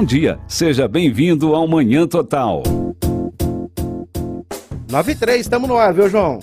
[0.00, 2.62] Bom dia, seja bem-vindo ao Manhã Total.
[4.90, 6.38] 9 e 3, estamos no ar, viu, João?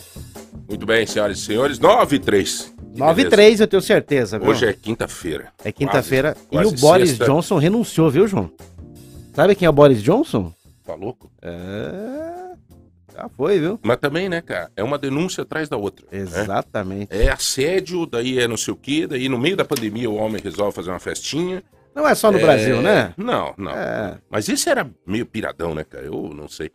[0.70, 2.72] Muito bem, senhoras e senhores, 9 e 3.
[2.96, 4.50] 9 e 3, eu tenho certeza, viu?
[4.50, 5.52] Hoje é quinta-feira.
[5.66, 7.26] É quinta-feira e o Boris sexta.
[7.26, 8.52] Johnson renunciou, viu, João?
[9.34, 10.54] Sabe quem é o Boris Johnson?
[10.86, 11.28] Tá louco?
[11.42, 12.52] É.
[13.12, 13.80] Já foi, viu?
[13.82, 16.06] Mas também, né, cara, é uma denúncia atrás da outra.
[16.12, 16.20] né?
[16.20, 17.08] Exatamente.
[17.10, 20.40] É assédio, daí é não sei o quê, daí no meio da pandemia o homem
[20.44, 21.64] resolve fazer uma festinha.
[21.98, 23.12] Não é só no É, Brasil, né?
[23.18, 23.72] Não, não.
[23.72, 24.20] É.
[24.30, 26.06] Mas esse era meio piradão, né, cara?
[26.06, 26.72] Eu não sei.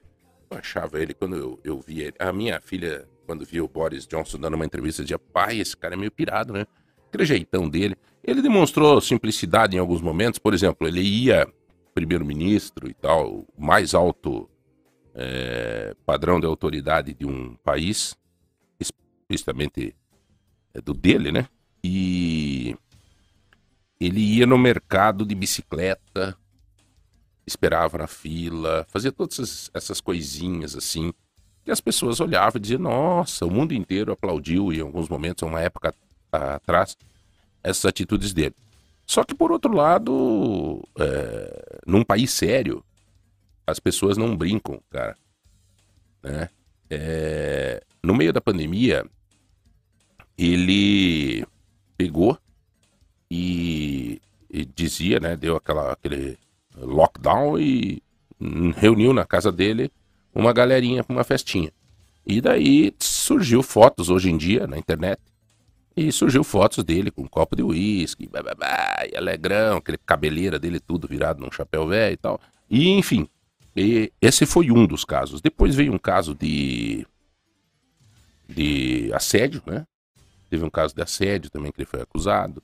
[0.50, 2.14] Eu achava ele, quando eu, eu vi ele.
[2.18, 5.94] A minha filha, quando viu o Boris Johnson dando uma entrevista, dizia: pai, esse cara
[5.94, 6.66] é meio pirado, né?
[7.08, 7.94] Aquele jeitão dele.
[8.24, 10.40] Ele demonstrou simplicidade em alguns momentos.
[10.40, 11.46] Por exemplo, ele ia,
[11.94, 14.50] primeiro-ministro e tal, o mais alto
[15.14, 18.16] é, padrão de autoridade de um país,
[18.80, 19.94] explicitamente
[20.74, 21.46] é do dele, né?
[21.84, 22.76] E
[24.06, 26.36] ele ia no mercado de bicicleta,
[27.46, 31.12] esperava na fila, fazia todas essas, coisinhas assim,
[31.64, 35.60] que as pessoas olhavam e diziam, nossa, o mundo inteiro aplaudiu em alguns momentos, uma
[35.60, 35.94] época
[36.32, 36.96] atrás,
[37.62, 38.54] essas atitudes dele.
[39.06, 42.84] Só que por outro lado, é, num país sério,
[43.66, 45.16] as pessoas não brincam, cara.
[46.22, 46.48] Né?
[46.90, 49.04] É, no meio da pandemia,
[50.36, 51.46] ele
[51.96, 52.36] pegou
[53.34, 56.38] e, e dizia, né, deu aquela, aquele
[56.76, 58.02] lockdown e
[58.76, 59.90] reuniu na casa dele
[60.34, 61.72] uma galerinha para uma festinha.
[62.26, 65.18] E daí surgiu fotos hoje em dia na internet.
[65.96, 71.08] E surgiu fotos dele com um copo de uísque, e alegrão, aquele cabeleira dele tudo
[71.08, 72.40] virado num chapéu velho e tal.
[72.68, 73.26] E enfim,
[73.74, 75.40] e esse foi um dos casos.
[75.40, 77.06] Depois veio um caso de
[78.46, 79.86] de assédio, né?
[80.50, 82.62] Teve um caso de assédio também que ele foi acusado.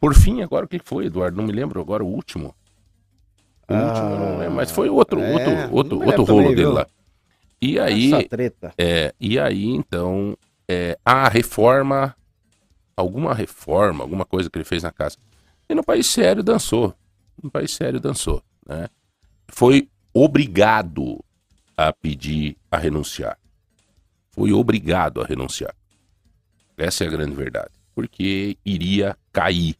[0.00, 1.36] Por fim, agora o que foi, Eduardo?
[1.36, 2.54] Não me lembro agora o último.
[3.68, 6.68] O último, eu não lembro, mas foi outro, é, outro, outro, outro rolo também, dele
[6.68, 6.72] viu?
[6.72, 6.86] lá.
[7.60, 8.74] E aí, Essa treta.
[8.78, 10.36] é, e aí então,
[10.68, 12.14] é, a reforma,
[12.96, 15.16] alguma reforma, alguma coisa que ele fez na casa.
[15.68, 16.94] E no país sério dançou.
[17.42, 18.88] No país sério dançou, né?
[19.48, 21.22] Foi obrigado
[21.76, 23.38] a pedir a renunciar.
[24.30, 25.74] Foi obrigado a renunciar.
[26.76, 27.70] Essa é a grande verdade.
[27.94, 29.76] Porque iria cair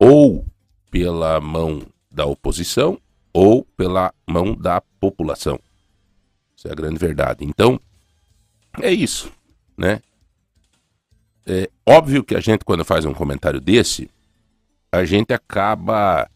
[0.00, 0.46] ou
[0.90, 2.98] pela mão da oposição
[3.32, 5.60] ou pela mão da população.
[6.58, 7.44] Essa é a grande verdade.
[7.44, 7.78] Então,
[8.80, 9.30] é isso,
[9.76, 10.00] né?
[11.46, 14.10] É óbvio que a gente, quando faz um comentário desse,
[14.90, 16.28] a gente acaba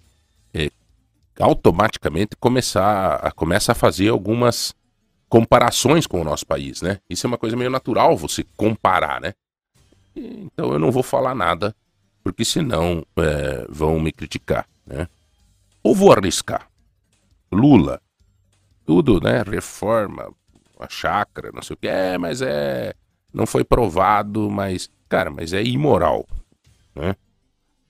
[0.53, 0.71] é,
[1.39, 4.75] automaticamente começar a, começa a fazer algumas
[5.29, 7.01] comparações com o nosso país, né?
[7.11, 9.35] Isso é uma coisa meio natural você comparar, né?
[10.15, 11.75] Então eu não vou falar nada,
[12.25, 15.07] porque senão é, vão me criticar, né?
[15.83, 16.67] Ou vou arriscar.
[17.53, 18.01] Lula,
[18.87, 19.43] tudo, né?
[19.47, 20.33] Reforma,
[20.81, 22.95] a chácara, não sei o que, é, mas é.
[23.33, 24.91] Não foi provado, mas.
[25.07, 26.27] Cara, mas é imoral,
[26.95, 27.15] né?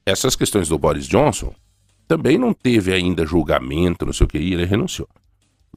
[0.04, 1.54] Essas questões do Boris Johnson
[2.08, 5.08] também não teve ainda julgamento, não sei o que, e ele renunciou.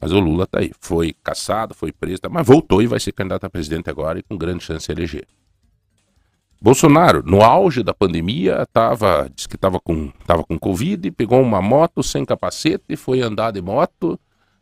[0.01, 0.71] Mas o Lula tá aí.
[0.79, 4.23] Foi caçado, foi preso, tá, mas voltou e vai ser candidato a presidente agora e
[4.23, 5.27] com grande chance de eleger.
[6.59, 11.61] Bolsonaro, no auge da pandemia, tava, disse que tava com, tava com Covid, pegou uma
[11.61, 14.19] moto sem capacete, foi andar de moto,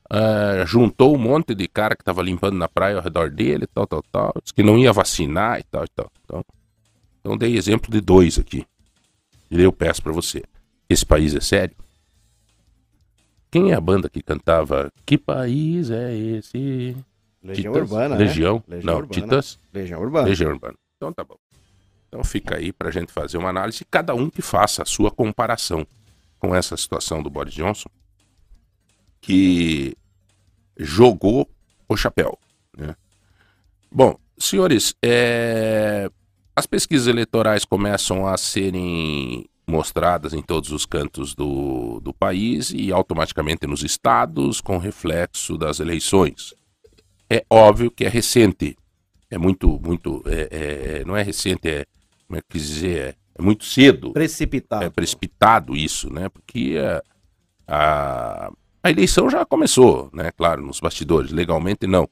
[0.09, 3.87] ah, juntou um monte de cara que tava limpando na praia ao redor dele, tal,
[3.87, 4.33] tal, tal.
[4.41, 6.11] Disse que não ia vacinar e tal, e tal.
[6.23, 6.45] Então,
[7.19, 8.65] então dei exemplo de dois aqui.
[9.49, 10.43] E eu peço pra você,
[10.89, 11.75] esse país é sério?
[13.49, 16.95] Quem é a banda que cantava Que país é esse?
[17.41, 17.91] Legião Titãs?
[17.91, 18.25] Urbana, né?
[18.25, 18.63] Legião?
[18.67, 19.21] Legião não, Urbana.
[19.21, 19.59] Titãs?
[19.73, 20.27] Legião Urbana.
[20.27, 20.75] Legião Urbana.
[20.97, 21.37] Então tá bom.
[22.15, 25.85] Então fica aí pra gente fazer uma análise, cada um que faça a sua comparação
[26.39, 27.89] com essa situação do Boris Johnson,
[29.19, 29.97] que
[30.77, 31.49] jogou
[31.89, 32.39] o chapéu.
[32.77, 32.95] Né?
[33.91, 36.09] Bom, senhores, é,
[36.55, 42.93] as pesquisas eleitorais começam a serem mostradas em todos os cantos do, do país e
[42.93, 46.53] automaticamente nos estados, com reflexo das eleições.
[47.29, 48.77] É óbvio que é recente,
[49.29, 51.85] é muito, muito, é- é- não é recente, é,
[52.27, 54.83] como é que dizer, é, é muito cedo, Precipitado.
[54.85, 56.29] é precipitado isso, né?
[56.29, 57.01] Porque a,
[57.67, 58.51] a,
[58.83, 60.31] a eleição já começou, né?
[60.31, 62.09] Claro, nos bastidores, legalmente não.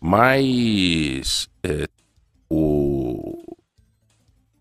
[0.00, 1.88] Mas é,
[2.48, 3.56] o,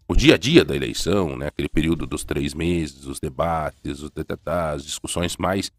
[0.08, 1.48] o dia a dia da eleição, né?
[1.48, 4.12] Aquele período dos três meses, os debates, os
[4.46, 5.72] as discussões mais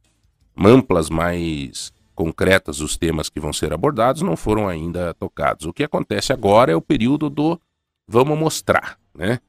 [0.57, 5.67] amplas, mais concretas, os temas que vão ser abordados, não foram ainda tocados.
[5.67, 7.61] O que acontece agora é o período do
[8.07, 9.41] vamos mostrar, né?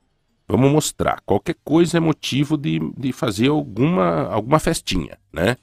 [0.47, 1.21] Vamos mostrar.
[1.25, 5.57] Qualquer coisa é motivo de, de fazer alguma, alguma festinha, né?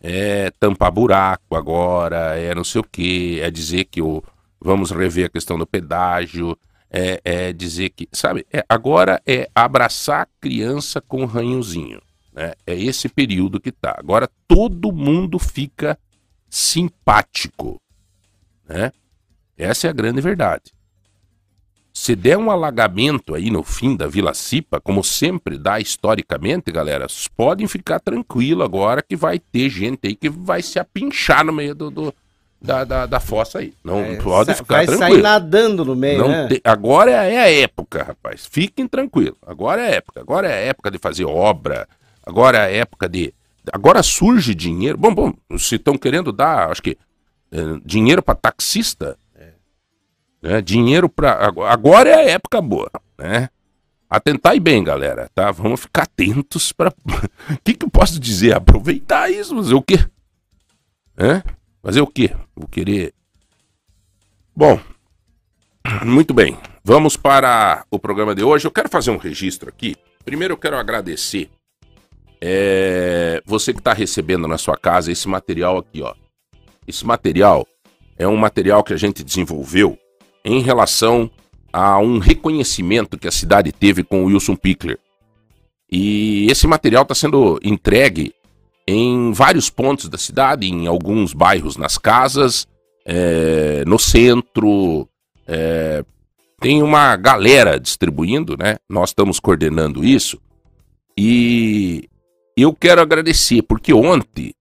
[0.00, 4.22] É tampar buraco agora, é não sei o quê, é dizer que o,
[4.60, 6.58] vamos rever a questão do pedágio,
[6.90, 12.02] é, é dizer que, sabe, é, agora é abraçar a criança com um ranhozinho,
[12.32, 12.52] né?
[12.66, 13.94] É esse período que tá.
[13.96, 15.98] Agora todo mundo fica
[16.50, 17.80] simpático,
[18.68, 18.92] né?
[19.56, 20.72] Essa é a grande verdade.
[22.02, 27.06] Se der um alagamento aí no fim da Vila Cipa, como sempre dá historicamente, galera,
[27.36, 31.76] podem ficar tranquilo agora que vai ter gente aí que vai se apinchar no meio
[31.76, 32.14] do, do
[32.60, 33.72] da, da, da, fossa aí.
[33.84, 34.98] Não é, pode ficar vai tranquilo.
[34.98, 36.48] Vai sair nadando no meio, Não né?
[36.48, 36.60] Te...
[36.64, 38.48] Agora é, a época, rapaz.
[38.50, 39.38] Fiquem tranquilos.
[39.46, 40.20] Agora é a época.
[40.22, 41.86] Agora é a época de fazer obra.
[42.26, 43.32] Agora é a época de...
[43.72, 44.98] Agora surge dinheiro.
[44.98, 46.98] Bom, bom, se estão querendo dar, acho que,
[47.52, 49.16] é, dinheiro para taxista,
[50.42, 50.60] né?
[50.60, 53.48] Dinheiro para agora é a época boa, né?
[54.10, 55.50] Atentar e bem, galera, tá?
[55.50, 58.54] Vamos ficar atentos para O que que eu posso dizer?
[58.54, 60.04] Aproveitar isso, fazer o quê?
[61.16, 61.42] É?
[61.82, 62.34] Fazer o quê?
[62.54, 63.14] Vou querer
[64.54, 64.78] Bom,
[66.04, 66.58] muito bem.
[66.84, 68.66] Vamos para o programa de hoje.
[68.66, 69.96] Eu quero fazer um registro aqui.
[70.26, 71.48] Primeiro eu quero agradecer
[72.38, 76.14] é, você que está recebendo na sua casa esse material aqui, ó.
[76.86, 77.66] Esse material
[78.18, 79.98] é um material que a gente desenvolveu
[80.44, 81.30] em relação
[81.72, 84.98] a um reconhecimento que a cidade teve com o Wilson Pickler.
[85.90, 88.34] E esse material está sendo entregue
[88.86, 92.66] em vários pontos da cidade, em alguns bairros, nas casas,
[93.04, 95.08] é, no centro.
[95.46, 96.04] É,
[96.60, 98.76] tem uma galera distribuindo, né?
[98.88, 100.40] Nós estamos coordenando isso.
[101.16, 102.08] E
[102.56, 104.54] eu quero agradecer, porque ontem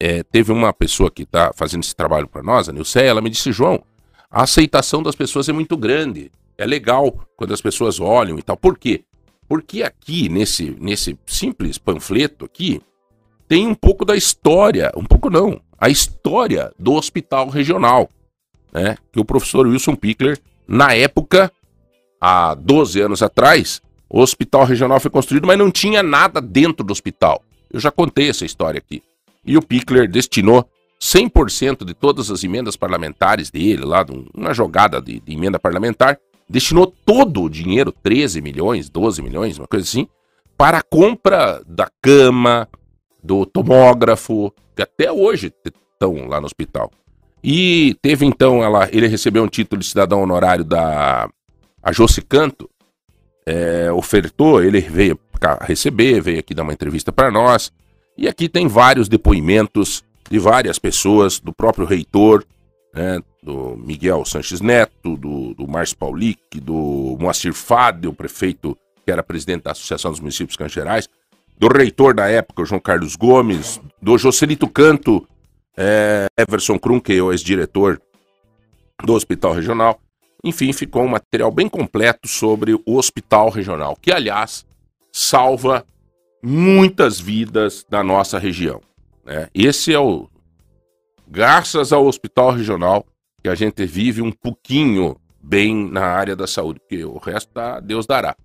[0.00, 3.30] é, teve uma pessoa que está fazendo esse trabalho para nós, a Nilce, ela me
[3.30, 3.82] disse, João,
[4.36, 6.30] a aceitação das pessoas é muito grande.
[6.58, 8.54] É legal quando as pessoas olham e tal.
[8.54, 9.02] Por quê?
[9.48, 12.82] Porque aqui, nesse, nesse simples panfleto aqui,
[13.48, 18.10] tem um pouco da história, um pouco não, a história do hospital regional,
[18.70, 18.98] né?
[19.10, 20.38] Que o professor Wilson Pickler,
[20.68, 21.50] na época,
[22.20, 26.92] há 12 anos atrás, o hospital regional foi construído, mas não tinha nada dentro do
[26.92, 27.42] hospital.
[27.72, 29.02] Eu já contei essa história aqui.
[29.46, 30.68] E o Pickler destinou
[31.00, 34.04] 100% de todas as emendas parlamentares dele, lá,
[34.34, 39.66] uma jogada de, de, emenda parlamentar, destinou todo o dinheiro, 13 milhões, 12 milhões, uma
[39.66, 40.08] coisa assim,
[40.56, 42.68] para a compra da cama,
[43.22, 46.90] do tomógrafo, que até hoje estão lá no hospital.
[47.42, 51.28] E teve então, ela, ele recebeu um título de cidadão honorário da
[51.82, 52.68] a Josi Canto,
[53.46, 55.18] é, ofertou, ele veio
[55.60, 57.72] receber, veio aqui dar uma entrevista para nós,
[58.18, 62.44] e aqui tem vários depoimentos de várias pessoas, do próprio reitor,
[62.92, 69.12] né, do Miguel Sanches Neto, do, do Márcio Paulic, do Moacir Fade, o prefeito que
[69.12, 71.08] era presidente da Associação dos Municípios Cangerais,
[71.56, 75.26] do reitor da época, João Carlos Gomes, do Joselito Canto,
[75.76, 78.00] é, Everson Krum, que é o ex-diretor
[79.04, 80.00] do Hospital Regional.
[80.42, 84.66] Enfim, ficou um material bem completo sobre o Hospital Regional, que, aliás,
[85.12, 85.86] salva
[86.42, 88.80] muitas vidas da nossa região.
[89.26, 89.48] Né?
[89.52, 90.28] Esse é o.
[91.28, 93.04] Graças ao Hospital Regional,
[93.42, 97.80] que a gente vive um pouquinho bem na área da saúde, porque o resto tá,
[97.80, 98.36] Deus dará.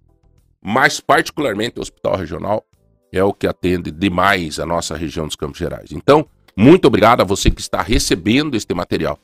[0.59, 2.65] Mas, particularmente, o Hospital Regional
[3.11, 5.91] é o que atende demais a nossa região dos Campos Gerais.
[5.91, 9.19] Então, muito obrigado a você que está recebendo este material.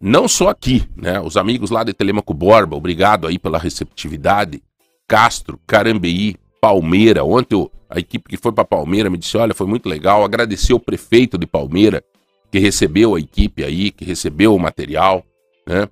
[0.00, 1.20] Não só aqui, né?
[1.20, 4.62] Os amigos lá de Telemaco Borba, obrigado aí pela receptividade.
[5.08, 7.24] Castro, Carambeí, Palmeira.
[7.24, 10.24] Ontem a equipe que foi para Palmeira me disse: olha, foi muito legal.
[10.24, 12.02] Agradecer o prefeito de Palmeira,
[12.50, 15.24] que recebeu a equipe aí, que recebeu o material,
[15.66, 15.88] né?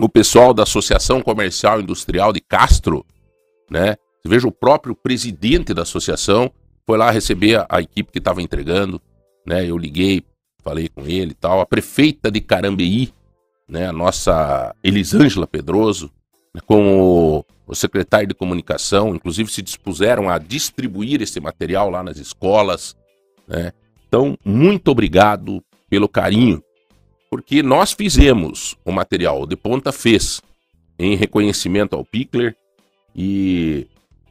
[0.00, 3.04] O pessoal da Associação Comercial Industrial de Castro,
[3.70, 3.96] né?
[4.26, 6.50] Veja, o próprio presidente da associação
[6.86, 9.00] foi lá receber a, a equipe que estava entregando,
[9.46, 9.64] né?
[9.64, 10.22] Eu liguei,
[10.62, 11.60] falei com ele e tal.
[11.60, 13.12] A prefeita de Carambeí,
[13.68, 13.88] né?
[13.88, 16.10] A nossa Elisângela Pedroso,
[16.54, 16.60] né?
[16.66, 22.16] com o o secretário de comunicação, inclusive se dispuseram a distribuir esse material lá nas
[22.16, 22.96] escolas.
[23.46, 23.72] Né?
[24.06, 26.62] Então, muito obrigado pelo carinho,
[27.28, 30.40] porque nós fizemos o material, o De Ponta fez,
[30.98, 32.56] em reconhecimento ao Pickler
[33.14, 33.86] e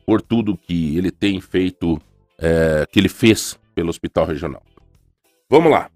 [0.05, 2.01] por tudo que ele tem feito,
[2.39, 4.63] é, que ele fez pelo Hospital Regional.
[5.49, 5.89] Vamos lá.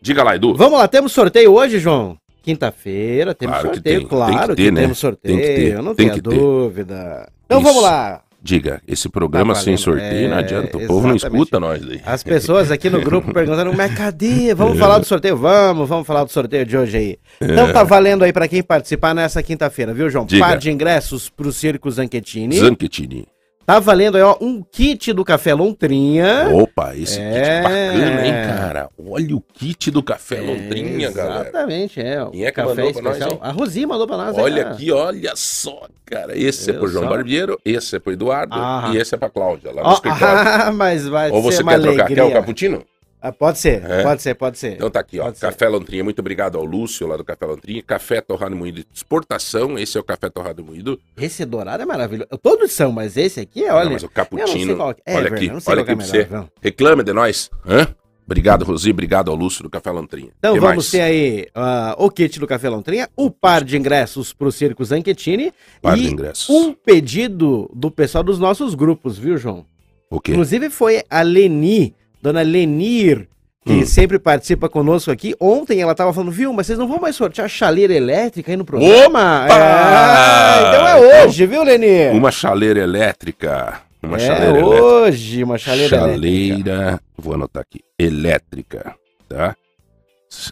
[0.00, 0.54] Diga lá, Edu.
[0.54, 2.18] Vamos lá, temos sorteio hoje, João?
[2.42, 4.08] Quinta-feira temos claro sorteio, tem.
[4.08, 4.80] claro tem que, ter, que né?
[4.82, 5.82] temos sorteio, tem que ter.
[5.82, 7.28] não tem tenha dúvida.
[7.46, 7.68] Então Isso.
[7.68, 8.22] vamos lá.
[8.44, 10.76] Diga, esse programa Tá sem sorteio não É, adianta.
[10.76, 11.42] O povo não exatamente.
[11.42, 12.00] escuta nós daí.
[12.04, 14.52] As pessoas aqui no grupo perguntando, mas cadê?
[14.52, 15.36] Vamos falar do sorteio?
[15.36, 17.18] Vamos, vamos falar do sorteio de hoje aí.
[17.40, 20.26] Então tá valendo aí pra quem participar nessa quinta-feira, viu, João?
[20.26, 20.44] Diga.
[20.44, 22.56] Par de ingressos pro Circo Zanchettini.
[22.56, 23.28] Zanchettini.
[23.64, 26.48] Tá valendo aí, ó, um kit do Café Lontrinha.
[26.52, 27.32] Opa, esse É.
[27.32, 28.88] kit bacana, hein, cara?
[29.08, 31.42] Olha o kit do café Londrinha, galera.
[31.48, 32.26] Exatamente, é.
[32.30, 33.30] Quem é que café mandou pra nós, especial.
[33.32, 33.38] hein?
[33.40, 34.36] A Rosinha mandou pra nós.
[34.36, 34.64] Olha é.
[34.66, 36.36] aqui, olha só, cara.
[36.36, 37.10] Esse é Eu pro João só.
[37.10, 38.90] Barbeiro, esse é pro Eduardo Ah.
[38.92, 40.38] e esse é pra Cláudia, lá no escritório.
[40.48, 42.04] ah, mas vai Ou você quer trocar?
[42.04, 42.16] alegria.
[42.16, 42.82] Quer o cappuccino?
[43.24, 44.02] Ah, pode ser, É?
[44.02, 44.72] pode ser, pode ser.
[44.72, 45.24] Então tá aqui, ó.
[45.26, 45.46] Pode ser.
[45.46, 46.02] Café Lontrinha.
[46.02, 47.80] Muito obrigado ao Lúcio lá do Café Lontrinha.
[47.82, 49.78] Café Torrado Moído de exportação.
[49.78, 50.98] Esse é o Café Torrado Moído.
[51.16, 52.28] Esse dourado é maravilhoso.
[52.42, 53.84] Todos são, mas esse aqui é, olha.
[53.84, 54.74] Não, mas o cappuccino.
[54.76, 56.28] qual é, olha aqui, eu não sei olha aqui que pra é você.
[56.34, 56.48] não.
[56.60, 57.48] Reclame de nós.
[57.64, 57.86] Hã?
[58.26, 58.90] Obrigado, Rosi.
[58.90, 60.30] Obrigado ao Lúcio do Café Lontrinha.
[60.38, 60.90] Então Que vamos mais?
[60.90, 65.52] ter aí ah, o kit do Café Lontrinha, o par de ingressos pro Circo Zanchettini
[65.80, 66.16] Par de e
[66.48, 69.66] um pedido do pessoal dos nossos grupos, viu, João?
[70.08, 70.32] O quê?
[70.32, 73.26] Inclusive foi a Leni, dona Lenir,
[73.64, 73.86] que Hum.
[73.86, 75.34] sempre participa conosco aqui.
[75.40, 78.64] Ontem ela tava falando, viu, mas vocês não vão mais sortear chaleira elétrica aí no
[78.64, 79.44] programa?
[79.46, 79.46] Opa!
[79.54, 82.12] É, então é Então, hoje, viu, Lenir?
[82.12, 83.80] Uma chaleira elétrica.
[84.02, 84.82] Uma é chaleira elétrica.
[84.82, 86.12] hoje, uma chaleira, elétrica.
[86.12, 88.94] Chaleira, vou anotar aqui, elétrica,
[89.28, 89.54] tá?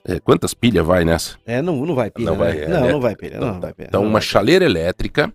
[0.07, 1.37] É, quantas pilhas vai nessa?
[1.47, 2.45] É, não, não vai pilha, Não né?
[2.45, 3.01] vai, é não, não elétrica.
[3.01, 3.87] vai pilha, não, Então, vai pilha.
[3.89, 5.33] Então, não uma chaleira elétrica,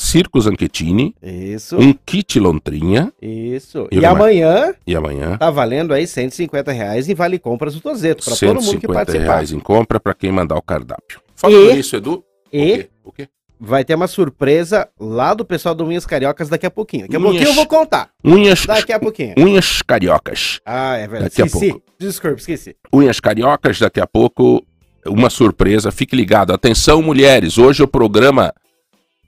[0.00, 1.54] Circo Zanchettini, pilha.
[1.54, 3.88] Isso, um kit Lontrinha, isso.
[3.90, 8.24] E E, amanhã e amanhã, tá valendo aí 150 reais em Vale Compras do Tozeto,
[8.24, 9.24] pra todo mundo que 150 participar.
[9.24, 11.20] reais em compra para quem mandar o cardápio.
[11.34, 12.88] Falando E- nisso, Edu, E o quê?
[13.06, 13.28] O quê?
[13.58, 17.02] vai ter uma surpresa lá do pessoal do Unhas Cariocas daqui a pouquinho.
[17.02, 18.10] Daqui a Unhas- pouquinho eu vou contar.
[18.24, 19.34] Unhas, Daqui a pouquinho.
[19.36, 20.60] unhas cariocas.
[20.64, 21.24] Ah, é verdade.
[21.24, 21.70] Daqui a esqueci.
[21.70, 21.84] pouco.
[21.98, 22.76] Desculpa, esqueci.
[22.92, 24.64] Unhas Cariocas, daqui a pouco,
[25.04, 25.90] uma surpresa.
[25.90, 26.52] Fique ligado.
[26.52, 27.58] Atenção, mulheres.
[27.58, 28.54] Hoje o programa.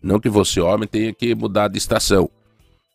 [0.02, 2.30] Não que você, homem, tenha que mudar de estação.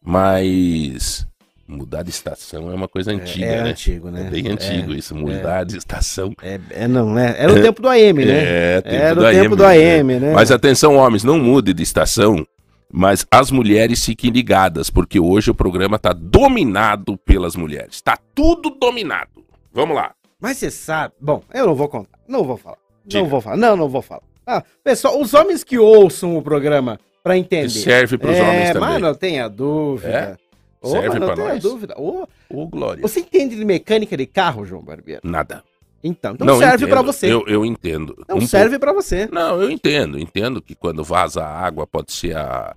[0.01, 1.25] Mas.
[1.67, 3.69] Mudar de estação é uma coisa antiga, é né?
[3.71, 4.27] antigo, né?
[4.27, 5.15] É bem antigo isso.
[5.15, 6.31] Mudar de estação.
[6.43, 7.35] É, é não, né?
[7.39, 8.75] Era o tempo do AM, né?
[8.77, 9.97] É, tempo Era do o tempo AM, do né?
[9.97, 10.33] AM, né?
[10.33, 12.45] Mas atenção, homens, não mude de estação.
[12.91, 17.95] Mas as mulheres fiquem ligadas, porque hoje o programa está dominado pelas mulheres.
[17.95, 19.43] Está tudo dominado.
[19.73, 20.13] Vamos lá.
[20.39, 21.15] Mas você sabe.
[21.19, 22.19] Bom, eu não vou contar.
[22.27, 22.77] Não vou falar.
[23.05, 23.23] Diga.
[23.23, 23.57] Não vou falar.
[23.57, 24.21] Não, não vou falar.
[24.45, 27.69] Ah, pessoal, os homens que ouçam o programa pra entender.
[27.69, 28.89] Serve para os é, homens também.
[28.89, 30.37] mas não tenha dúvida.
[30.83, 31.63] Serve mas não pra tenha nós.
[31.63, 31.95] dúvida.
[31.97, 33.01] Ô, Ô, Glória.
[33.01, 35.21] você entende de mecânica de carro, João Barbeiro?
[35.23, 35.63] Nada.
[36.03, 37.33] Então, então não, serve pra você.
[37.33, 38.23] Eu, eu entendo.
[38.29, 39.27] Não Um serve pra você.
[39.31, 40.19] Não, eu entendo.
[40.19, 42.75] Entendo que quando vaza a água pode ser a.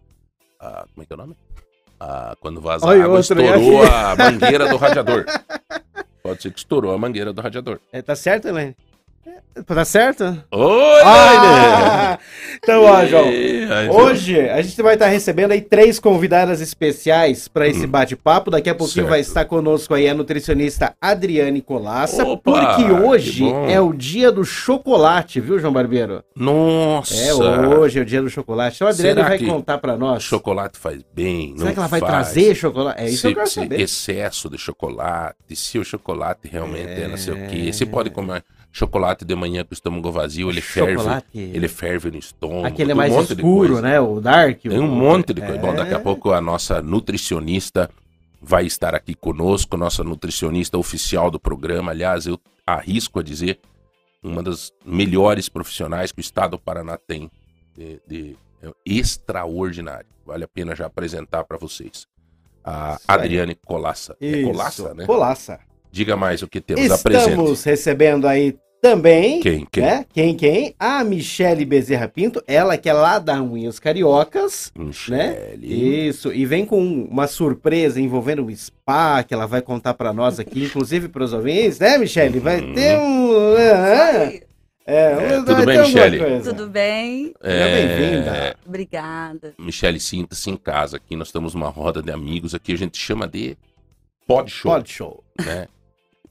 [0.59, 1.37] a- como é que é o nome?
[2.01, 5.27] A- quando vaza Olha a água, estourou a mangueira do radiador.
[6.23, 7.79] Pode ser que estourou a mangueira do radiador.
[7.93, 8.75] É, tá certo, Helene?
[9.29, 10.23] É, Tá certo?
[10.53, 12.19] Oi, Ah!
[12.63, 13.27] Então, ó, João.
[13.29, 13.91] Hoje.
[13.91, 18.51] Hoje a gente vai estar recebendo aí três convidadas especiais para esse bate-papo.
[18.53, 19.09] Daqui a pouquinho Hum.
[19.09, 19.11] Certo.
[19.11, 24.31] vai estar conosco aí a nutricionista Adriane Colassa, Opa, porque hoje que é o dia
[24.33, 26.23] do chocolate, viu, João Barbeiro?
[26.37, 27.15] Nossa.
[27.15, 28.77] É, hoje é o dia do chocolate.
[28.77, 30.23] Então a Adriane vai que contar para nós.
[30.23, 32.13] Chocolate faz bem, Será que ela vai faz?
[32.13, 33.01] trazer chocolate?
[33.03, 33.81] É isso que se, eu quero saber.
[33.81, 37.47] excesso de chocolate, se o chocolate realmente é, não sei o É.
[37.49, 37.73] quê.
[37.73, 38.43] Você pode comer
[38.73, 41.27] chocolate de manhã com o estômago vazio, ele ferve, chocolate.
[41.39, 42.67] ele ferve no estômago.
[42.67, 44.01] Aquele é um mais de escuro, né?
[44.01, 44.61] O dark.
[44.63, 45.59] Tem o- um monte de coisa.
[45.59, 45.77] Bom, É.
[45.77, 47.91] daqui a pouco a nossa nutricionista
[48.41, 51.91] vai estar aqui conosco, nossa nutricionista oficial do programa.
[51.91, 53.59] Aliás, eu arrisco a dizer,
[54.23, 57.31] uma das melhores profissionais que o Estado do Paraná tem.
[57.77, 60.07] De, de- é extraordinário.
[60.27, 62.07] Vale a pena já apresentar para vocês.
[62.65, 63.05] A Isso.
[63.09, 64.17] Adriane Colassa.
[64.21, 64.49] É Isso.
[64.51, 65.07] Colassa, né?
[65.07, 65.61] Colaça.
[65.99, 66.89] Diga mais o que temos.
[66.93, 67.31] Apresente.
[67.31, 69.67] Estamos recebendo aí também Quem?
[69.73, 69.83] Quem?
[69.83, 70.07] né?
[70.15, 70.73] Quem, quem?
[70.79, 76.07] A Michele Bezerra Pinto, ela que é lá da Unhas Cariocas, Michele.
[76.09, 80.39] isso, e vem com uma surpresa envolvendo um spa, que ela vai contar pra nós
[80.39, 82.39] aqui, inclusive pros ouvintes, né, Michele?
[82.39, 82.73] Vai Uhum.
[82.75, 83.57] ter um...
[83.57, 84.43] é, Oi,
[84.87, 86.41] é, É, tudo bem, Michele?
[86.45, 87.35] tudo bem?
[87.43, 88.57] Seja bem-vinda.
[88.65, 89.55] Obrigada.
[89.59, 91.17] Michele, sinta-se em casa aqui.
[91.17, 92.73] Nós estamos numa roda de amigos aqui.
[92.75, 93.57] A gente chama de
[94.25, 94.71] pod show.
[94.73, 95.25] Pod show.
[95.45, 95.67] né?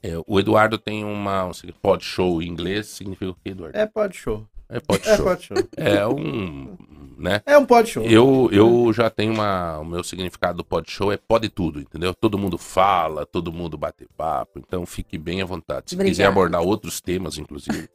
[0.08, 1.50] É, o Eduardo tem uma um,
[1.82, 3.76] pod show em inglês, significa o que, Eduardo?
[3.76, 4.46] É pod show.
[4.68, 5.24] É pod É show.
[5.26, 5.56] pod show.
[5.76, 6.76] É um,
[7.18, 7.40] né?
[7.46, 8.02] É um pod show.
[8.04, 12.14] Eu, eu já tenho uma, o meu significado do pod show é pode tudo, entendeu?
[12.14, 15.90] Todo mundo fala, todo mundo bate papo, então fique bem à vontade.
[15.90, 17.88] Se quiser abordar outros temas, inclusive.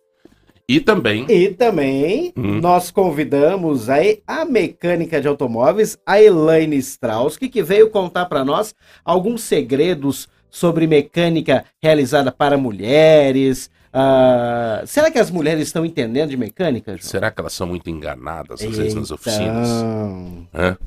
[0.68, 2.60] E também, E também Hum.
[2.62, 8.46] nós convidamos aí a mecânica de automóveis, a Elaine Strauss, que, que veio contar para
[8.46, 13.72] nós alguns segredos sobre mecânica realizada para mulheres.
[13.92, 17.02] Ah, será que as mulheres estão entendendo de mecânica, João?
[17.02, 19.68] será que elas são muito enganadas às vezes nas oficinas?
[19.68, 20.78] Então, Hã?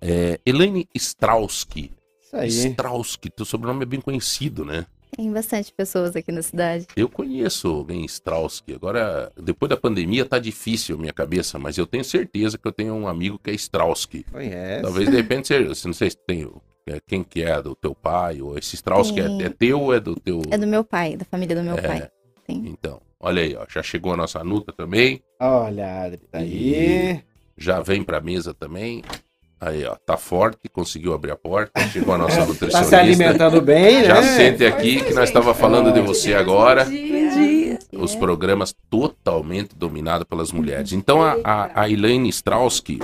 [0.00, 1.92] É, Elaine Strauski.
[2.24, 2.48] Isso aí.
[2.48, 4.86] Strauski, teu sobrenome é bem conhecido, né?
[5.16, 6.86] Tem bastante pessoas aqui na cidade.
[6.94, 8.74] Eu conheço alguém Strauski.
[8.74, 12.72] Agora, depois da pandemia, tá difícil a minha cabeça, mas eu tenho certeza que eu
[12.72, 14.24] tenho um amigo que é Strauski.
[14.30, 14.82] Conhece.
[14.82, 16.48] Talvez de repente seja, você não sei se tem
[17.06, 19.42] quem que é do teu pai, ou esse Strauski é, Tem.
[19.44, 20.42] é teu ou é do teu.
[20.50, 21.82] É do meu pai, da família do meu É.
[21.82, 22.08] pai.
[22.46, 22.56] Tem.
[22.66, 27.20] Então, olha aí, ó, já chegou a nossa Nuta também, Olha, Adri, tá aí.
[27.56, 29.02] já vem pra mesa também.
[29.62, 32.84] Aí, ó, tá forte, conseguiu abrir a porta, chegou a nossa Tá nutricionista.
[32.88, 34.22] se alimentando bem, Já né?
[34.36, 36.84] sente aqui que nós estava falando de você agora.
[36.86, 37.78] Bom dia.
[37.92, 40.92] Os programas totalmente dominados pelas mulheres.
[40.92, 42.98] Então a, a, a Elaine Strauski,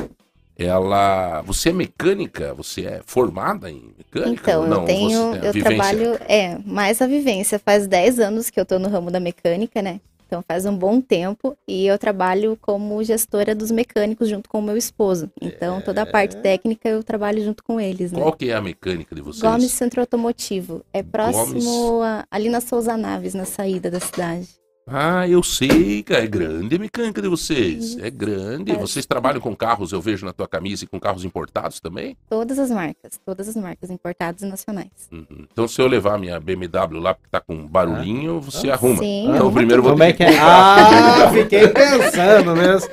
[0.59, 1.43] ela.
[1.43, 2.55] Você é mecânica?
[2.55, 4.43] Você é formada em mecânica?
[4.53, 4.81] Então, não?
[4.81, 5.63] eu tenho, Você a eu vivência?
[5.63, 7.59] trabalho, é, mais a vivência.
[7.59, 10.01] Faz 10 anos que eu tô no ramo da mecânica, né?
[10.29, 14.63] Então faz um bom tempo e eu trabalho como gestora dos mecânicos junto com o
[14.63, 15.31] meu esposo.
[15.41, 18.19] Então toda a parte técnica eu trabalho junto com eles, né?
[18.21, 19.41] Qual que é a mecânica de vocês?
[19.41, 20.85] Gomes Centro Automotivo.
[20.93, 22.03] É próximo Gomes.
[22.03, 24.49] a- ali na Souza Naves, na saída da cidade.
[24.89, 26.23] Ah, eu sei, cara.
[26.23, 27.99] É grande a mecânica de vocês.
[27.99, 28.71] É grande.
[28.71, 28.77] É.
[28.77, 32.17] Vocês trabalham com carros, eu vejo na tua camisa, e com carros importados também?
[32.31, 35.09] Todas as marcas, todas as marcas importadas e nacionais.
[35.11, 35.27] Uhum.
[35.53, 38.99] Então, se eu levar a minha BMW lá, porque tá com barulhinho, você arruma.
[38.99, 40.39] Sim, Então, primeiro eu vou Como é que é?
[40.39, 42.89] Ah, fiquei pensando mesmo.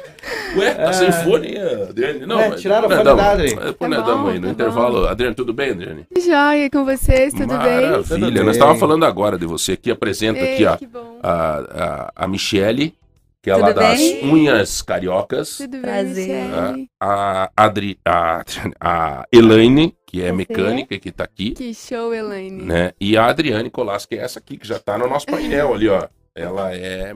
[0.56, 2.26] Ué, tá sem fone, Adriane?
[2.26, 3.56] Não, É, mas- tiraram o nós fone damos- da Adri.
[3.56, 5.08] mas Depois Tá nós damos bom, aí no tá intervalo.
[5.08, 6.08] Adriane, tudo bem, Adriane?
[6.18, 7.82] Joia com vocês, tudo bem?
[7.92, 8.44] Maravilha.
[8.44, 9.92] Nós estávamos falando agora de você aqui.
[9.92, 11.20] Apresenta aqui Ei, ó, que bom.
[11.22, 11.83] a, a,
[12.16, 12.96] a Michele,
[13.42, 14.25] que é lá Tudo das bem?
[14.32, 15.58] unhas cariocas.
[15.58, 16.46] Tudo bem, Prazer.
[16.46, 16.90] Michele?
[17.02, 18.44] A, Adri, a,
[18.80, 21.52] a Elaine, que é mecânica, que tá aqui.
[21.52, 22.63] Que show, Elaine.
[22.63, 22.94] Né?
[23.00, 25.90] E a Adriane Colas, que é essa aqui, que já tá no nosso painel ali,
[25.90, 26.08] ó.
[26.36, 27.16] Ela é.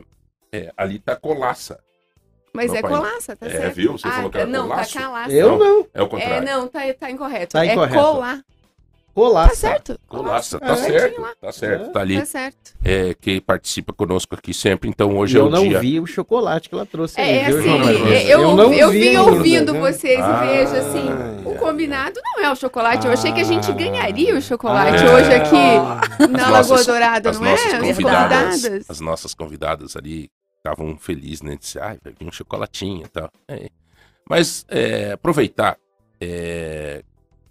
[0.51, 1.79] é ali tá colaça.
[2.53, 2.91] Mas Meu é pai.
[2.91, 3.75] colaça, tá É, certo?
[3.75, 3.91] viu?
[3.93, 4.93] Você falou que era não, colaço.
[4.95, 5.31] tá calaça.
[5.31, 5.87] Eu não.
[5.93, 6.45] É o É, contrário.
[6.45, 7.53] não, tá, tá incorreto.
[7.53, 7.93] Tá é incorreto.
[8.03, 8.41] colar.
[9.17, 9.49] Colaça.
[9.49, 9.99] Tá certo?
[10.07, 10.59] Colaça, É.
[10.59, 11.21] tá certo.
[11.41, 12.19] Tá certo, tá ali.
[12.19, 12.75] Tá certo.
[12.85, 14.87] É, que participa conosco aqui sempre.
[14.87, 15.79] Então hoje é eu o não dia.
[15.79, 18.11] vi o chocolate que ela trouxe É, aí, é viu, assim, Marcos?
[18.11, 19.79] eu, eu, não eu vi vim ainda, ouvindo né?
[19.79, 21.49] vocês Ah, e vejo assim, é.
[21.49, 23.07] o combinado não é o chocolate.
[23.07, 23.73] Eu achei que a gente Ah.
[23.73, 25.15] ganharia o chocolate Ah.
[25.15, 27.49] hoje aqui na As Lagoa nossas- Dourada, as não é?
[27.51, 31.57] nossas As convidadas, as nossas convidadas ali estavam felizes, né?
[31.59, 33.31] Disse, ai, vai vir um chocolatinho e tal.
[33.47, 33.67] É.
[34.29, 35.75] Mas é, aproveitar,
[36.21, 37.01] é,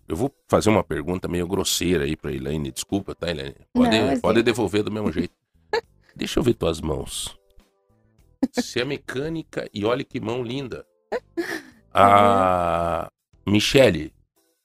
[0.09, 2.71] eu vou fazer uma pergunta meio grosseira aí pra Elaine.
[2.71, 3.57] Desculpa, tá, Elaine?
[3.73, 4.43] Pode, Não, mas pode é.
[4.43, 5.35] devolver do mesmo jeito.
[6.15, 7.37] Deixa eu ver tuas mãos.
[8.53, 10.87] Você é mecânica e olha que mão linda.
[11.93, 13.11] A
[13.47, 14.13] Michele,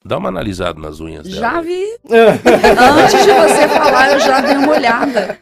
[0.04, 1.40] dá uma analisada nas unhas dela.
[1.40, 1.84] Já vi.
[2.08, 5.38] Antes de você falar, eu já dei uma olhada.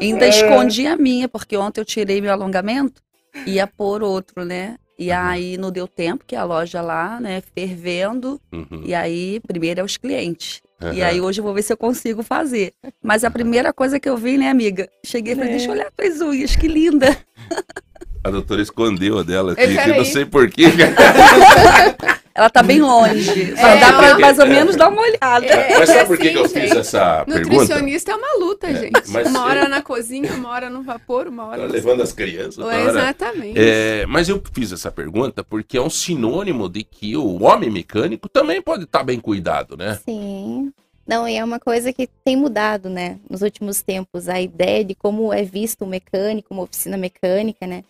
[0.00, 3.02] Ainda escondi a minha, porque ontem eu tirei meu alongamento
[3.46, 4.76] e ia pôr outro, né?
[5.02, 8.40] E aí não deu tempo, que a loja lá, né, fervendo.
[8.52, 8.82] Uhum.
[8.84, 10.62] E aí, primeiro é os clientes.
[10.80, 11.04] E Aham.
[11.04, 12.72] aí hoje eu vou ver se eu consigo fazer.
[13.02, 14.88] Mas a primeira coisa que eu vi, né, amiga?
[15.04, 17.16] Cheguei e falei, deixa eu olhar tuas unhas, que linda.
[18.24, 19.98] A doutora escondeu a dela aqui, que eu peraí.
[19.98, 20.66] não sei porquê.
[22.34, 23.54] Ela tá bem longe.
[23.56, 24.18] Só É, dá pra ó.
[24.20, 25.44] mais ou menos dar uma olhada.
[25.46, 27.50] É, Mas sabe é por que, que eu assim, fiz essa pergunta?
[27.56, 29.10] Nutricionista é uma luta, gente.
[29.10, 31.72] mas- uma hora na cozinha, uma hora no vapor, uma hora Tá no...
[31.72, 32.58] levando as crianças.
[32.58, 32.80] É, hora.
[32.90, 33.58] Exatamente.
[33.60, 38.28] É, mas eu fiz essa pergunta porque é um sinônimo de que o homem mecânico
[38.28, 39.98] também pode estar bem cuidado, né?
[40.04, 40.72] Sim.
[41.06, 44.94] Não, e é uma coisa que tem mudado, né, nos últimos tempos, a ideia de
[44.94, 47.82] como é visto um mecânico, uma oficina mecânica, né?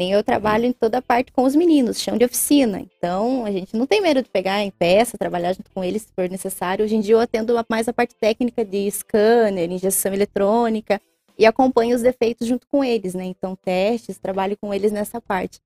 [0.00, 2.80] Nem eu trabalho em toda a parte com os meninos, chão de oficina.
[2.80, 6.08] Então, a gente não tem medo de pegar em peça, trabalhar junto com eles se
[6.16, 6.82] for necessário.
[6.82, 10.98] Hoje em dia eu atendo mais a parte técnica de scanner, injeção eletrônica
[11.38, 13.24] e acompanho os defeitos junto com eles, né?
[13.26, 15.60] Então, testes, trabalho com eles nessa parte.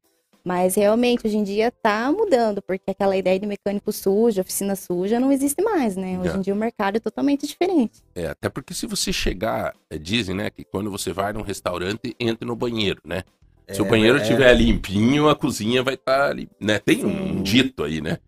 [0.45, 5.21] Mas realmente, hoje em dia tá mudando, porque aquela ideia de mecânico sujo, oficina suja,
[5.21, 6.19] não existe mais, né?
[6.19, 6.37] Hoje É.
[6.37, 8.03] em dia o mercado é totalmente diferente.
[8.17, 12.17] É, até porque se você chegar, é, dizem, né, que quando você vai num restaurante,
[12.19, 13.23] entre no banheiro, né?
[13.71, 14.23] Se o É, banheiro é.
[14.23, 16.79] estiver limpinho, a cozinha vai estar ali, né?
[16.79, 18.19] Tem um dito aí, né?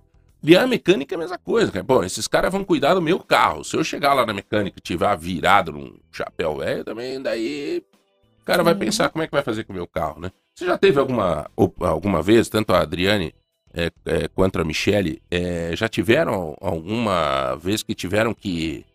[0.42, 1.82] E a mecânica é a mesma coisa, cara.
[1.84, 3.64] Bom, esses caras vão cuidar do meu carro.
[3.64, 7.82] Se eu chegar lá na mecânica e tiver virado num chapéu velho, também daí
[8.40, 10.30] o cara vai pensar como é que vai fazer com o meu carro, né?
[10.54, 13.34] Você já teve alguma, alguma vez, tanto a Adriane
[13.74, 18.86] é, é, quanto a Michele, é, já tiveram alguma vez que tiveram que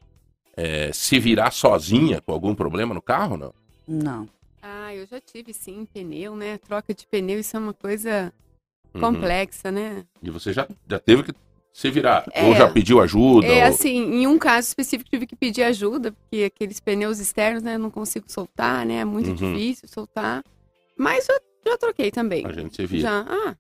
[0.58, 3.54] é, se virar sozinha com algum problema no carro, não?
[3.88, 4.27] Não.
[4.91, 6.58] Ah, eu já tive sim pneu, né?
[6.58, 8.34] Troca de pneu, isso é uma coisa
[8.93, 8.99] Uhum.
[8.99, 10.04] complexa, né?
[10.21, 11.34] E você já, já teve que
[11.73, 12.25] se virar?
[12.34, 12.45] É.
[12.45, 13.47] Ou já pediu ajuda?
[13.47, 17.63] É ou- assim, em um caso específico tive que pedir ajuda, porque aqueles pneus externos,
[17.63, 18.95] né, eu não consigo soltar, né?
[18.95, 19.54] É muito Uhum.
[19.54, 20.43] difícil soltar.
[20.97, 22.45] Mas eu já troquei também.
[22.45, 23.01] A gente se vira.
[23.04, 23.25] Já.
[23.30, 23.56] Ah,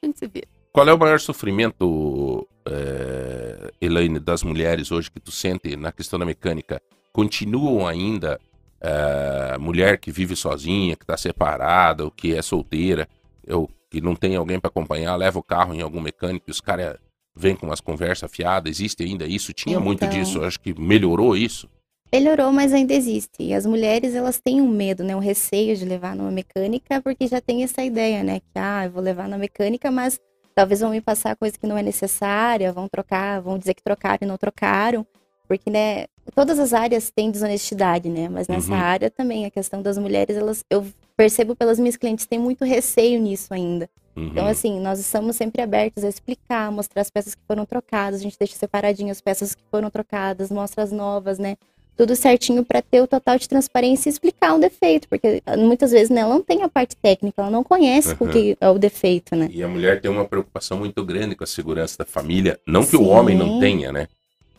[0.00, 0.46] a gente se vira.
[0.72, 6.20] Qual é o maior sofrimento é, Elaine, das mulheres hoje que tu sente na questão
[6.20, 6.80] da mecânica,
[7.12, 8.38] continuam ainda
[8.80, 13.08] eh, mulher que vive sozinha, que está separada, ou que é solteira,
[13.48, 16.60] ou que não tem alguém para acompanhar, leva o carro em algum mecânico e os
[16.60, 16.96] caras
[17.34, 19.52] vêm com umas conversas fiadas, existe ainda isso?
[19.52, 20.18] Tinha muito Então.
[20.18, 21.68] disso, eu acho que melhorou isso.
[22.12, 23.42] Melhorou, mas ainda existe.
[23.42, 25.14] E as mulheres, elas têm um medo, né?
[25.14, 28.40] Um receio de levar numa mecânica, porque já tem essa ideia, né?
[28.40, 30.18] Que, ah, eu vou levar na mecânica, mas
[30.54, 34.18] talvez vão me passar coisa que não é necessária, vão trocar, vão dizer que trocaram
[34.22, 35.06] e não trocaram.
[35.46, 38.28] Porque, né, todas as áreas têm desonestidade, né?
[38.28, 38.78] Mas nessa Uhum.
[38.80, 40.86] área também, a questão das mulheres, elas, eu
[41.16, 43.88] percebo pelas minhas clientes, tem muito receio nisso ainda.
[44.16, 44.26] Uhum.
[44.28, 48.22] Então, assim, nós estamos sempre abertos a explicar, mostrar as peças que foram trocadas, a
[48.22, 51.56] gente deixa separadinho as peças que foram trocadas, mostra as novas, né?
[51.96, 55.90] Tudo certinho para ter o total de transparência e explicar um defeito, porque ah, muitas
[55.90, 58.30] vezes né, ela não tem a parte técnica, ela não conhece o Uhum.
[58.30, 59.48] que é o defeito, né?
[59.52, 62.60] E a mulher tem uma preocupação muito grande com a segurança da família.
[62.64, 63.08] Não que o Sim.
[63.10, 64.06] homem não tenha, né?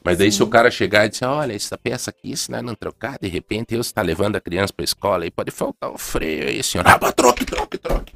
[0.10, 0.44] Mas daí se Sim.
[0.44, 3.76] o cara chegar e disser, olha, essa peça aqui, se nós não trocar, de repente
[3.76, 6.84] eu está levando a criança para escola e pode faltar o freio aí, senhor.
[6.88, 8.14] Ah, troque, troque, troque.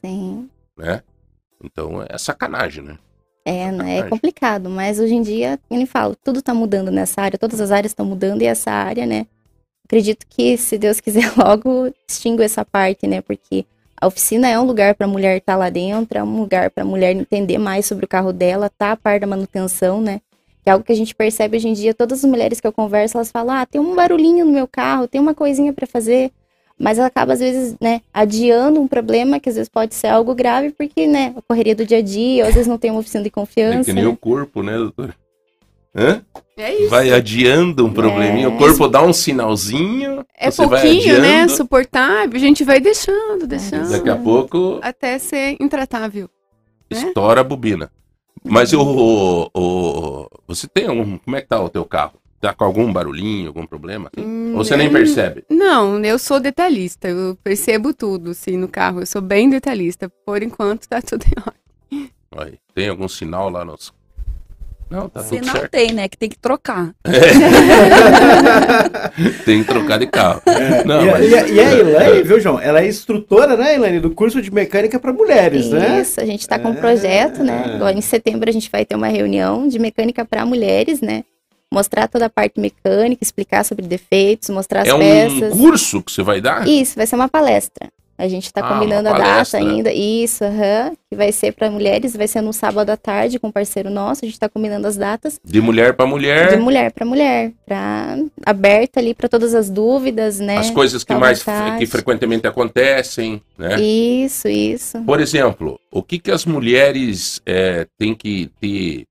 [0.00, 0.48] Sim.
[0.78, 1.02] Né?
[1.60, 2.98] Então é sacanagem, né?
[3.44, 4.10] É, né, é Sacanagem.
[4.10, 7.72] complicado, mas hoje em dia, como eu falo, tudo tá mudando nessa área, todas as
[7.72, 9.26] áreas estão mudando e essa área, né?
[9.84, 13.20] Acredito que, se Deus quiser, logo extingo essa parte, né?
[13.22, 13.66] Porque
[14.00, 16.84] a oficina é um lugar para a mulher estar lá dentro, é um lugar para
[16.84, 20.20] a mulher entender mais sobre o carro dela, tá a par da manutenção, né?
[20.64, 22.72] Que é algo que a gente percebe hoje em dia, todas as mulheres que eu
[22.72, 26.32] converso, elas falam: "Ah, tem um barulhinho no meu carro, tem uma coisinha para fazer".
[26.78, 30.34] Mas ela acaba às vezes, né, adiando um problema que às vezes pode ser algo
[30.34, 32.98] grave, porque, né, a correria do dia a dia, ou às vezes não tem uma
[32.98, 33.84] oficina de É confiança.
[33.84, 34.10] que nem né?
[34.10, 35.14] o corpo, né, doutor?
[35.94, 36.22] Hã?
[36.56, 36.90] É isso.
[36.90, 38.58] Vai adiando um probleminha, o É.
[38.58, 41.46] corpo dá um sinalzinho, É você vai pouquinho, né?
[41.46, 42.34] Suportável.
[42.34, 43.90] A gente vai deixando, deixando.
[43.90, 46.28] daqui a pouco Até ser intratável.
[46.90, 46.98] né?
[46.98, 47.88] estoura a bobina.
[48.44, 52.18] Mas o, o, o- você tem um, como é que tá o teu carro?
[52.40, 54.10] Tá com algum barulhinho, algum problema?
[54.18, 55.44] Hum, Ou você nem eu- percebe?
[55.48, 57.08] Não, eu sou detalhista.
[57.08, 59.00] Eu percebo tudo, assim, no carro.
[59.00, 60.10] Eu sou bem detalhista.
[60.26, 62.10] Por enquanto, tá tudo em ordem.
[62.36, 63.92] Aí, tem algum sinal lá nos.
[64.94, 65.70] Não, tá Se não certo.
[65.70, 66.08] tem, né?
[66.08, 66.92] Que tem que trocar.
[69.44, 70.42] Tem que trocar de carro.
[70.84, 72.60] Não, e, a- mas- e a- e a Elaine, viu, João?
[72.60, 76.00] Ela é instrutora, né, Elaine, do curso de mecânica para mulheres, né?
[76.00, 76.76] Isso, a gente está com um É.
[76.76, 77.72] projeto, né?
[77.74, 81.24] Agora em setembro a gente vai ter uma reunião de mecânica para mulheres, né?
[81.72, 85.52] Mostrar toda a parte mecânica, explicar sobre defeitos, mostrar as É um peças.
[85.52, 86.66] curso que você vai dar?
[86.68, 87.88] Isso, vai ser uma palestra.
[88.16, 89.92] A gente está Ah, combinando a data ainda.
[89.92, 90.92] Isso, aham.
[91.10, 94.24] Que vai ser para mulheres, vai ser no sábado à tarde com um parceiro nosso.
[94.24, 98.18] A gente está combinando as datas De mulher para de mulher, mulher para mulher, para
[98.46, 100.58] aberta ali para todas as dúvidas, né?
[100.58, 101.78] as coisas que mais vontade.
[101.78, 103.80] que frequentemente acontecem, né?
[103.80, 105.02] Isso, isso.
[105.02, 109.06] Por exemplo, o que, que as mulheres é, têm que ter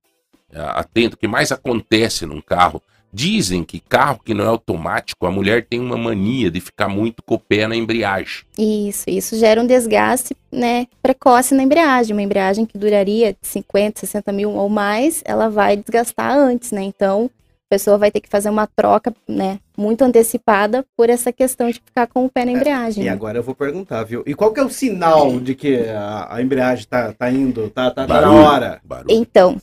[0.53, 2.81] é, atento, o que mais acontece num carro?
[3.15, 7.21] Dizem que carro que não é automático, a mulher tem uma mania de ficar muito
[7.21, 8.43] com o pé na embreagem.
[8.58, 12.15] Isso, isso gera um desgaste, né, precoce na embreagem.
[12.15, 16.82] Uma embreagem que duraria 50, 60 mil ou mais, ela vai desgastar antes, né?
[16.82, 17.30] Então,
[17.67, 21.76] a pessoa vai ter que fazer uma troca, né, muito antecipada por essa questão de
[21.86, 23.04] ficar com o pé na embreagem.
[23.04, 23.12] E né?
[23.12, 24.23] agora eu vou perguntar, viu?
[24.26, 27.91] E qual que é o sinal de que a, a embreagem tá, tá indo, tá,
[27.91, 28.43] tá, tá na Barulho.
[28.43, 28.82] hora?
[28.84, 29.08] Barulho.
[29.12, 29.58] Então,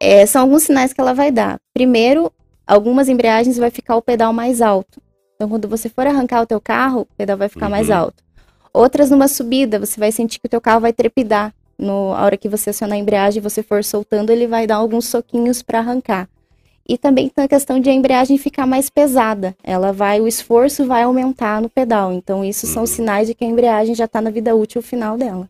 [0.00, 1.58] é, são alguns sinais que ela vai dar.
[1.72, 2.32] Primeiro,
[2.68, 5.00] algumas embreagens vai ficar o pedal mais alto.
[5.34, 7.96] Então, quando você for arrancar o teu carro, o pedal vai ficar mais Uhum.
[7.96, 8.22] alto.
[8.74, 11.54] Outras, numa subida, você vai sentir que o teu carro vai trepidar.
[11.78, 14.76] No, a hora que você acionar a embreagem e você for soltando, ele vai dar
[14.76, 16.28] alguns soquinhos para arrancar.
[16.88, 19.54] E também tem a questão de a embreagem ficar mais pesada.
[19.62, 22.12] Ela vai, o esforço vai aumentar no pedal.
[22.12, 22.86] Então, isso são Uhum.
[22.86, 25.48] sinais de que a embreagem já está na vida útil final dela.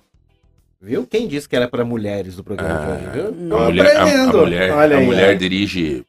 [0.80, 1.06] Viu?
[1.06, 3.32] Quem disse que era para mulheres do programa de hoje, viu?
[3.32, 3.56] não.
[3.58, 6.04] A mulher, a- a, mulher, Olha a aí, mulher dirige.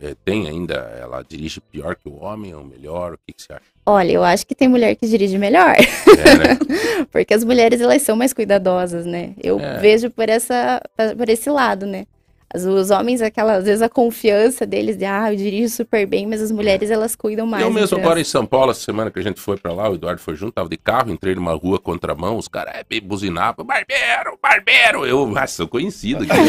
[0.00, 3.14] É, tem ainda, ela dirige pior que o homem ou melhor?
[3.14, 3.62] O que, que você acha?
[3.84, 5.74] Olha, eu acho que tem mulher que dirige melhor.
[5.76, 6.58] É, né?
[7.12, 9.34] Porque as mulheres, elas são mais cuidadosas, né?
[9.42, 9.78] Eu É.
[9.78, 10.80] vejo por, essa,
[11.16, 12.06] por esse lado, né?
[12.52, 16.26] As- os homens, aquela, às vezes a confiança deles de, ah, eu dirijo super bem,
[16.26, 17.62] mas as mulheres, elas cuidam mais.
[17.64, 19.94] Eu mesmo agora em São Paulo, essa semana que a gente foi pra lá, o
[19.94, 24.36] Eduardo foi junto, tava de carro, entrei numa rua contramão, os caras é, buzinavam, barbeiro,
[24.42, 26.30] barbeiro, eu, ah, sou conhecido aqui.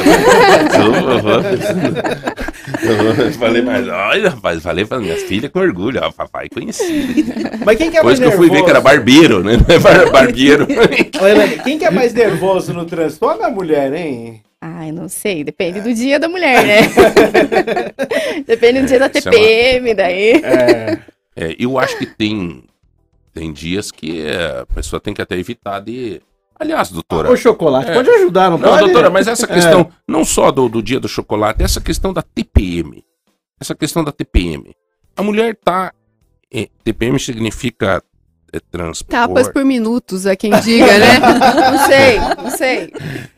[2.81, 7.13] Sou- eu falei, mas olha, rapaz, falei para minhas filhas com orgulho, ó, papai conhecido.
[7.65, 9.53] Mas quem que é mais Depois que eu fui ver que era barbeiro, né?
[9.57, 10.67] Não é bar- barbeiro.
[11.63, 13.25] Quem que é mais nervoso no trânsito?
[13.25, 14.41] Homem ou a mulher, hein?
[14.63, 16.81] Ai, não sei, depende do dia da mulher, né?
[18.45, 20.31] depende do dia da Essa é uma- TPM, daí.
[20.43, 20.99] É.
[21.35, 22.63] É, eu acho que tem,
[23.33, 26.21] tem dias que é, a pessoa tem que até evitar de.
[26.59, 27.31] Aliás, doutora.
[27.31, 27.93] O chocolate É.
[27.93, 28.81] pode ajudar, não, Não, pode?
[28.83, 33.03] doutora, mas essa questão, não só do, do dia do chocolate, essa questão da TPM.
[33.59, 34.75] Essa questão da TPM.
[35.15, 35.91] A mulher tá.
[36.53, 38.03] eh, TPM significa
[38.53, 39.09] é, transpor.
[39.09, 41.19] Tapas por minutos, há quem diga, né?
[41.71, 42.87] Não sei, não sei.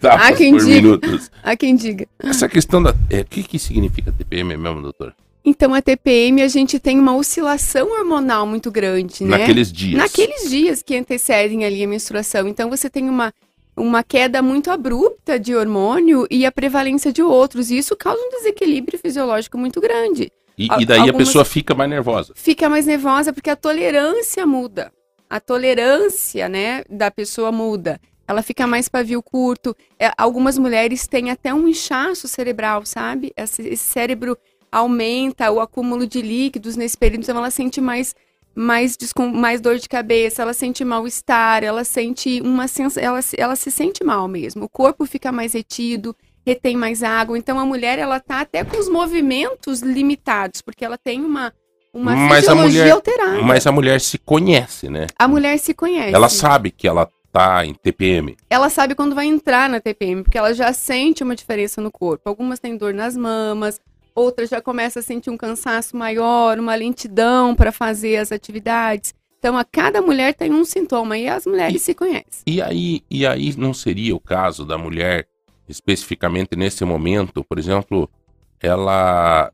[0.02, 0.82] tapas há quem por diga.
[0.82, 1.32] minutos.
[1.44, 2.08] Há quem diga.
[2.20, 2.96] Essa questão da.
[3.10, 5.14] é, O que, que significa TPM mesmo, doutora?
[5.46, 9.38] Então, a TPM, a gente tem uma oscilação hormonal muito grande, né?
[9.40, 9.98] Naqueles dias.
[9.98, 12.48] Naqueles dias que antecedem ali a menstruação.
[12.48, 13.34] Então, você tem uma,
[13.76, 17.70] uma queda muito abrupta de hormônio e a prevalência de outros.
[17.72, 20.32] E isso causa um desequilíbrio fisiológico muito grande.
[20.58, 22.32] E, e daí a algumas- pessoa fica mais nervosa.
[22.36, 24.94] Fica mais nervosa porque a tolerância muda.
[25.34, 28.00] A tolerância, né, da pessoa muda.
[28.28, 29.76] Ela fica mais pavio curto.
[29.98, 33.34] É, algumas mulheres têm até um inchaço cerebral, sabe?
[33.36, 34.38] Esse, esse cérebro
[34.72, 38.14] aumenta o acúmulo de líquidos nesse período, então ela sente mais
[38.54, 38.96] mais,
[39.34, 44.04] mais dor de cabeça, ela sente mal-estar, ela sente uma sens ela, ela se sente
[44.04, 44.66] mal mesmo.
[44.66, 46.16] O corpo fica mais retido,
[46.46, 47.40] retém mais água.
[47.40, 51.52] Então a mulher ela tá até com os movimentos limitados, porque ela tem uma
[51.94, 53.42] uma Mas a mulher- alterada.
[53.42, 55.08] Mas a mulher se conhece, né?
[55.18, 56.14] A mulher se conhece.
[56.16, 58.36] Ela sabe que ela tá em TPM.
[58.50, 62.28] Ela sabe quando vai entrar na TPM, porque ela já sente uma diferença no corpo.
[62.30, 63.80] Algumas têm dor nas mamas,
[64.16, 69.14] outras já começam a sentir um cansaço maior, uma lentidão para fazer as atividades.
[69.40, 72.44] Então, a cada mulher tem um sintoma e as mulheres se conhecem.
[72.48, 75.28] E aí, e aí não seria o caso da mulher,
[75.68, 78.10] especificamente nesse momento, por exemplo,
[78.62, 79.52] ela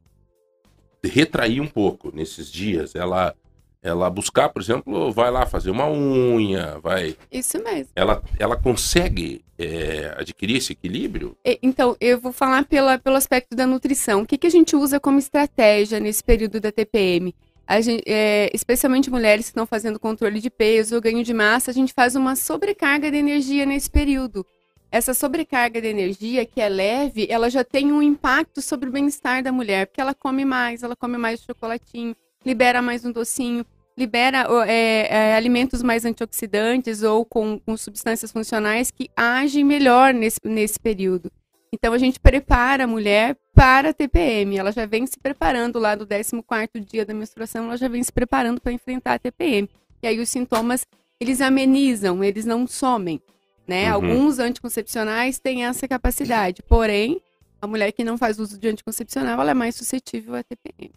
[1.04, 3.36] retrair um pouco nesses dias, ela
[3.82, 7.88] ela buscar, por exemplo, vai lá fazer uma unha, vai, Isso mesmo.
[7.96, 11.38] ela ela consegue é, adquirir esse equilíbrio?
[11.64, 14.22] Então, eu vou falar pela, pelo aspecto da nutrição.
[14.22, 17.34] O que, que a gente usa como estratégia nesse período da TPM?
[17.66, 21.74] A gente, é, especialmente mulheres que estão fazendo controle de peso ganho de massa, a
[21.74, 24.46] gente faz uma sobrecarga de energia nesse período.
[24.92, 29.44] Essa sobrecarga de energia, que é leve, ela já tem um impacto sobre o bem-estar
[29.44, 33.64] da mulher, porque ela come mais, ela come mais chocolatinho, libera mais um docinho,
[33.96, 40.40] libera é, é, alimentos mais antioxidantes ou com, com substâncias funcionais que agem melhor nesse,
[40.44, 41.32] nesse período.
[41.72, 44.58] Então a gente prepara a mulher para a TPM.
[44.58, 48.12] Ela já vem se preparando lá do 14º dia da menstruação, ela já vem se
[48.12, 49.70] preparando para enfrentar a TPM.
[50.02, 50.84] E aí os sintomas,
[51.20, 53.22] eles amenizam, eles não somem,
[53.70, 53.88] né?
[53.88, 53.94] Uhum.
[53.94, 57.22] Alguns anticoncepcionais têm essa capacidade, porém,
[57.62, 60.92] a mulher que não faz uso de anticoncepcional, ela é mais suscetível à TPM.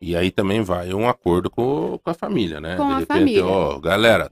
[0.00, 2.76] E aí também vai um acordo com, com a família, né?
[2.76, 3.46] Com De a repente, família.
[3.46, 4.30] ó, galera,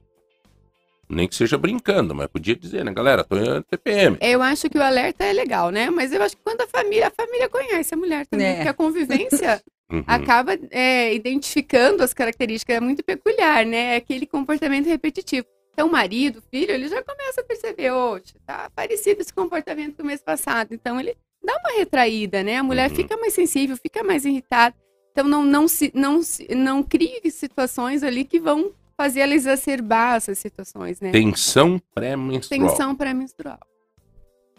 [1.09, 2.92] nem que seja brincando, mas podia dizer, né?
[2.92, 4.16] Galera, tô em TPM.
[4.20, 5.90] Eu acho que o alerta é legal, né?
[5.90, 8.55] Mas eu acho que quando a família, a família conhece a mulher também, É.
[8.57, 9.61] porque a convivência
[9.92, 10.05] Uhum.
[10.07, 13.94] acaba é, identificando as características, é muito peculiar, né?
[13.94, 15.46] É aquele comportamento repetitivo.
[15.72, 19.96] Então, o marido, o filho, ele já começa a perceber, oxe, tá parecido esse comportamento
[19.96, 20.74] com o mês passado.
[20.74, 22.56] Então, ele dá uma retraída, né?
[22.56, 22.96] A mulher Uhum.
[22.96, 24.74] fica mais sensível, fica mais irritada.
[25.12, 30.16] Então, não, não, se, não, se, não crie situações ali que vão fazer ela exacerbar
[30.16, 31.11] essas situações, né?
[31.11, 32.68] Tensão pré-menstrual.
[32.68, 33.59] Tensão pré-menstrual.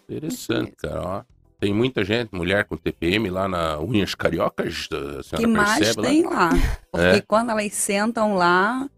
[0.09, 1.01] Interessante, cara.
[1.01, 1.23] Ó.
[1.59, 6.01] Tem muita gente, mulher com TPM lá na Unhas Cariocas, a senhora que mais percebe
[6.01, 6.31] tem lá?
[6.31, 6.49] lá.
[6.91, 7.21] Porque É.
[7.21, 8.89] quando elas sentam lá,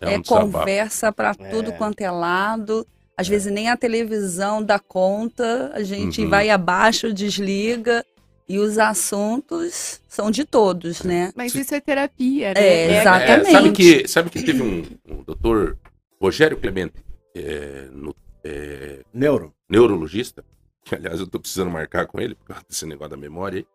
[0.00, 1.72] É é, um conversa pra tudo É.
[1.76, 2.86] quanto é lado.
[3.16, 6.28] Às vezes nem a televisão dá conta, a gente Uhum.
[6.28, 8.04] vai abaixo, desliga.
[8.48, 11.32] E os assuntos são de todos, né?
[11.34, 12.60] Mas isso é terapia, né?
[12.60, 13.48] É, a- exatamente.
[13.48, 15.76] É, sabe, que, sabe que teve um, um doutor
[16.20, 16.94] Rogério Clemente,
[17.34, 19.52] é, no- é, Neuro.
[19.68, 20.44] neurologista,
[20.84, 23.66] que aliás eu tô precisando marcar com ele por causa desse negócio da memória aí.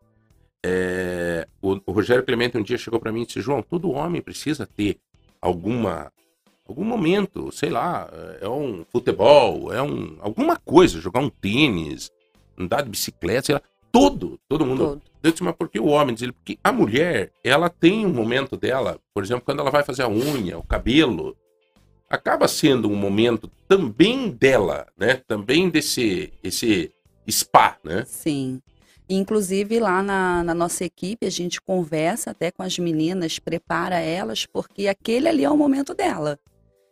[0.63, 4.21] É, o, o Rogério Clemente um dia chegou para mim e disse: João, todo homem
[4.21, 4.97] precisa ter
[5.41, 6.11] alguma
[6.67, 12.09] algum momento, sei lá, é um futebol, é um alguma coisa, jogar um tênis,
[12.57, 14.85] andar de bicicleta, sei lá, todo, todo mundo.
[14.85, 15.01] Todo.
[15.23, 16.15] Eu disse, mas por que o homem?
[16.15, 19.83] Diz ele, porque a mulher, ela tem um momento dela, por exemplo, quando ela vai
[19.83, 21.35] fazer a unha, o cabelo,
[22.09, 25.21] acaba sendo um momento também dela, né?
[25.27, 26.91] Também desse esse
[27.29, 28.03] spa, né?
[28.05, 28.61] Sim.
[29.15, 34.45] Inclusive, lá na, na nossa equipe, a gente conversa até com as meninas, prepara elas,
[34.45, 36.39] porque aquele ali é o momento dela.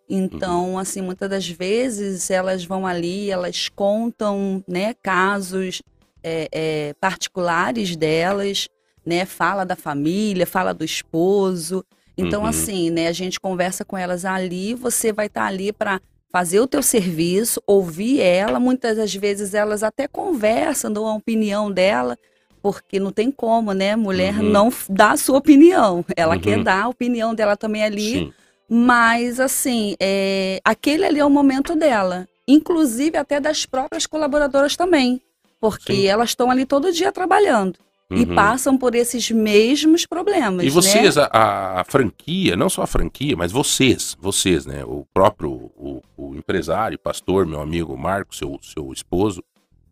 [0.09, 5.81] Então, assim, muitas das vezes elas vão ali, elas contam, né, casos
[6.23, 8.67] é, é, particulares delas,
[9.05, 11.85] né, fala da família, fala do esposo.
[12.17, 12.47] Então, Uhum.
[12.47, 16.67] assim, né, a gente conversa com elas ali, você vai estar ali para fazer o
[16.67, 18.59] teu serviço, ouvir ela.
[18.59, 22.17] Muitas das vezes elas até conversam, dão a opinião dela,
[22.61, 23.95] porque não tem como, né?
[23.95, 24.49] Mulher Uhum.
[24.49, 26.05] não dá a sua opinião.
[26.15, 26.41] Ela Uhum.
[26.41, 28.11] quer dar a opinião dela também ali.
[28.11, 28.33] Sim.
[28.71, 32.27] Mas, assim, é, aquele ali é o momento dela.
[32.51, 35.21] inclusive até das próprias colaboradoras também,
[35.61, 36.05] porque Sim.
[36.07, 37.77] elas estão ali todo dia trabalhando
[38.11, 38.35] e Uhum.
[38.35, 40.65] passam por esses mesmos problemas.
[40.65, 41.27] E vocês, né?
[41.31, 44.83] a, a franquia, não só a franquia, mas vocês, vocês, né?
[44.83, 49.43] O próprio o, o empresário, pastor, meu amigo Marco, seu, seu esposo,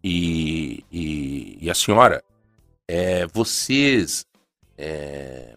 [0.04, 2.24] e, e, e a senhora,
[2.88, 4.26] é, vocês
[4.78, 5.56] é,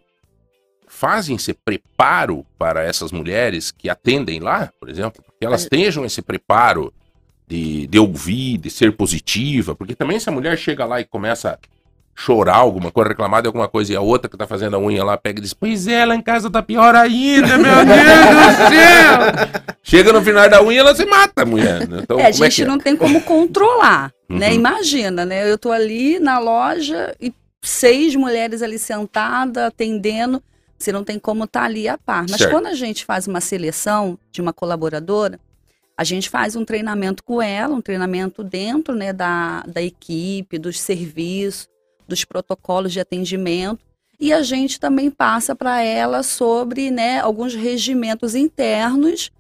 [0.87, 6.21] fazem esse preparo para essas mulheres que atendem lá, por exemplo, que elas tenham esse
[6.21, 6.93] preparo
[7.49, 11.59] de, de ouvir, de ser positiva, porque também se a mulher chega lá e começa
[12.21, 15.03] chorar alguma coisa, reclamar de alguma coisa, e a outra que tá fazendo a unha
[15.03, 18.69] lá pega e diz, pois é, lá em casa tá pior ainda, meu Deus do
[18.69, 19.75] céu!
[19.83, 21.89] Chega no final da unha, ela se mata, a mulher.
[21.89, 22.01] né?
[22.03, 22.67] Então, É, a é gente que é?
[22.67, 24.49] não tem como controlar, né?
[24.49, 24.55] Uhum.
[24.55, 25.51] Imagina, né?
[25.51, 30.43] Eu tô ali na loja e seis mulheres ali sentadas, atendendo.
[30.79, 32.27] Você não tem como estar ali a par.
[32.29, 32.51] Mas Certo.
[32.51, 35.41] quando a gente faz uma seleção de uma colaboradora,
[35.97, 40.79] a gente faz um treinamento com ela, um treinamento dentro né, da, da equipe, dos
[40.81, 41.67] serviços,
[42.11, 43.79] dos protocolos de atendimento.
[44.19, 49.31] E a gente também passa para ela sobre né, alguns regimentos internos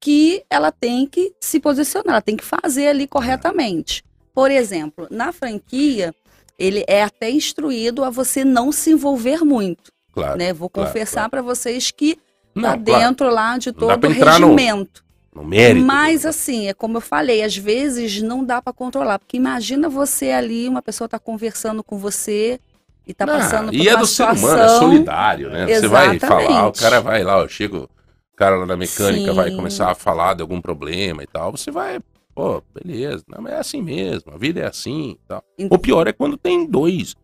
[0.00, 4.02] que ela tem que se posicionar, ela tem que fazer ali corretamente.
[4.34, 6.12] Por exemplo, na franquia,
[6.58, 10.52] ele é até instruído a você não se envolver muito, Claro, né?
[10.52, 12.18] Vou claro, confessar para vocês que
[12.54, 15.04] Não, tá claro, dentro lá de todo o entrar no- regimento.
[15.34, 15.84] No mérito.
[15.84, 20.30] Mas assim, é como eu falei, às vezes não dá para controlar, porque imagina você
[20.30, 22.60] ali, uma pessoa tá conversando com você
[23.06, 24.48] e tá Não, passando por e é uma do ser situação.
[24.48, 25.66] humano, é solidário, né?
[25.66, 26.80] Você vai falar, o Exatamente.
[26.80, 27.90] cara vai lá, eu chego,
[28.32, 29.36] o cara lá na mecânica Sim.
[29.36, 32.00] vai começar a falar de algum problema e tal, você vai,
[32.34, 35.42] pô, beleza, não, mas é assim mesmo, a vida é assim e tal.
[35.68, 37.14] O pior é quando tem dois,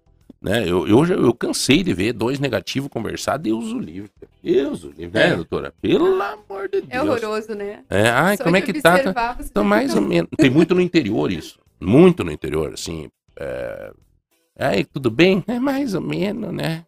[0.43, 0.63] né?
[0.69, 4.11] Eu, eu, já- eu cansei de ver dois negativos conversar, Deus o livre.
[4.43, 5.37] Deus o livre, né, É.
[5.37, 5.73] doutora?
[5.81, 7.09] Pelo amor de É Deus.
[7.09, 7.85] horroroso, né?
[7.91, 9.13] É, ai, Só como é que tá?
[9.13, 9.37] tá?
[9.41, 10.31] Então, mais ou menos.
[10.37, 11.59] Tem muito no interior isso.
[11.81, 13.09] Muito no interior, assim.
[13.39, 13.93] É...
[14.59, 15.43] Aí, tudo bem?
[15.47, 16.85] É mais ou menos, né?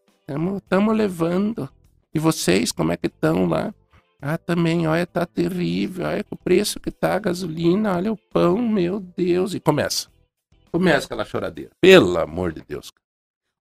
[0.58, 1.68] Estamos levando.
[2.14, 3.74] E vocês, como é que estão lá?
[4.20, 6.06] Ah, também, olha, tá terrível.
[6.06, 9.52] Olha o preço que tá a gasolina, olha o pão, meu Deus.
[9.54, 10.08] E começa.
[10.70, 11.70] Começa aquela choradeira.
[11.80, 12.90] Pelo amor de Deus.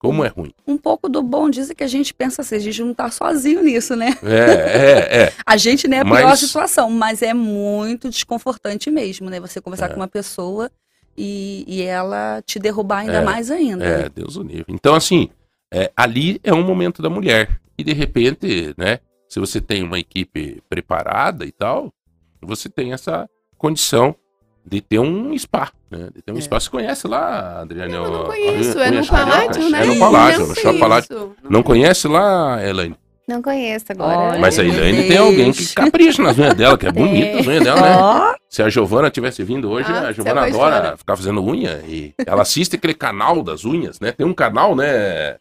[0.02, 0.52] Como é ruim.
[0.68, 3.12] Um pouco do bom disso é que a gente pensa assim, a gente não tá
[3.12, 4.18] sozinho nisso, né?
[4.24, 5.34] É, é, é.
[5.46, 9.40] A gente nem é a Mas- pior situação, mas é muito desconfortante mesmo, né?
[9.40, 9.90] Você conversar É.
[9.90, 10.72] com uma pessoa
[11.16, 13.86] e, e ela te derrubar ainda É, mais ainda.
[13.86, 14.10] É, né?
[14.10, 14.66] Deus o livre.
[14.74, 15.30] Então, assim,
[15.72, 17.62] é, ali é um momento da mulher.
[17.78, 21.94] E de repente, né, se você tem uma equipe preparada e tal,
[22.42, 24.16] você tem essa condição
[24.66, 26.10] de ter um spa, né?
[26.14, 26.42] De ter um É.
[26.42, 26.60] spa.
[26.60, 27.94] Você conhece lá, Adriane?
[27.94, 29.06] Eu o- não a- conheço, a- é no?
[29.08, 29.82] Palácio, né?
[29.82, 31.16] É no Palácio, Não no Shopping Palácio.
[31.16, 31.36] conheço.
[31.50, 32.96] Não conhece lá, Elaine?
[33.28, 34.18] Não conheço agora.
[34.18, 37.48] Olha, Mas a Elaine tem alguém que capricha nas unhas dela, que é bonita as
[37.48, 38.36] unhas dela, né?
[38.50, 42.42] Se a Giovana tivesse vindo hoje, Ah, a Giovana adora ficar fazendo unha e ela
[42.42, 44.12] assiste aquele canal das unhas, né?
[44.12, 45.38] Tem um canal, né?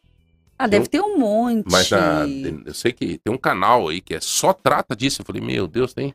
[0.56, 1.64] ah, deve ter um monte.
[1.72, 2.26] Mas na-
[2.66, 5.22] eu sei que tem um canal aí que é só trata disso.
[5.22, 6.14] Eu falei, meu Deus, tem.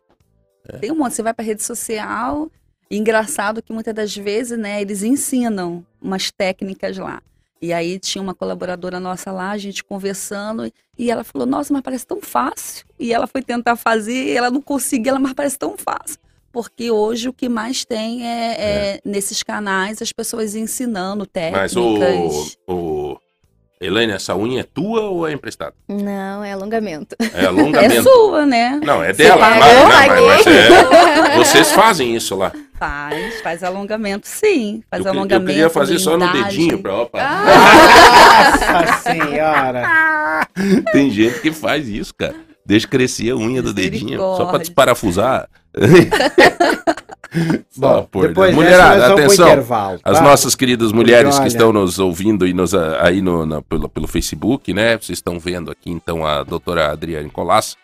[0.79, 1.15] Tem um monte.
[1.15, 2.49] Você vai pra rede social.
[2.89, 7.21] E Engraçado que muitas das vezes, né, eles ensinam umas técnicas lá.
[7.61, 11.81] E aí tinha uma colaboradora nossa lá, a gente conversando, e ela falou, nossa, mas
[11.81, 12.85] parece tão fácil.
[12.99, 16.19] E ela foi tentar fazer, e ela não conseguia, ela, mas parece tão fácil.
[16.51, 22.57] Porque hoje o que mais tem é, é, nesses canais as pessoas ensinando Mas técnicas.
[22.65, 23.19] o, o.
[23.81, 25.73] Elaine, essa unha é tua ou é emprestada?
[25.87, 27.15] Não, é alongamento.
[27.33, 28.03] É É alongamento.
[28.03, 28.79] sua, né?
[28.83, 30.25] Não, é Você dela, pagou, claro, paguei.
[30.27, 31.35] Mas, mas é.
[31.37, 32.51] Vocês fazem isso lá.
[32.79, 34.81] Faz, faz alongamento, sim.
[34.89, 35.47] Faz eu, queria- eu alongamento.
[35.51, 36.95] queria fazer só no dedinho pra.
[36.95, 37.19] Opa.
[38.73, 40.47] Nossa senhora!
[40.91, 42.35] Tem gente que faz isso, cara.
[42.65, 45.47] Deixa crescer a unha do dedinho, só pra desparafusar.
[47.77, 49.47] Bom, por depois Mulherada, atenção.
[49.47, 50.23] intervalo, As tá?
[50.23, 54.07] nossas queridas mulheres que estão nos ouvindo e nos, ah, aí no, na- pelo, pelo
[54.07, 54.97] Facebook, né?
[54.97, 57.75] Vocês estão vendo aqui então a doutora Adriane Colas.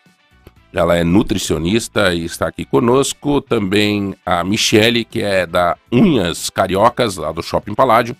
[0.74, 3.40] Ela é nutricionista e está aqui conosco.
[3.42, 8.16] Também a Michele, que é da Unhas Cariocas, lá do Shopping Paládio.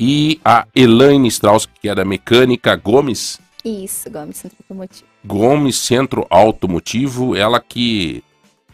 [0.00, 3.38] E a Elaine Strauss, que é da Mecânica Gomes.
[3.64, 5.04] Isso, Gomes Centro Automotivo.
[5.24, 8.22] Gomes Centro Automotivo, ela que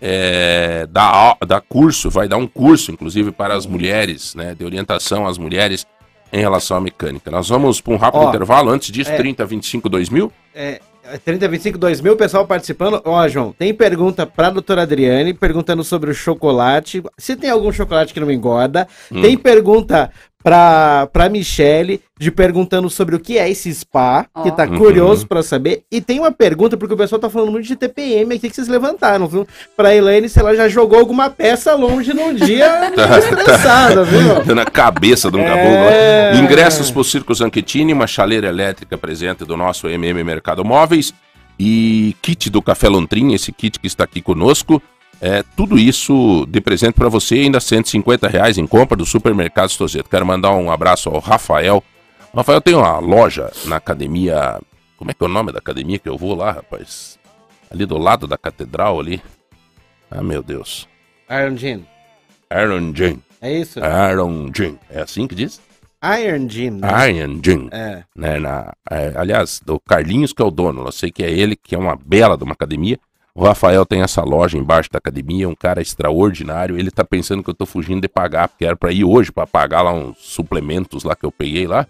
[0.00, 5.26] é, dá, dá curso, vai dar um curso, inclusive, para as mulheres, né, de orientação
[5.26, 5.86] às mulheres
[6.32, 7.30] em relação à mecânica.
[7.30, 9.16] Nós vamos para um rápido Ó, intervalo, antes disso, é.
[9.16, 10.32] 30, 25, 2000.
[10.54, 10.80] É,
[11.24, 13.00] 3025 2000, pessoal participando.
[13.04, 17.02] Ó, João, tem pergunta pra doutora Adriane, perguntando sobre o chocolate.
[17.18, 18.86] Se tem algum chocolate que não engorda.
[19.10, 19.20] Hum.
[19.20, 20.10] Tem pergunta
[20.42, 24.50] pra, pra Michele, de perguntando sobre o que é esse spa, que Ó.
[24.50, 24.78] tá Uhum.
[24.78, 25.82] curioso pra saber.
[25.90, 28.68] E tem uma pergunta, porque o pessoal tá falando muito de TPM aqui que vocês
[28.68, 29.46] levantaram, viu?
[29.76, 34.20] Pra Elaine, se ela já jogou alguma peça longe num dia Tá, estressada, viu?
[34.54, 35.48] Na cabeça de um É.
[35.48, 36.44] caboclo.
[36.44, 41.12] Ingressos pro Circo Zanchettini, uma chaleira elétrica presente do nosso MM Mercado Móveis
[41.58, 44.82] e kit do Café Lontrin, esse kit que está aqui conosco.
[45.20, 50.08] É, tudo isso de presente para você, ainda 150 reais em compra do Supermercado Stozeto.
[50.08, 51.82] Quero mandar um abraço ao Rafael.
[52.32, 54.58] O Rafael tem uma loja na academia.
[54.96, 57.18] Como é que é o nome da academia que eu vou lá, rapaz?
[57.70, 59.22] Ali do lado da catedral ali.
[60.10, 60.88] Ah, meu Deus.
[61.30, 61.84] Iron Gin.
[62.50, 63.18] Aaron Jean.
[63.40, 63.82] É isso?
[63.82, 64.74] Aaron Jean.
[64.90, 65.60] É assim que diz?
[66.02, 66.70] Iron Gin.
[66.70, 67.10] né?
[67.10, 67.68] Iron Jean.
[67.70, 68.02] É.
[68.16, 71.54] né, na, é, aliás, do Carlinhos que é o dono, eu sei que é ele,
[71.54, 72.98] que é uma bela de uma academia.
[73.40, 76.78] O Rafael tem essa loja embaixo da academia, um cara extraordinário.
[76.78, 79.46] Ele tá pensando que eu tô fugindo de pagar, porque era pra ir hoje pra
[79.46, 81.86] pagar lá uns suplementos lá que eu peguei lá.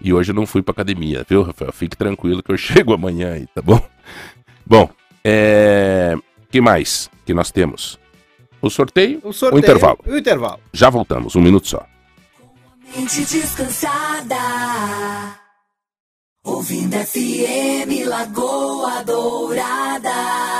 [0.00, 1.72] E hoje eu não fui pra academia, viu, Rafael?
[1.72, 3.80] Fique tranquilo que eu chego amanhã aí, tá bom?
[4.66, 4.90] Bom,
[5.22, 6.16] é.
[6.50, 7.96] que mais que nós temos?
[8.60, 9.62] O sorteio, O sorteio.
[9.62, 9.98] O intervalo.
[10.04, 10.58] O intervalo.
[10.72, 11.86] já voltamos, um minuto só.
[12.96, 14.34] Mente descansada.
[16.48, 20.58] Ouvindo FM Lagoa Dourada.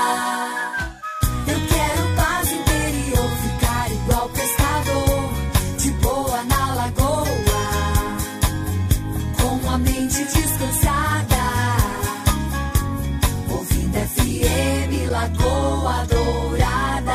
[15.18, 17.12] Lagoa Dourada.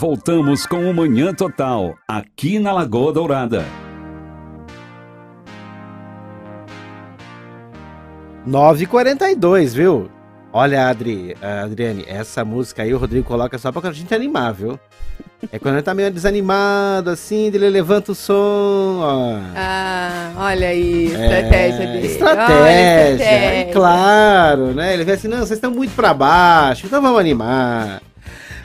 [0.00, 3.87] Voltamos com o Manhã Total, aqui na Lagoa Dourada.
[8.48, 10.08] 9h42, viu?
[10.52, 14.78] Olha, Adri, a Adriane, essa música aí o Rodrigo coloca só pra gente animar, viu?
[15.52, 19.38] É quando ele tá meio desanimado, assim, ele levanta o som, ó.
[19.54, 22.06] Ah, olha aí, estratégia É, dele.
[22.06, 23.72] Estratégia, Olha, é estratégia.
[23.72, 24.94] claro, né?
[24.94, 28.00] Ele vê assim, não, vocês estão muito pra baixo, então vamos animar.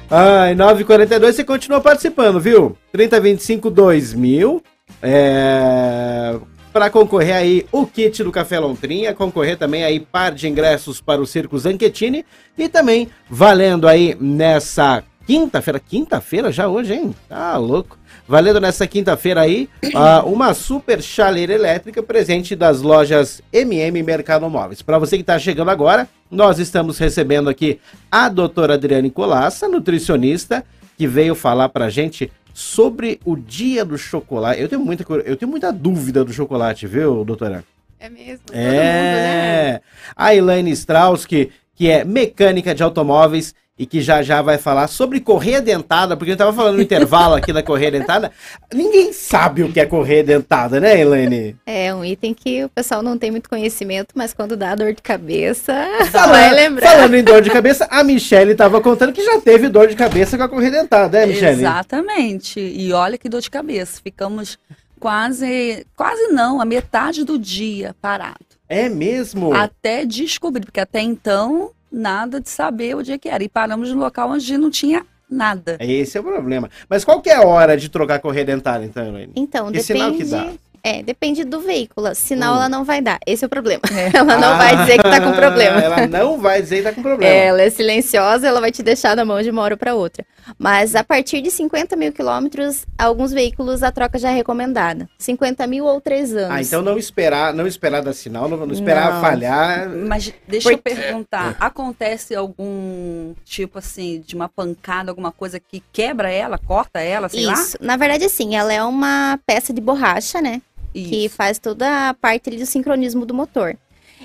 [0.09, 2.77] Ai, 9h42, você continua participando, viu?
[2.91, 4.63] 3025 2000.
[5.01, 6.36] É...
[6.74, 11.21] Para concorrer aí o kit do Café Lontrinha, concorrer também aí par de ingressos para
[11.21, 12.26] o Circo Zanchettini
[12.57, 17.15] e também valendo aí nessa quinta-feira, quinta-feira já hoje, hein?
[17.30, 17.95] Tá louco.
[18.28, 24.82] Valendo nessa quinta-feira aí ah, uma super chaleira elétrica presente das lojas MM Mercado Móveis.
[24.82, 27.80] Para você que está chegando agora, nós estamos recebendo aqui
[28.11, 30.65] a doutora Adriane Colassa, nutricionista,
[30.97, 34.62] que veio falar pra gente sobre o dia do chocolate.
[34.62, 37.64] Eu tenho muita, eu tenho muita dúvida do chocolate, viu, doutora?
[37.99, 38.45] É mesmo.
[38.45, 39.70] Todo mundo, né?
[39.76, 39.82] É.
[40.16, 44.88] A Elaine Strauss, que, que é mecânica de automóveis e que já já vai falar
[44.88, 48.32] sobre correia dentada, porque eu tava falando no intervalo aqui da correia dentada.
[48.71, 51.55] Ninguém sabe o que é correia dentada, né, Elaine?
[51.65, 55.01] É um item que o pessoal não tem muito conhecimento, mas quando dá dor de
[55.01, 55.74] cabeça,
[56.11, 56.88] Falando, vai lembrar.
[56.91, 60.38] falando em dor de cabeça, a Michelle tava contando que já teve dor de cabeça
[60.38, 61.61] com a correia dentada, né, Michelle?
[61.61, 62.59] Exatamente.
[62.59, 63.99] E olha que dor de cabeça.
[64.03, 64.59] Ficamos
[64.99, 68.38] quase, quase não, a metade do dia parado.
[68.69, 69.53] É mesmo?
[69.53, 73.43] Até descobrir, porque até então, nada de saber o dia que era.
[73.43, 75.77] E paramos no local onde não tinha nada.
[75.79, 76.69] Esse é o problema.
[76.89, 79.31] Mas qual que é a hora de trocar a correia dentada, então, Elaine?
[79.35, 80.31] Então, Que sinal que depende.
[80.31, 80.51] dá?
[80.85, 82.13] É, depende do veículo.
[82.13, 82.57] Sinal Hum.
[82.57, 83.17] ela não vai dar.
[83.25, 83.81] Esse é o problema.
[83.89, 84.11] É.
[84.17, 85.79] Ela não vai dizer que tá com problema.
[85.79, 87.33] Ela não vai dizer que tá com problema.
[87.33, 90.25] Ela é silenciosa, ela vai te deixar na mão de uma hora para outra.
[90.57, 95.09] Mas a partir de 50 mil quilômetros, alguns veículos a troca já é recomendada.
[95.17, 96.51] 50 mil ou 3 anos.
[96.51, 99.21] Ah, então não esperar, não esperar dar sinal, não, não esperar Não.
[99.21, 99.89] falhar.
[99.89, 106.29] Mas deixa eu perguntar, acontece algum tipo assim, de uma pancada, alguma coisa que quebra
[106.29, 107.53] ela, corta ela, sei lá?
[107.53, 107.77] Isso.
[107.79, 110.61] Na verdade, assim, ela é uma peça de borracha, né?
[110.93, 111.35] que Isso.
[111.35, 113.75] faz toda a parte ali do sincronismo do motor.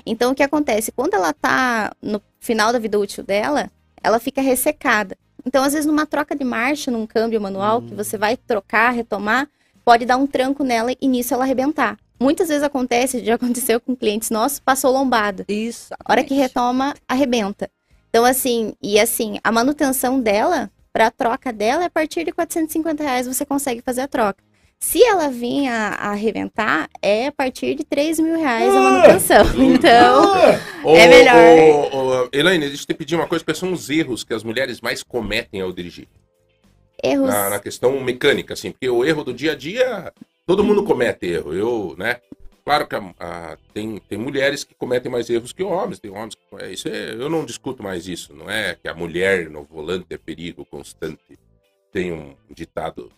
[0.05, 0.91] Então, o que acontece?
[0.91, 3.69] Quando ela tá no final da vida útil dela,
[4.01, 5.17] ela fica ressecada.
[5.45, 9.47] Então, às vezes, numa troca de marcha, num câmbio manual, que você vai trocar, retomar,
[9.83, 11.97] pode dar um tranco nela e nisso ela arrebentar.
[12.19, 15.45] Muitas vezes acontece, já aconteceu com clientes nossos, passou lombada.
[15.47, 15.93] Isso.
[15.93, 17.69] A hora que retoma, arrebenta.
[18.09, 22.31] Então, assim, e assim, a manutenção dela, para a troca dela, é a partir de
[22.31, 24.43] 450 reais você consegue fazer a troca.
[24.81, 29.45] Se ela vir a, a arrebentar, é a partir de 3 mil reais a manutenção.
[29.59, 30.35] Então,
[30.95, 31.93] É melhor.
[31.93, 34.43] Ô, ô, Elaine, deixa eu te pedir uma coisa, quais são os erros que as
[34.43, 36.07] mulheres mais cometem ao dirigir?
[37.03, 37.27] erros.
[37.29, 40.13] Na, na questão mecânica, assim, porque o erro do dia a dia,
[40.45, 41.53] todo mundo comete erro.
[41.53, 42.17] Eu, né?
[42.63, 42.95] Claro que
[43.73, 46.41] tem, tem mulheres que cometem mais erros que homens, tem homens que.
[46.63, 48.33] é, Isso é, eu não discuto mais isso.
[48.33, 51.39] Não é que a mulher no volante é perigo constante.
[51.91, 53.11] Tem um ditado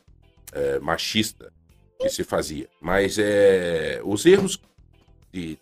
[0.51, 1.51] é, machista
[1.99, 2.67] que se fazia.
[2.81, 4.59] Mas é, os erros
[5.31, 5.57] de,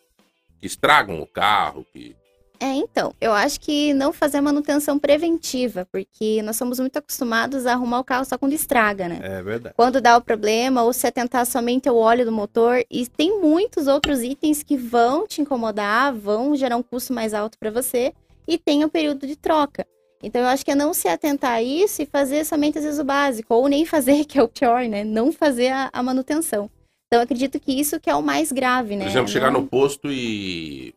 [0.60, 2.16] que estragam o carro, que
[2.60, 7.74] É, então, eu acho que não fazer manutenção preventiva, porque nós somos muito acostumados a
[7.74, 9.20] arrumar o carro só quando estraga, né?
[9.22, 9.76] É verdade.
[9.76, 13.88] Quando dá o problema, ou se atentar somente ao óleo do motor, e tem muitos
[13.88, 18.14] outros itens que vão te incomodar, vão gerar um custo mais alto para você,
[18.48, 19.86] e tem o período de troca.
[20.22, 23.00] Então, eu acho que é não se atentar a isso e fazer somente às vezes
[23.00, 25.04] o básico, ou nem fazer, que é o pior, né?
[25.04, 26.70] Não fazer a, a manutenção.
[27.08, 29.06] Então, eu acredito que isso que é o mais grave, né?
[29.06, 30.94] por exemplo, chegar Não- no posto e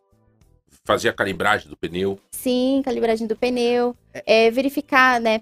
[0.84, 2.18] fazer a calibragem do pneu.
[2.32, 3.96] Sim, calibragem do pneu,
[4.26, 5.40] é, verificar, né,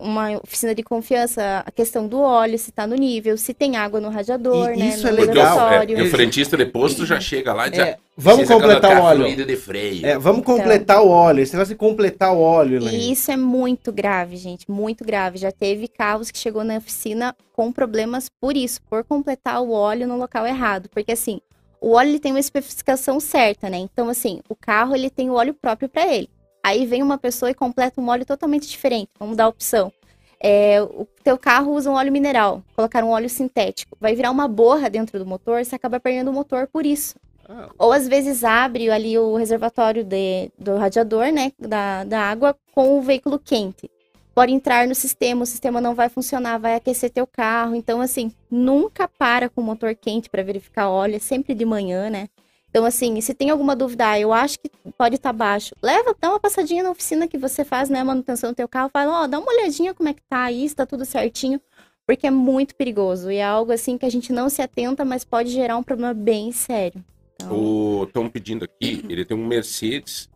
[0.00, 4.00] uma oficina de confiança, a questão do óleo, se tá no nível, se tem água
[4.00, 5.72] no radiador, E né, isso no é legal.
[5.72, 9.02] é, o frentista de posto já chega lá e diz, É, "Ah, vamos completar o
[9.04, 9.46] óleo.
[9.46, 10.06] de freio.
[10.06, 11.40] É, vamos completar o óleo.
[11.42, 12.92] Esse negócio de completar o óleo, né?
[12.92, 15.38] E isso é muito grave, gente, muito grave.
[15.38, 20.06] Já teve carros que chegou na oficina com problemas por isso, por completar o óleo
[20.06, 20.88] no local errado.
[20.88, 21.40] Porque assim,
[21.80, 23.76] o óleo ele tem uma especificação certa, né?
[23.78, 26.28] Então assim, o carro ele tem o óleo próprio para ele.
[26.66, 29.08] Aí vem uma pessoa e completa um óleo totalmente diferente.
[29.20, 29.92] Vamos dar a opção.
[30.40, 33.96] É, o teu carro usa um óleo mineral, colocar um óleo sintético.
[34.00, 37.14] Vai virar uma borra dentro do motor, você acaba perdendo o motor por isso.
[37.48, 42.56] Ah, Ou às vezes abre ali o reservatório de, do radiador, né, da, da água
[42.74, 43.88] com o veículo quente.
[44.34, 47.76] Pode entrar no sistema, o sistema não vai funcionar, vai aquecer teu carro.
[47.76, 52.10] Então, assim, nunca para com o motor quente para verificar óleo, é sempre de manhã,
[52.10, 52.28] né?
[52.76, 56.28] Então, assim, se tem alguma dúvida, ah, eu acho que pode estar baixo, leva, dá
[56.28, 59.26] uma passadinha na oficina que você faz, né, a manutenção do teu carro, fala, ó,
[59.26, 61.58] dá uma olhadinha como é que tá aí, se tá tudo certinho,
[62.06, 65.24] porque é muito perigoso e é algo assim que a gente não se atenta, mas
[65.24, 67.02] pode gerar um problema bem sério.
[67.36, 70.28] Então, Estão pedindo aqui, ele tem um Mercedes,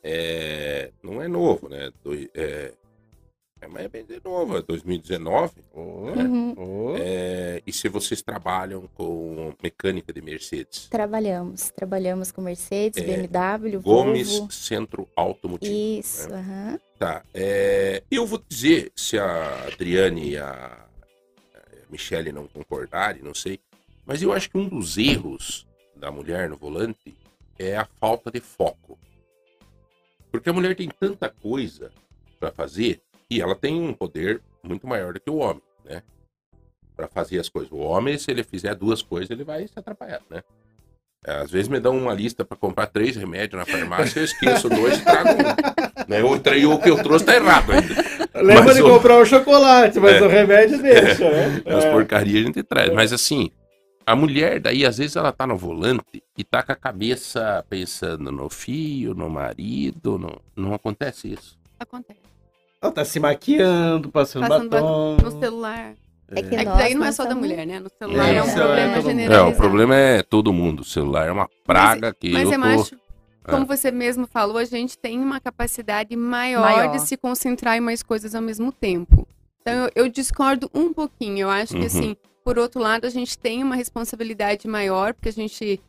[0.00, 1.90] é, não é novo, né?
[2.04, 2.72] Doi- é,
[3.64, 5.52] é, mas é bem de novo, é 2019.
[5.72, 6.94] ô, uhum, ô.
[6.96, 10.86] É, e se vocês trabalham com mecânica de Mercedes?
[10.88, 14.52] trabalhamos, trabalhamos com Mercedes, É, BMW, Gomes Volvo.
[14.52, 15.72] Centro Automotivo.
[15.72, 16.36] Isso, né?
[16.38, 16.80] aham.
[16.98, 17.22] Tá.
[17.34, 20.80] é, eu vou dizer, se a Adriane e a
[21.54, 23.60] a Michele não concordarem, não sei,
[24.06, 27.14] mas eu acho que um dos erros da mulher no volante
[27.58, 28.98] é a falta de foco.
[30.30, 31.90] Porque a mulher tem tanta coisa
[32.40, 33.00] para fazer
[33.30, 36.02] e ela tem um poder muito maior do que o homem, né?
[36.96, 37.70] Para fazer as coisas.
[37.72, 40.42] O homem, se ele fizer duas coisas, ele vai se atrapalhar, né?
[41.26, 44.98] Às vezes me dão uma lista para comprar três remédios na farmácia, eu esqueço dois
[44.98, 46.04] e trago um.
[46.06, 46.22] Né?
[46.22, 46.34] O,
[46.74, 47.94] o que eu trouxe tá errado ainda.
[48.42, 50.22] Lembra Mas de o- comprar o chocolate, mas É.
[50.22, 51.62] o remédio deixa, né?
[51.64, 51.90] As É.
[51.92, 52.92] porcarias a gente traz.
[52.92, 53.50] Mas assim,
[54.06, 58.30] a mulher daí, às vezes, ela tá no volante e tá com a cabeça pensando
[58.30, 60.18] no filho, no marido.
[60.18, 60.42] No...
[60.54, 61.58] Não acontece isso.
[61.80, 62.20] Acontece.
[62.84, 65.16] Ela tá se maquiando, passando, Passando batom.
[65.22, 65.94] No celular.
[66.28, 67.78] É que É que daí não é só da mulher, né?
[67.80, 68.96] No celular É, é, um é problema.
[68.96, 69.50] É, generalizado.
[69.50, 70.80] o problema é todo mundo.
[70.80, 72.66] O celular é uma praga que Mas eu eu tô...
[72.66, 72.94] acho,
[73.46, 73.50] É.
[73.50, 76.90] como você mesmo falou, a gente tem uma capacidade maior, Maior.
[76.92, 79.26] de se concentrar em mais coisas ao mesmo tempo.
[79.62, 81.40] Então eu, eu discordo um pouquinho.
[81.40, 81.80] Eu acho Uhum.
[81.80, 85.80] que assim, por outro lado, a gente tem uma responsabilidade maior, porque a gente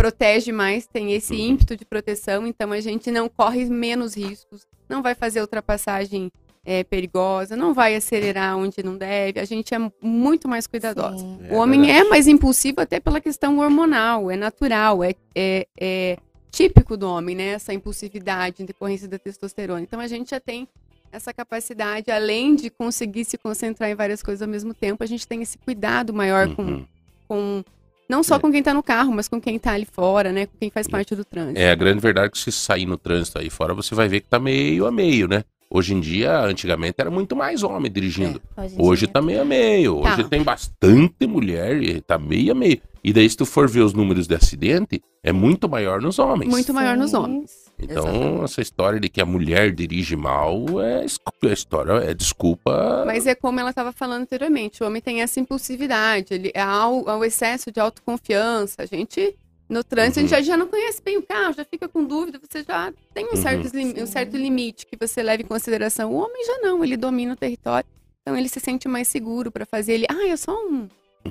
[0.00, 1.40] protege mais, tem esse Uhum.
[1.50, 6.32] ímpeto de proteção, então a gente não corre menos riscos, não vai fazer ultrapassagem
[6.64, 11.18] é, perigosa, não vai acelerar onde não deve, a gente é muito mais cuidadosa.
[11.18, 11.38] Sim.
[11.48, 12.06] É o homem verdade.
[12.06, 16.16] é mais impulsivo até pela questão hormonal, é natural, é, é, é
[16.50, 17.48] típico do homem, né?
[17.50, 19.80] Essa impulsividade em decorrência da testosterona.
[19.82, 20.66] Então a gente já tem
[21.12, 25.26] essa capacidade, além de conseguir se concentrar em várias coisas ao mesmo tempo, a gente
[25.26, 26.86] tem esse cuidado maior com, Uhum.
[27.28, 27.64] com
[28.10, 28.38] não só É.
[28.38, 30.46] com quem tá no carro, mas com quem tá ali fora, né?
[30.46, 31.58] Com quem faz parte do trânsito.
[31.58, 34.20] É, a grande verdade é que se sair no trânsito aí fora, você vai ver
[34.20, 35.44] que tá meio a meio, né?
[35.72, 38.42] Hoje em dia, antigamente, era muito mais homem dirigindo.
[38.56, 39.12] Hoje, em Hoje dia.
[39.12, 39.98] tá meio a meio.
[39.98, 40.28] Hoje Tá.
[40.28, 42.80] tem bastante mulher e tá meio a meio.
[43.02, 46.50] E daí, se tu for ver os números de acidente, é muito maior nos homens.
[46.50, 47.16] Muito maior nos Sim.
[47.16, 47.70] homens.
[47.82, 48.44] Então, Exatamente.
[48.44, 53.04] essa história de que a mulher dirige mal é, é história, é desculpa.
[53.06, 57.24] Mas é como ela estava falando anteriormente, o homem tem essa impulsividade, ele, ao, ao
[57.24, 59.34] excesso de autoconfiança, a gente,
[59.66, 62.38] no trânsito, a gente já, já não conhece bem o carro, já fica com dúvida,
[62.38, 63.36] você já tem um, Uhum.
[63.36, 63.70] certo,
[64.02, 66.12] um certo limite que você leva em consideração.
[66.12, 67.88] O homem já não, ele domina o território,
[68.20, 70.86] então ele se sente mais seguro para fazer ele, ah, é só um,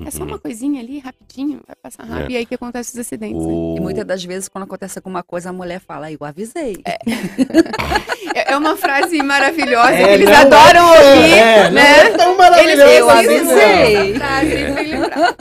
[0.06, 0.30] é só Uhum.
[0.30, 2.34] uma coisinha ali, rapidinho, vai passar rápido, É.
[2.34, 3.38] e aí que acontece os acidentes.
[3.38, 3.52] né?
[3.52, 3.76] O...
[3.78, 6.78] E muitas das vezes, quando acontece alguma coisa, a mulher fala, eu avisei.
[6.86, 6.98] É,
[8.54, 12.00] é uma frase maravilhosa É, que eles é- adoram ouvir, é, não né?
[12.00, 12.30] é tão
[12.60, 13.98] Eles Eu assim, avisei.
[14.14, 15.36] lembrado.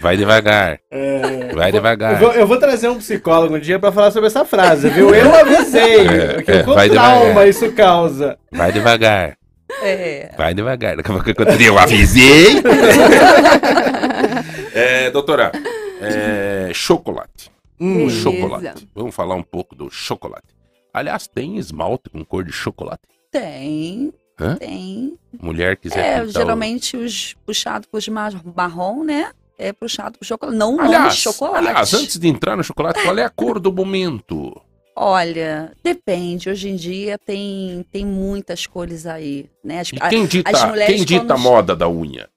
[0.00, 1.52] Vai devagar, É.
[1.52, 2.18] vai Eu devagar.
[2.20, 5.12] vou, eu vou trazer um psicólogo um dia pra falar sobre essa frase, viu?
[5.12, 6.06] Eu avisei.
[6.06, 7.48] É, porque é, trauma devagar.
[7.48, 8.38] isso causa.
[8.52, 9.36] Vai devagar.
[9.82, 10.32] É.
[10.36, 12.62] Vai devagar, daqui a pouco eu eu avisei.
[14.74, 15.52] é, doutora,
[16.00, 17.50] é, chocolate.
[17.80, 18.08] Hum.
[18.10, 18.88] Chocolate.
[18.94, 20.46] Vamos falar um pouco do chocolate.
[20.92, 23.02] Aliás, tem esmalte com cor de chocolate?
[23.30, 24.56] Tem, Hã?
[24.56, 25.16] tem.
[25.40, 29.30] Mulher quiser É, pintar o- geralmente os puxados ma- marrom, né?
[29.58, 30.56] É puxado pro chocolate.
[30.56, 31.66] Não o nome Aliás, chocolate.
[31.66, 34.60] aliás, antes de entrar no chocolate, qual é a cor do momento?
[35.00, 36.50] Olha, depende.
[36.50, 39.78] Hoje em dia tem, tem muitas cores aí, né?
[39.78, 42.28] As, quem dita, as mulheres quem dita a quando- moda da unha?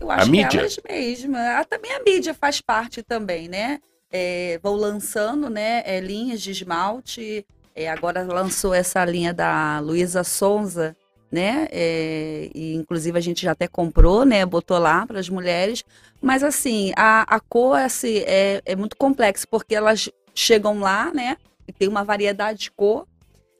[0.00, 0.48] Eu acho mídia?
[0.48, 1.40] que elas mesmas.
[1.40, 3.78] Ah, também a mídia faz parte também, né?
[4.10, 7.46] É, vão lançando, né, é, linhas de esmalte.
[7.74, 10.96] É, agora lançou essa linha da Luísa Sonza,
[11.30, 11.68] né?
[11.70, 14.44] É, e inclusive a gente já até comprou, né?
[14.44, 15.84] Botou lá para as mulheres.
[16.20, 21.36] Mas assim, a, a cor assim, é, é muito complexo, porque elas chegam lá, né?
[21.68, 23.06] E tem uma variedade de cor.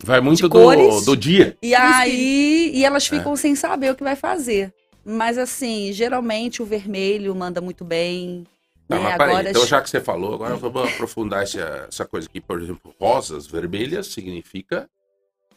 [0.03, 1.05] Vai muito De do, cores.
[1.05, 1.57] do dia.
[1.63, 2.87] E aí, e É.
[2.87, 4.73] elas ficam sem saber o que vai fazer.
[5.05, 8.45] Mas assim, geralmente o vermelho manda muito bem.
[8.89, 9.05] Não, né?
[9.05, 12.41] mas peraí, Agora então já que você falou, agora vamos aprofundar essa, essa coisa aqui.
[12.41, 14.89] Por exemplo, rosas vermelhas significa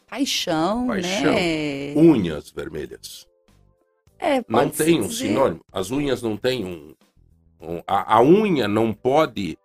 [0.08, 1.32] paixão, Paixão.
[1.34, 1.94] né?
[1.96, 3.26] unhas vermelhas.
[4.18, 5.28] É, Não tem um dizer.
[5.28, 5.60] sinônimo.
[5.72, 6.94] As unhas não têm um.
[7.60, 9.56] um- a, a unha não pode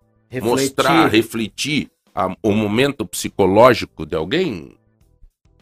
[0.42, 4.76] mostrar, refletir a- o momento psicológico de alguém?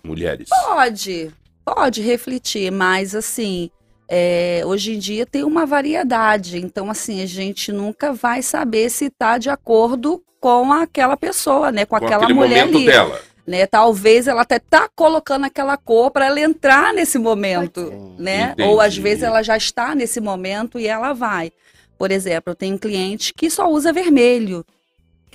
[0.04, 0.48] Mulheres.
[0.50, 1.32] Pode,
[1.66, 3.70] pode refletir, mas assim,
[4.08, 6.58] é, hoje em dia tem uma variedade.
[6.60, 11.86] Então, assim, a gente nunca vai saber se está de acordo com aquela pessoa, né?
[11.86, 12.86] Com, com aquela mulher momento ali.
[12.86, 13.20] dela.
[13.48, 13.66] né?
[13.66, 18.52] Talvez ela até tá colocando aquela cor para ela entrar nesse momento, né?
[18.54, 18.70] Entendi.
[18.70, 21.52] Ou às vezes ela já está nesse momento e ela vai.
[21.98, 24.64] Por exemplo, eu tenho um cliente que só usa vermelho.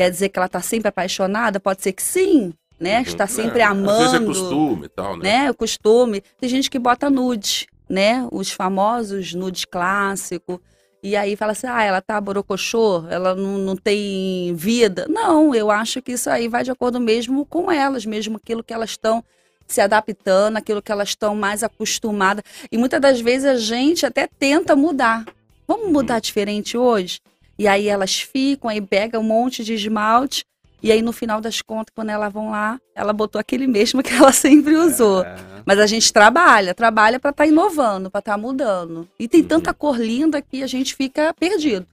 [0.01, 1.61] Quer dizer que ela está sempre apaixonada?
[1.61, 3.03] Pode ser que sim, né?
[3.03, 5.42] Está sempre É, amando, Às vezes é costume e tal, né?
[5.44, 5.51] né?
[5.51, 6.22] O costume.
[6.40, 8.26] Tem gente que bota nude, né?
[8.32, 10.59] Os famosos nude clássico.
[11.03, 15.05] E aí fala assim, ah, ela tá borocochô, ela não, não tem vida.
[15.07, 18.72] Não, eu acho que isso aí vai de acordo mesmo com elas, mesmo aquilo que
[18.72, 19.22] elas estão
[19.66, 22.42] se adaptando, aquilo que elas estão mais acostumadas.
[22.72, 25.26] E muitas das vezes a gente até tenta mudar.
[25.68, 27.20] Vamos mudar diferente hoje?
[27.61, 30.47] E aí elas ficam, aí pega um monte de esmalte,
[30.83, 34.15] e aí no final das contas, quando elas vão lá, ela botou aquele mesmo que
[34.15, 35.23] ela sempre usou.
[35.67, 39.07] Mas a gente trabalha, trabalha para estar inovando, para estar mudando.
[39.19, 39.47] E tem Uhum.
[39.47, 41.87] tanta cor linda que a gente fica perdido.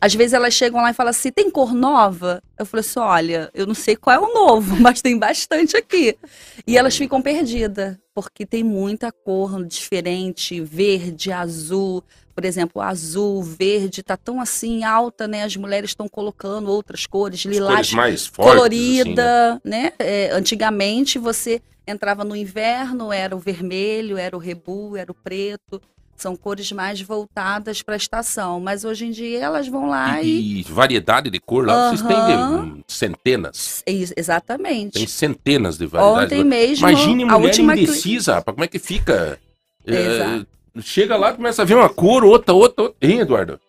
[0.00, 2.42] Às vezes elas chegam lá e falam assim: tem cor nova?
[2.58, 6.16] Eu falo assim: olha, eu não sei qual é o novo, mas tem bastante aqui.
[6.66, 12.02] E elas ficam perdidas, porque tem muita cor diferente verde, azul.
[12.38, 15.42] Por exemplo, azul, verde, tá tão assim alta, né?
[15.42, 18.54] As mulheres estão colocando outras cores, As lilás cores mais fortes.
[18.54, 19.82] colorida, assim, né?
[19.82, 19.92] né?
[19.98, 25.82] É, antigamente você entrava no inverno, era o vermelho, era o rebu, era o preto.
[26.16, 28.60] São cores mais voltadas para a estação.
[28.60, 30.60] Mas hoje em dia elas vão lá e.
[30.60, 33.82] E, variedade de cor lá, vocês têm centenas.
[33.84, 34.92] Ex- Exatamente.
[34.92, 36.24] Tem centenas de variedades.
[36.38, 39.40] Ontem mesmo, Imagine a mulher última cli- indecisa, como é que fica?
[39.84, 40.44] É.
[40.80, 42.96] chega lá, começa a ver uma cor, outra, outra, outra.
[43.08, 43.60] Hein, Eduardo?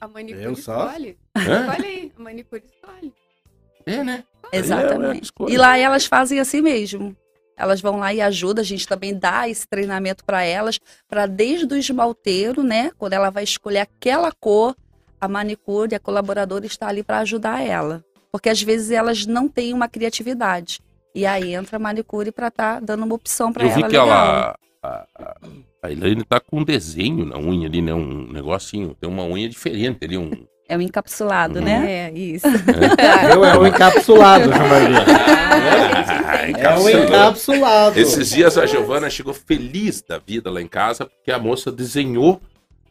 [0.00, 0.86] A manicure Eu só?
[0.86, 1.18] escolhe.
[1.36, 1.66] Hã?
[1.66, 3.12] Escolhe aí, a manicure escolhe.
[3.86, 4.24] É, né?
[4.52, 5.24] É, é, Exatamente.
[5.24, 5.52] escolha.
[5.52, 7.16] E lá elas fazem assim mesmo.
[7.56, 11.72] Elas vão lá e ajudam, a gente também dá esse treinamento para elas, para desde
[11.72, 12.90] o esmalteiro, né?
[12.98, 14.74] Quando ela vai escolher aquela cor,
[15.20, 18.04] a manicure, a colaboradora está ali para ajudar ela.
[18.32, 20.80] Porque às vezes elas não têm uma criatividade.
[21.14, 23.76] E aí entra a manicure para estar dando uma opção para Eu ela.
[23.76, 24.08] vi que legal.
[24.08, 24.58] ela.
[24.82, 25.36] A, a,
[25.86, 27.92] a Elaine tá com um desenho na unha ali, né?
[27.94, 28.96] Um negocinho.
[29.00, 30.30] Tem uma unha diferente ali, um.
[30.66, 31.64] É um encapsulado, Uhum.
[31.66, 31.92] né?
[32.08, 32.46] É, isso.
[33.34, 34.94] Eu é um encapsulado, Giovanni.
[34.96, 37.04] Ah, É um encapsulado.
[37.04, 38.00] encapsulado.
[38.00, 42.40] Esses dias a Giovana chegou feliz da vida lá em casa, porque a moça desenhou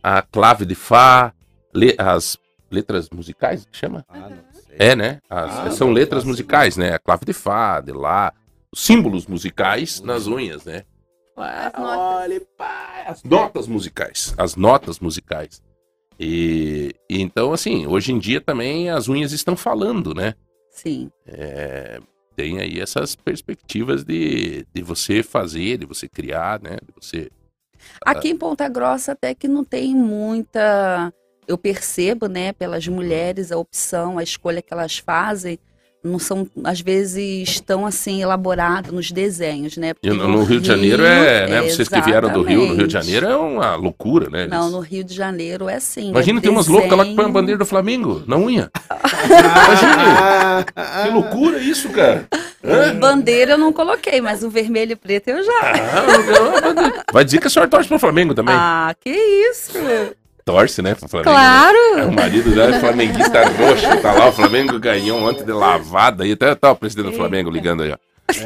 [0.04, 1.34] a clave de Fá,
[1.74, 2.38] le- as
[2.70, 4.06] letras musicais, que chama?
[4.08, 4.76] Ah, não sei.
[4.78, 5.18] É, né?
[5.28, 6.94] As- Ah, são letras musicais, né?
[6.94, 8.32] A clave de Fá, de Lá,
[8.72, 10.84] os símbolos musicais nas unhas, né?
[11.36, 12.22] As notas.
[12.22, 14.34] Olha, pai, as notas musicais.
[14.38, 15.62] As notas musicais.
[16.20, 20.36] E, e então, assim, hoje em dia também as unhas estão falando, né?
[20.70, 21.12] Sim.
[21.26, 22.00] É,
[22.36, 26.78] tem aí essas perspectivas de, de você fazer, de você criar, né?
[26.86, 27.32] De você.
[28.06, 31.14] Aqui em Ponta Grossa até que não tem muita.
[31.46, 35.60] Eu percebo, né, pelas mulheres, a opção, a escolha que elas fazem,
[36.04, 39.94] não são, às vezes, tão assim elaboradas nos desenhos, né?
[39.94, 41.62] Porque no, no Rio de Janeiro é, né?
[41.62, 42.94] Vocês que vieram do Rio, no Rio de.
[42.94, 44.48] Janeiro é uma loucura, né?
[44.48, 46.10] Não, no Rio de Janeiro é assim.
[46.10, 48.70] Imagina é tem umas loucas lá que põem a bandeira do Flamengo na unha.
[50.76, 52.28] Ah, Que loucura isso, cara.
[52.64, 52.96] Hã?
[52.96, 55.62] Bandeira eu não coloquei, mas o vermelho e preto eu já.
[55.62, 58.56] Ah, Vai dizer que a senhora torce pro Flamengo também.
[58.56, 59.74] Ah, que isso!
[60.46, 61.32] Torce, né, pro Flamengo.
[61.32, 61.78] Claro!
[61.96, 62.06] né?
[62.06, 66.34] O marido dela é flamenguista roxo, tá lá, o Flamengo ganhou ontem de lavada aí,
[66.34, 67.98] até tá o presidente do Flamengo ligando aí, ó.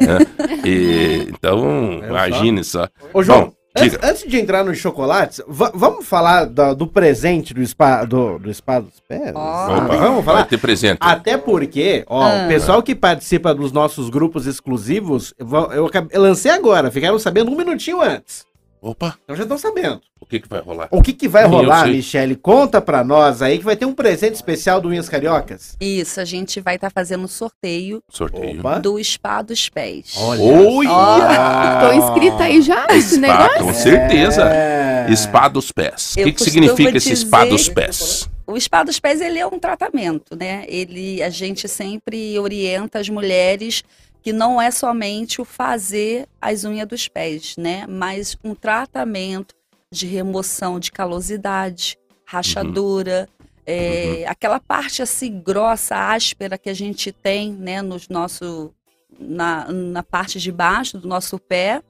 [0.04, 0.18] Né?
[0.64, 2.88] E, então, imagine só.
[3.12, 7.54] Ô, João, Bom, antes, antes de entrar nos chocolates, va- vamos falar da- do presente
[7.54, 9.32] do spa, do, do spa dos pés?
[9.34, 9.76] Ó.
[9.78, 10.40] Opa, vamos falar?
[10.40, 10.98] Vai ter presente.
[11.00, 12.44] Até porque, ó, Ah.
[12.44, 17.50] o pessoal que participa dos nossos grupos exclusivos, eu, eu eu lancei agora, ficaram sabendo
[17.50, 18.46] um minutinho antes.
[18.80, 20.00] Opa, Então já estão sabendo.
[20.20, 20.88] o que que vai rolar?
[20.90, 21.86] O que, que vai rolar.
[21.88, 22.36] Michele?
[22.36, 25.76] Conta pra nós aí que vai ter um presente especial do Unhas Cariocas.
[25.80, 28.60] Isso, a gente vai estar fazendo um sorteio Sorteio.
[28.60, 28.78] Opa.
[28.78, 30.14] do Spa dos Pés.
[30.16, 31.80] Olha!
[31.80, 33.64] Tô inscrita aí já nesse negócio.
[33.64, 34.42] com certeza.
[34.44, 35.14] É.
[35.14, 36.12] Spa dos pés.
[36.18, 38.28] O que, que significa esse spa dos pés?
[38.46, 40.64] O spa dos pés ele é um tratamento, né?
[40.68, 43.82] Ele a gente sempre orienta as mulheres
[44.22, 47.86] que não é somente o fazer as unhas dos pés, né?
[47.86, 49.54] Mas um tratamento
[49.90, 53.28] de remoção de calosidade, rachadura,
[53.64, 57.82] é, aquela parte assim grossa, áspera que a gente tem, né?
[57.82, 58.72] Nos nosso
[59.18, 61.82] na, na parte de baixo do nosso pé.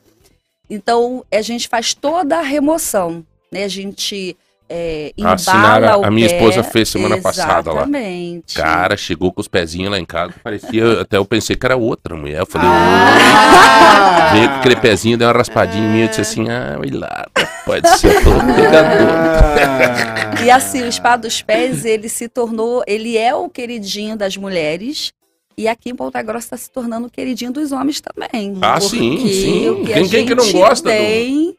[0.70, 3.64] Então a gente faz toda a remoção, né?
[3.64, 4.36] A gente
[4.68, 6.34] é, A Sinara, embala o a minha pé.
[6.36, 7.82] esposa fez semana passada lá.
[7.82, 8.54] Exatamente.
[8.54, 12.14] Cara, chegou com os pezinhos lá em casa, parecia, até eu pensei que era outra
[12.16, 12.40] mulher.
[12.40, 14.30] Eu falei, Ah!
[14.32, 17.26] veio com aquele pezinho, deu uma raspadinha em mim, eu disse assim, ah, olha lá,
[17.64, 19.08] pode ser todo pegador.
[19.10, 20.42] Ah.
[20.44, 25.12] E assim, o spa dos pés, ele se tornou, ele é o queridinho das mulheres.
[25.56, 28.56] E aqui em Ponta Grossa está se tornando o queridinho dos homens também.
[28.62, 29.82] Ah, sim, sim.
[29.84, 31.56] Quem- quem que não gosta do- tem,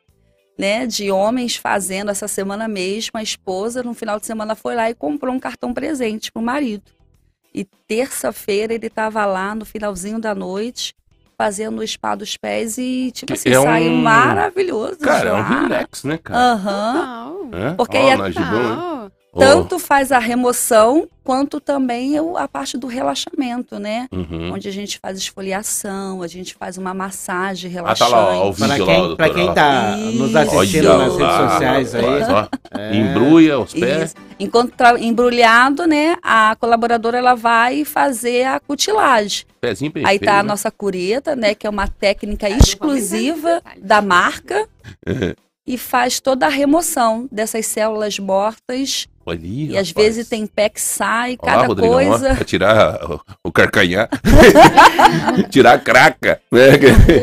[0.59, 4.89] né, de homens fazendo essa semana mesmo, a esposa no final de semana foi lá
[4.89, 6.83] e comprou um cartão presente pro marido.
[7.55, 10.93] E terça-feira ele estava lá no finalzinho da noite
[11.37, 14.99] fazendo o spa dos pés e tipo Que assim, é saiu um- maravilhoso.
[14.99, 15.61] Cara, é um já.
[15.61, 16.37] relax, né, cara?
[16.39, 17.49] Aham.
[17.53, 17.75] Hã?
[17.77, 18.17] Porque aí é-
[19.39, 24.07] Tanto faz a remoção, quanto também a parte do relaxamento, né?
[24.11, 24.51] uhum.
[24.53, 28.11] Onde a gente faz esfoliação, a gente faz uma massagem Ah, relaxante.
[28.11, 31.07] tá lá, ó, o Pra vídeo lá, quem, pra quem tá nos assistindo Olha nas
[31.13, 32.03] redes lá, sociais aí.
[32.05, 32.47] ó.
[32.79, 32.95] é.
[32.95, 34.03] Embrulha os pés.
[34.11, 34.15] Isso.
[34.39, 39.45] Enquanto tá embrulhado, né, a colaboradora ela vai fazer a cutilagem.
[39.59, 40.47] Pezinho bem Aí feio, tá a né?
[40.49, 44.67] nossa cureta, né, que é uma técnica Ah, exclusiva da marca
[45.67, 49.93] e faz toda a remoção dessas células mortas E às rapaz.
[50.07, 52.35] vezes tem pé que sai, Olha lá, cada Rodrigão, ó, coisa.
[52.35, 54.09] pra tirar o, o carcanhar.
[55.49, 56.41] tirar a craca.
[56.51, 56.69] né?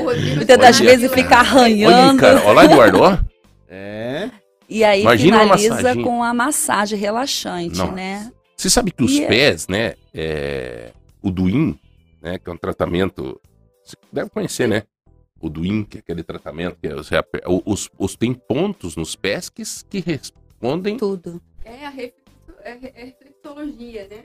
[0.02, 2.24] Rodrigo Muitas das vezes fica Olha aí, arranhando.
[2.26, 3.18] Olha lá, Eduardo, ó.
[3.68, 4.30] É.
[4.68, 7.92] E aí Imagina uma finaliza com a massagem relaxante, Nossa.
[7.92, 8.32] né?
[8.56, 9.94] Você sabe que os E é- pés, né?
[10.14, 10.90] é,
[11.22, 11.78] o Duin,
[12.22, 12.38] né?
[12.38, 13.40] Que é um tratamento.
[13.84, 14.82] Você deve conhecer, né?
[15.40, 18.96] O Duin, que é aquele tratamento que é, você aper- o- os, os tem pontos
[18.96, 20.96] nos pés que, que respondem.
[20.96, 21.40] Tudo.
[21.66, 22.22] É a reflexo-
[22.62, 24.24] é é reflexologia, né?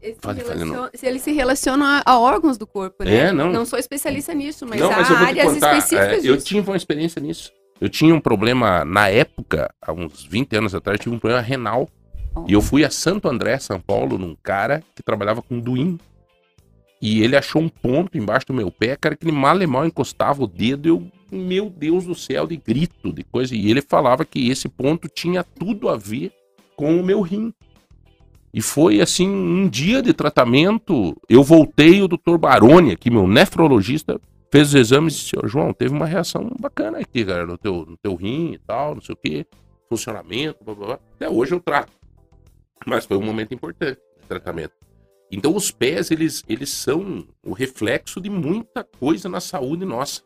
[0.00, 3.16] Esse Fale, fale, relaciona- se ele se relaciona a, órgãos do corpo, né?
[3.16, 3.64] É, não.
[3.64, 5.78] sou especialista nisso, mas Não, há mas te áreas contar.
[5.78, 7.50] específicas é, eu tive uma experiência nisso.
[7.80, 11.42] Eu tinha um problema, na época, há uns 20 anos atrás, eu tive um problema
[11.42, 11.88] renal.
[12.46, 15.98] E eu fui a Santo André, São Paulo, num cara que trabalhava com Duin.
[17.00, 19.86] E ele achou um ponto embaixo do meu pé, cara, que ele mal e mal
[19.86, 20.86] encostava o dedo.
[20.86, 23.54] Eu, meu Deus do céu, de grito, de coisa.
[23.54, 26.30] E ele falava que esse ponto tinha tudo a ver
[26.76, 27.52] com o meu rim.
[28.52, 31.14] E foi assim, um dia de tratamento.
[31.28, 34.20] Eu voltei, o doutor Baroni, aqui, meu nefrologista,
[34.50, 37.84] fez os exames e disse: "Ô, João, teve uma reação bacana aqui, cara, no teu,
[37.86, 39.46] no teu rim e tal, não sei o quê,
[39.88, 40.98] funcionamento, blá blá blá.
[41.16, 41.92] Até hoje eu trato.
[42.86, 44.72] Mas foi um momento importante de tratamento.
[45.30, 50.22] Então os pés, eles, eles são o reflexo de muita coisa na saúde nossa.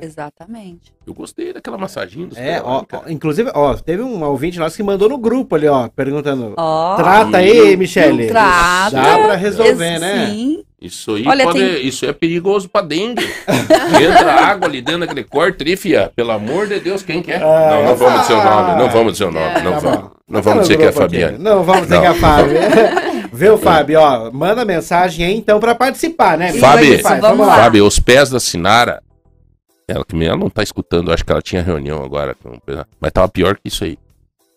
[0.00, 0.92] Exatamente.
[1.06, 2.62] Eu gostei daquela massaginha dos É, pés.
[2.64, 6.54] ó, ó, inclusive, ó, teve um ouvinte nosso que mandou no grupo ali, ó, perguntando.
[6.56, 8.28] Ó, Trata aí, Michele.
[8.28, 8.96] Trata.
[8.96, 10.26] Dá pra resolver, esse- né?
[10.30, 10.64] Sim.
[10.80, 13.24] Isso aí Olha, pode, tem- isso é perigoso pra dengue.
[13.48, 16.12] Entra água ali dentro daquele corte fia.
[16.14, 17.42] Pelo amor de Deus, quem quer?
[17.42, 19.98] Ah, não, não vamos dizer o nome, não vamos dizer o nome, não Tá vamos.
[20.00, 20.10] bom.
[20.28, 20.92] Não Tá vamos dizer que é a.
[20.92, 21.38] Fabiane.
[21.38, 22.00] Não, vamos dizer Não.
[22.02, 22.54] que é a Fábio.
[23.32, 23.98] Viu, Fábio?
[24.00, 26.52] Ó, manda mensagem aí então pra participar, né?
[26.52, 27.56] Fábio, vamos lá.
[27.56, 29.02] Fábio, os pés da Sinara,
[29.88, 32.36] ela, que ela não tá escutando, acho que ela tinha reunião agora,
[33.00, 33.98] mas tava pior que isso aí.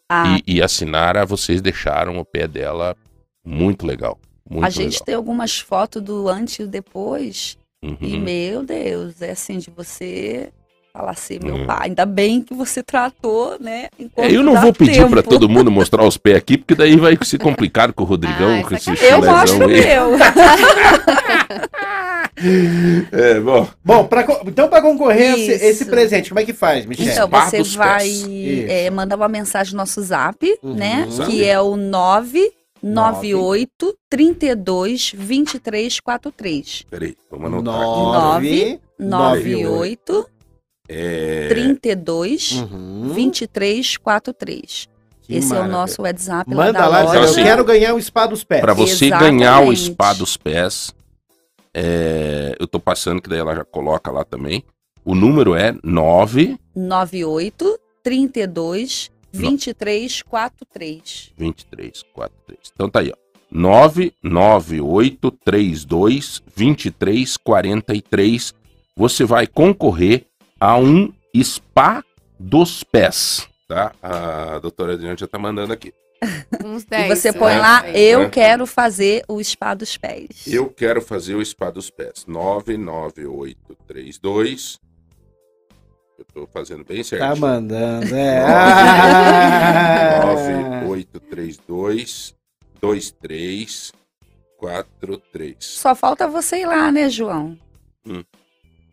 [0.09, 2.95] Ah, E, e a Sinara, vocês deixaram o pé dela
[3.43, 4.17] muito legal.
[4.49, 5.05] Muito a gente legal.
[5.05, 7.57] tem algumas fotos do antes e depois.
[7.83, 7.97] Uhum.
[8.01, 10.51] E, meu Deus, é assim, de você
[10.97, 11.65] falar assim, meu Uhum.
[11.67, 13.87] pai, ainda bem que você tratou, né?
[14.17, 17.15] É, eu não vou pedir pra todo mundo mostrar os pés aqui, porque daí vai
[17.21, 19.11] se complicar com o Rodrigão, Ai, com esse sacanagem.
[19.11, 20.17] Eu mostro o meu.
[23.11, 23.67] É, bom.
[23.83, 27.09] Bom, pra, então para concorrer esse, esse presente, como é que faz, Michelle?
[27.11, 28.07] Então, você vai
[28.67, 30.75] é, mandar uma mensagem no nosso zap, Uhum.
[30.75, 31.07] né?
[31.09, 31.27] Zap.
[31.31, 36.85] Que é o 998 32 23 43.
[36.91, 38.79] Peraí, vamos anotar aqui.
[38.99, 40.27] Nove, 98
[40.89, 43.11] É, 32 Uhum.
[43.13, 44.87] 23 43.
[45.21, 45.77] Que Esse é o maravilha.
[45.77, 47.05] nosso WhatsApp lá Manda da lá, loja.
[47.07, 48.61] dizendo, eu Assim, quero ganhar o spa dos pés.
[48.61, 49.37] Pra você Exatamente.
[49.39, 50.95] ganhar o spa dos pés,
[51.73, 54.63] é, eu tô passando, que daí ela já coloca lá também.
[55.03, 61.33] O número é 9 98 32 23 43.
[61.37, 62.59] 23 43.
[62.73, 63.15] Então tá aí, ó.
[63.51, 68.53] 99832 2343.
[68.95, 70.26] Você vai concorrer
[70.59, 71.11] a um
[71.43, 72.03] spa
[72.39, 73.91] dos pés, tá?
[74.01, 75.93] A doutora Adriana já tá mandando aqui.
[76.65, 77.19] Uns E 10.
[77.19, 77.59] você põe É.
[77.59, 78.29] lá, eu É.
[78.29, 80.47] quero fazer o spa dos pés.
[80.47, 82.25] Eu quero fazer o spa dos pés.
[82.27, 84.79] 99832.
[86.17, 87.21] Eu tô fazendo bem certo.
[87.21, 88.41] Tá mandando, é.
[90.25, 90.53] Nove.
[90.53, 90.81] Ah.
[90.85, 92.35] 9832
[92.81, 95.55] 2343.
[95.59, 97.55] Só falta você ir lá, né, João?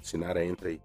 [0.03, 0.79] Sinara, entra aí.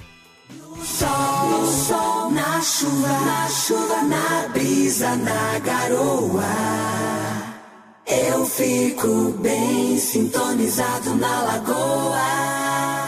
[0.83, 6.41] Sol, sol, na chuva, na chuva, na brisa, na garoa.
[8.11, 13.00] Eu fico bem sintonizado na lagoa.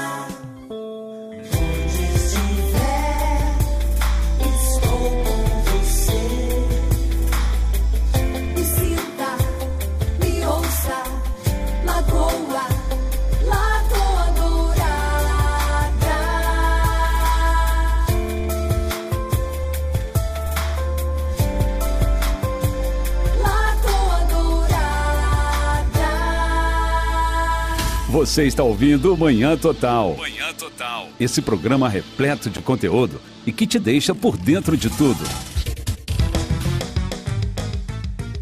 [28.13, 30.15] Você está ouvindo o Manhã Total.
[30.15, 31.07] Manhã Total.
[31.19, 35.23] Esse programa repleto de conteúdo e que te deixa por dentro de tudo.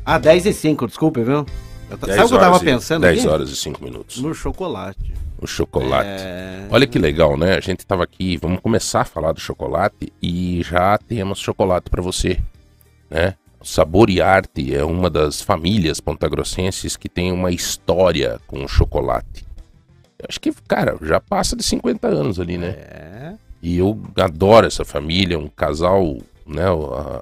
[0.05, 1.45] Ah, 10 e 5, desculpa, viu?
[1.89, 3.27] Eu t- 10 Sabe o que eu tava e- pensando 10 aqui?
[3.29, 4.17] horas e 5 minutos.
[4.21, 5.13] No chocolate.
[5.41, 6.09] O chocolate.
[6.21, 6.67] É...
[6.69, 7.53] Olha que legal, né?
[7.55, 12.01] A gente tava aqui, vamos começar a falar do chocolate e já temos chocolate para
[12.01, 12.37] você,
[13.09, 13.35] né?
[13.63, 19.45] Sabor e Arte é uma das famílias pontagrossenses que tem uma história com o chocolate.
[20.27, 22.69] Acho que, cara, já passa de 50 anos ali, né?
[22.69, 23.33] É.
[23.61, 26.63] E eu adoro essa família, um casal, né?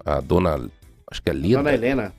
[0.05, 0.69] A, a dona,
[1.09, 1.57] acho que é Leda.
[1.57, 2.13] Dona Helena.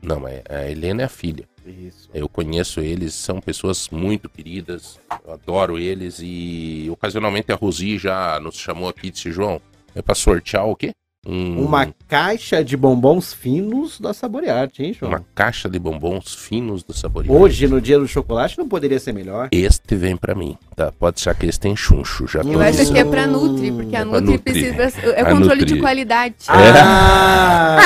[0.00, 1.44] Não, mas a Helena é a filha.
[1.66, 2.08] Isso.
[2.14, 8.38] Eu conheço eles, são pessoas muito queridas, eu adoro eles e ocasionalmente a Rosi já
[8.38, 9.60] nos chamou aqui e disse, João,
[9.94, 10.92] é pra sortear o quê?
[11.28, 15.10] Um- Uma caixa de bombons finos da Saborearte, hein, João?
[15.10, 17.24] uma caixa de bombons finos do sabor.
[17.28, 19.48] Hoje, no dia do chocolate, não poderia ser melhor.
[19.50, 20.92] Este vem pra mim, tá?
[20.92, 23.96] Pode ser que este tem chuncho, já tô Eu acho que é pra Nutri, porque
[23.96, 24.52] a É pra Nutri, Nutri.
[24.52, 25.00] precisa.
[25.10, 25.74] É A o controle Nutri.
[25.74, 26.34] de qualidade.
[26.48, 27.78] Ah!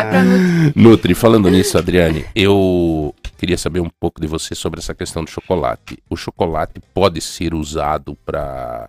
[0.00, 0.82] É pra Nutri.
[0.82, 5.30] Nutri, falando nisso, Adriane, eu queria saber um pouco de você sobre essa questão do
[5.30, 5.98] chocolate.
[6.10, 8.88] O chocolate pode ser usado pra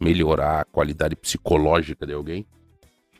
[0.00, 2.46] melhorar a qualidade psicológica de alguém?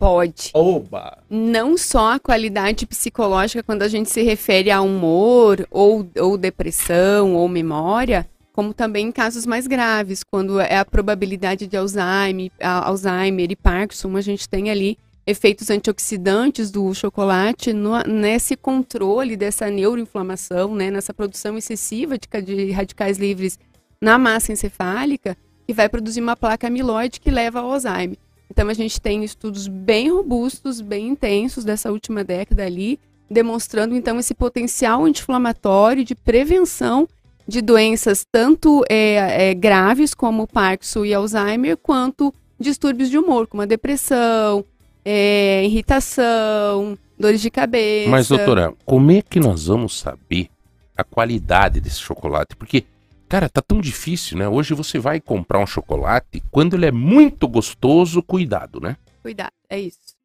[0.01, 0.51] Pode.
[0.55, 1.19] Oba!
[1.29, 7.35] não só a qualidade psicológica quando a gente se refere a humor ou, ou depressão
[7.35, 13.51] ou memória, como também em casos mais graves, quando é a probabilidade de Alzheimer, Alzheimer
[13.53, 20.75] e Parkinson, a gente tem ali efeitos antioxidantes do chocolate no- nesse controle dessa neuroinflamação,
[20.75, 23.59] né, nessa produção excessiva de, de radicais livres
[24.01, 25.37] na massa encefálica,
[25.67, 28.17] que vai produzir uma placa amiloide que leva ao Alzheimer.
[28.51, 32.99] Então a gente tem estudos bem robustos, bem intensos dessa última década ali,
[33.31, 37.09] demonstrando então esse potencial anti-inflamatório de prevenção
[37.47, 43.63] de doenças tanto é, é, graves como Parkinson e Alzheimer, quanto distúrbios de humor, como
[43.63, 44.65] a depressão,
[45.05, 48.11] é, irritação, dores de cabeça.
[48.11, 50.49] Mas, doutora, como é que nós vamos saber
[50.97, 52.55] a qualidade desse chocolate?
[52.55, 52.85] Porque,
[53.31, 54.49] cara, tá tão difícil, né?
[54.49, 58.97] Hoje você vai comprar um chocolate, quando ele é muito gostoso, cuidado, né?
[59.23, 60.19] Cuidado, é isso.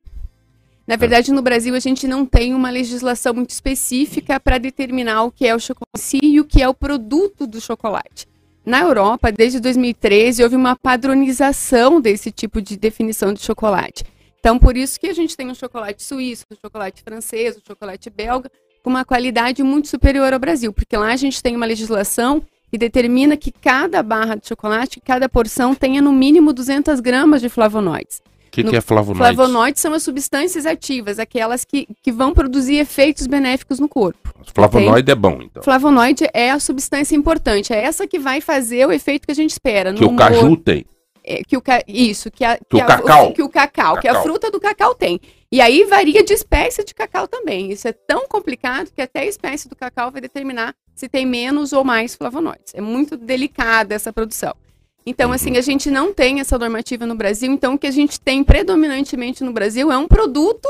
[0.88, 5.32] Na verdade, no Brasil, a gente não tem uma legislação muito específica para determinar o
[5.32, 8.28] que é o chocolate e o que é o produto do chocolate.
[8.66, 14.03] Na Europa, desde 2013, houve uma padronização desse tipo de definição de chocolate.
[14.39, 18.10] Então, por isso que a gente tem o chocolate suíço, o chocolate francês, o chocolate
[18.10, 18.49] belga,
[18.82, 22.43] com uma qualidade muito superior ao Brasil, porque lá a gente tem uma legislação
[22.76, 27.48] que determina que cada barra de chocolate, cada porção tenha no mínimo 200 gramas de
[27.48, 28.22] flavonoides.
[28.48, 29.34] O que, que é flavonoide?
[29.36, 34.34] Flavonoides são as substâncias ativas, aquelas que, que vão produzir efeitos benéficos no corpo.
[34.54, 35.64] Flavonoide é bom, então.
[35.64, 39.52] Flavonoide é a substância importante, é essa que vai fazer o efeito que a gente
[39.52, 39.94] espera.
[39.94, 40.86] no Que o humor, caju tem.
[41.24, 43.32] é, que o ca- isso, que, a, Que o a- cacau.
[43.34, 44.24] que o cacau, que a Cacau.
[44.24, 45.20] fruta do cacau tem.
[45.52, 47.72] E aí varia de espécie de cacau também.
[47.72, 51.74] Isso é tão complicado que até a espécie do cacau vai determinar se tem menos
[51.74, 52.74] ou mais flavonoides.
[52.74, 54.56] É muito delicada essa produção.
[55.06, 55.36] Então, Uhum.
[55.36, 57.52] assim, a gente não tem essa normativa no Brasil.
[57.52, 60.68] Então, o que a gente tem predominantemente no Brasil é um produto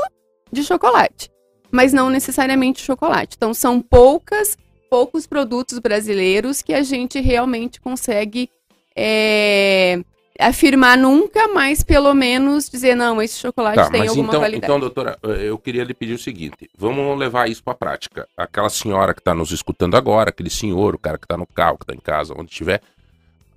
[0.52, 1.30] de chocolate,
[1.70, 3.36] mas não necessariamente chocolate.
[3.36, 4.58] Então, são poucas,
[4.90, 8.50] poucos produtos brasileiros que a gente realmente consegue
[8.94, 10.02] é,
[10.40, 14.64] afirmar nunca, mas pelo menos dizer, não, esse chocolate Tá, tem mas alguma então, qualidade.
[14.64, 18.28] então, doutora, eh, eu queria lhe pedir o seguinte: vamos levar isso para a prática.
[18.36, 21.78] Aquela senhora que está nos escutando agora, aquele senhor, o cara que está no carro,
[21.78, 22.80] que está em casa, onde estiver,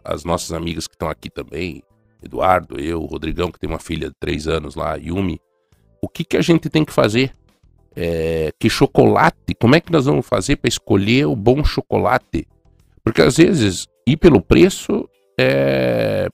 [0.03, 1.83] as nossas amigas que estão aqui também,
[2.23, 5.39] Eduardo, eu, o Rodrigão, que tem uma filha de três anos lá, Yumi,
[6.01, 7.31] o que, que a gente tem que fazer?
[7.95, 12.47] É, que chocolate, como é que nós vamos fazer para escolher o bom chocolate?
[13.03, 16.29] Porque às vezes ir pelo preço é,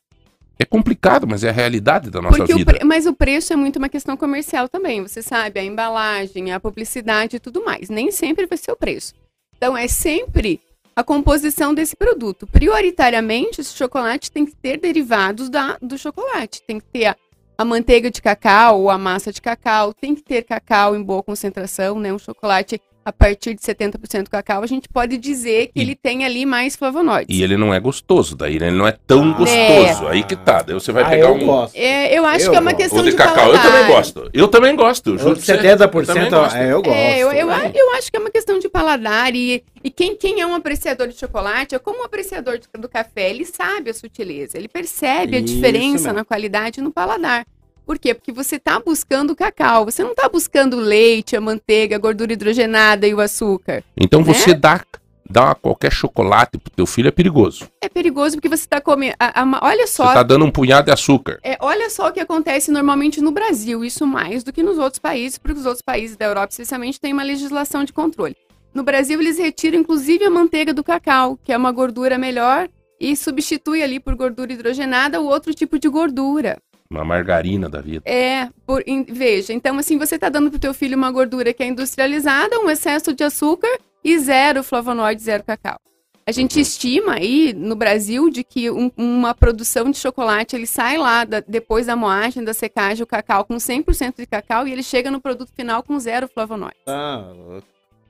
[0.58, 2.74] é complicado, mas é a realidade da nossa Porque o vida.
[2.74, 6.60] pre- Mas o preço é muito uma questão comercial também, você sabe, a embalagem, a
[6.60, 7.90] publicidade e tudo mais.
[7.90, 9.14] Nem sempre vai ser o preço.
[9.58, 10.62] Então é sempre
[10.96, 12.48] a composição desse produto.
[12.48, 16.62] Prioritariamente, esse chocolate tem que ter derivados da, do chocolate.
[16.66, 17.16] Tem que ter a,
[17.58, 21.22] a manteiga de cacau ou a massa de cacau, tem que ter cacau em boa
[21.22, 22.14] concentração, né?
[22.14, 26.26] Um chocolate a partir de 70% cacau, a gente pode dizer que E- ele tem
[26.26, 27.28] ali mais flavonoides.
[27.38, 29.34] E ele não é gostoso, daí ele não é tão Ah.
[29.38, 30.08] gostoso.
[30.08, 30.64] Aí que tá.
[30.64, 31.46] Daí você vai ah, pegar eu um.
[31.46, 31.76] gosto.
[31.76, 32.82] É, eu acho Eu que é uma gosto.
[32.82, 33.92] questão O de de cacau, eu também paladar.
[33.92, 34.30] gosto.
[34.34, 35.10] Eu também gosto.
[35.12, 35.52] Eu juro Eu, pra você.
[35.54, 36.56] 70%, Eu também gosto.
[36.58, 36.98] é, eu gosto.
[36.98, 37.72] É, eu, eu, é.
[37.76, 39.36] eu acho que é uma questão de paladar.
[39.36, 42.90] E, e quem, quem é um apreciador de chocolate, é como um apreciador de- do
[42.90, 46.14] café, ele sabe a sutileza, ele percebe a Isso diferença mesmo.
[46.14, 47.46] na qualidade e no paladar.
[47.86, 48.14] Por quê?
[48.14, 52.00] Porque você está buscando o cacau, você não está buscando o leite, a manteiga, a
[52.00, 53.84] gordura hidrogenada e o açúcar.
[53.96, 54.34] Então Né?
[54.34, 54.82] você dá,
[55.30, 57.68] dá qualquer chocolate pro teu filho é perigoso.
[57.82, 59.16] É perigoso porque você está comendo.
[59.20, 61.40] a- a- olha Você só, tá dando um punhado de açúcar.
[61.44, 65.00] É, olha só o que acontece normalmente no Brasil, isso mais do que nos outros
[65.00, 68.36] países, porque os outros países da Europa, especialmente, têm uma legislação de controle.
[68.74, 72.68] No Brasil, eles retiram inclusive a manteiga do cacau, que é uma gordura melhor,
[73.00, 76.58] e substitui ali por gordura hidrogenada ou outro tipo de gordura.
[76.90, 78.04] Uma margarina da vida.
[78.06, 81.64] É, por- em- veja, então assim, você está dando pro teu filho uma gordura que
[81.64, 85.80] é industrializada, um excesso de açúcar e zero flavonoide, zero cacau.
[86.28, 90.98] A gente estima aí no Brasil de que um- uma produção de chocolate, ele sai
[90.98, 94.82] lá da- depois da moagem, da secagem, o cacau com 100% de cacau e ele
[94.82, 96.76] chega no produto final com zero flavonoide.
[96.88, 97.32] Ah,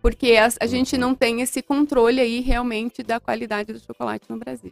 [0.02, 4.38] Porque a, a gente não tem esse controle aí realmente da qualidade do chocolate no
[4.38, 4.72] Brasil.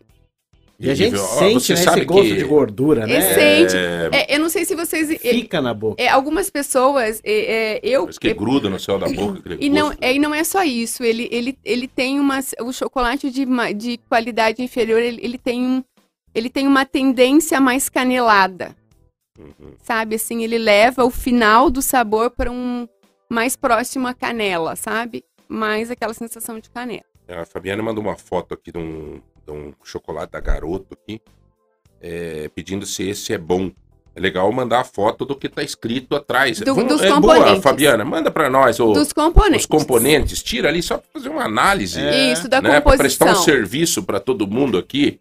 [0.87, 3.17] E a gente sente você né, sabe esse gosto que- de gordura, né?
[3.17, 3.75] E sente.
[3.77, 5.09] É, É, eu não sei se vocês...
[5.09, 6.01] é, Fica na boca.
[6.01, 8.01] é, algumas pessoas, é, é, eu...
[8.03, 9.57] Parece que gruda no céu da boca.
[9.59, 12.39] E não, é, e não é só isso, ele, ele, ele tem uma.
[12.61, 15.83] O chocolate de, de qualidade inferior, ele, ele tem um.
[16.35, 18.75] Ele tem uma tendência mais canelada.
[19.37, 19.73] Uhum.
[19.83, 20.15] Sabe?
[20.15, 22.87] Assim, ele leva o final do sabor para um
[23.29, 25.23] mais próximo à canela, sabe?
[25.47, 27.03] Mais aquela sensação de canela.
[27.27, 31.21] A Fabiana mandou uma foto aqui de um, de um chocolate da garoto aqui,
[32.01, 33.71] é, pedindo se esse é bom.
[34.15, 36.59] É legal mandar a foto do que tá escrito atrás.
[36.59, 37.63] Do- Vamos- dos é boa, componentes.
[37.63, 39.61] Fabiana, manda para nós o- Dos componentes.
[39.61, 40.43] os componentes.
[40.43, 41.99] Tira ali só para fazer uma análise.
[41.99, 42.31] É.
[42.31, 43.53] Isso, da né, para prestar um composição.
[43.55, 45.19] serviço para todo mundo aqui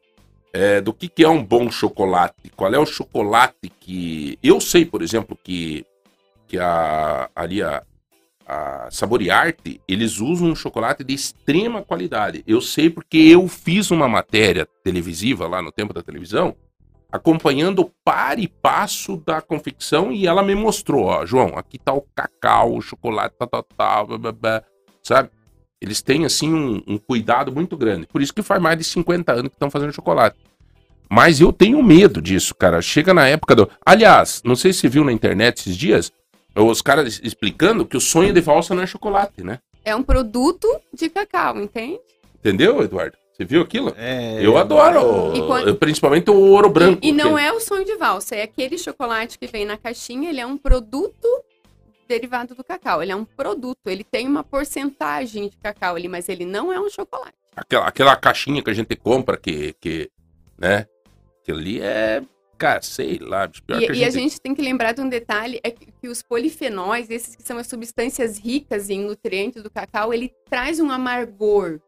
[0.52, 2.50] é, do que, que é um bom chocolate.
[2.54, 4.38] Qual é o chocolate que.
[4.42, 5.86] Eu sei, por exemplo, que,
[6.46, 7.82] que a, ali a,
[8.52, 12.42] a Saboriarte, eles usam um chocolate de extrema qualidade.
[12.46, 16.54] Eu sei porque eu fiz uma matéria televisiva lá no tempo da televisão,
[17.10, 21.92] acompanhando o par e passo da confecção e ela me mostrou, ó, João, aqui tá
[21.92, 24.62] o cacau, o chocolate, tal, blá, blá, blá,
[25.02, 25.30] sabe?
[25.80, 28.06] Eles têm, assim, um, um cuidado muito grande.
[28.06, 30.36] Por isso que faz mais de 50 anos que estão fazendo chocolate.
[31.10, 32.80] Mas eu tenho medo disso, cara.
[32.80, 33.68] Chega na época do.
[33.84, 36.12] Aliás, não sei se viu na internet esses dias,
[36.54, 39.58] os caras explicando que o sonho de valsa não é chocolate, né?
[39.84, 42.00] É um produto de cacau, entende?
[42.38, 43.16] Entendeu, Eduardo?
[43.32, 43.94] Você viu aquilo?
[43.96, 47.00] É, Eu adoro, quando- eu- principalmente o ouro branco.
[47.02, 49.76] E, e não que- é o sonho de valsa, é aquele chocolate que vem na
[49.78, 51.26] caixinha, ele é um produto
[52.06, 53.02] derivado do cacau.
[53.02, 56.78] Ele é um produto, ele tem uma porcentagem de cacau ali, mas ele não é
[56.78, 57.32] um chocolate.
[57.56, 60.10] aquela, aquela caixinha que a gente compra que, que
[60.58, 60.86] né?
[61.42, 62.22] Aquilo ali é,
[62.62, 65.58] cara, sei lá, pior E, que e a gente tem que lembrar de um detalhe,
[65.64, 70.14] é que, que os polifenóis, esses que são as substâncias ricas em nutrientes do cacau,
[70.14, 71.80] ele traz um amargor.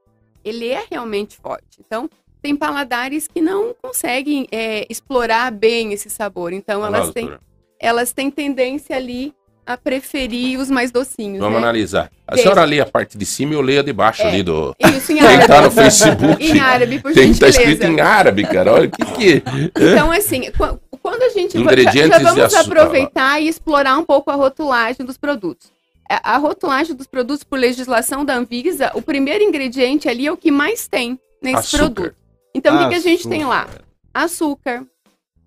[0.45, 1.79] Ele é realmente forte.
[1.79, 2.11] Então,
[2.43, 6.53] tem paladares que não conseguem é, explorar bem esse sabor.
[6.53, 7.39] Então, Olha lá, elas têm,
[7.79, 9.33] elas têm tendência ali
[9.66, 11.64] a preferir os mais docinhos, Vamos né?
[11.66, 12.10] analisar.
[12.26, 12.42] A Deixa.
[12.50, 14.28] senhora lê a parte de cima e eu leio a de baixo É.
[14.28, 14.74] ali do.
[14.78, 15.74] Isso em Quem tá no árabe.
[15.74, 16.44] Facebook.
[16.44, 17.60] em árabe, por Tem, tá gentileza.
[17.60, 18.72] escrito em árabe, cara.
[18.72, 19.42] Olha o que que.
[19.74, 24.04] Então, assim, qu- quando a gente já, Ingredientes já de vamos aproveitar e explorar um
[24.04, 25.72] pouco a rotulagem dos produtos.
[26.10, 30.36] A, a rotulagem dos produtos por legislação da Anvisa, o primeiro ingrediente ali é o
[30.36, 31.78] que mais tem nesse Açúcar.
[31.92, 32.14] produto.
[32.54, 33.66] Então, o que, que a gente tem lá?
[34.12, 34.84] Açúcar,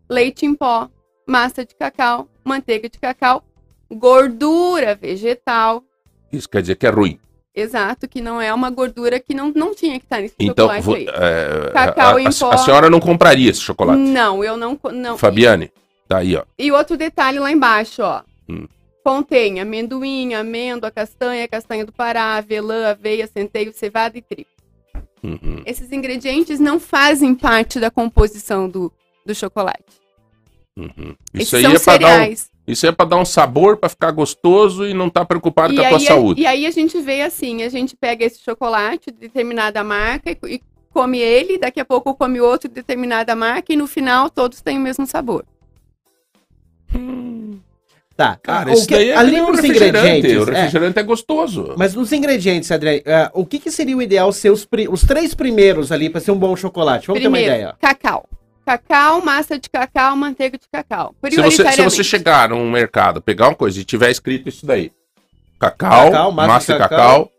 [0.09, 0.89] leite em pó,
[1.28, 3.43] massa de cacau, manteiga de cacau,
[3.92, 5.84] gordura vegetal.
[6.32, 7.20] Isso quer dizer que é ruim.
[7.56, 10.84] Exato, que não é uma gordura que não, não tinha que estar nesse Então, chocolate
[10.86, 11.08] vo- aí.
[11.10, 12.52] é, Cacau a, em pó.
[12.52, 14.00] a senhora não compraria esse chocolate.
[14.00, 14.80] Não, eu não.
[14.94, 15.72] não Fabiane,
[16.08, 16.44] tá aí, ó.
[16.60, 18.22] E outro detalhe lá embaixo, ó.
[18.48, 18.68] Hum.
[19.04, 24.50] Contém amendoim, amêndoa, castanha, castanha do Pará, avelã, aveia, centeio, cevada e trigo.
[25.24, 25.64] Uhum.
[25.66, 28.94] Esses ingredientes não fazem parte da composição do,
[29.26, 29.84] do chocolate.
[30.78, 31.16] Uhum.
[31.34, 32.52] Esses Isso aí são é cereais.
[32.68, 35.84] Isso é para dar um sabor, pra ficar gostoso e não tá preocupado e, com
[35.86, 36.41] a tua saúde.
[36.41, 40.38] e aí a gente vê assim, a gente pega esse chocolate de determinada marca e,
[40.55, 40.61] e
[40.91, 44.78] come ele, daqui a pouco come outro de determinada marca e no final todos têm
[44.78, 45.45] o mesmo sabor.
[48.15, 48.36] Tá.
[48.41, 50.07] Cara, isso o que- daí é o dos refrigerante.
[50.07, 50.47] ingredientes.
[50.47, 51.76] O é, refrigerante é, gostoso.
[51.78, 55.01] mas nos ingredientes, Adriane, ah, o que, que seria o ideal ser os, pri- os
[55.03, 57.05] três primeiros ali para ser um bom chocolate?
[57.05, 57.76] Vamos ter uma Primeiro, ideia.
[57.80, 58.28] cacau.
[58.68, 61.15] Cacau, massa de cacau, manteiga de cacau.
[61.32, 64.91] Se você, se você chegar num mercado, pegar uma coisa e tiver escrito isso daí.
[65.57, 66.97] Cacau, Cacau, massa massa, de de cacau.
[66.97, 67.32] cacau.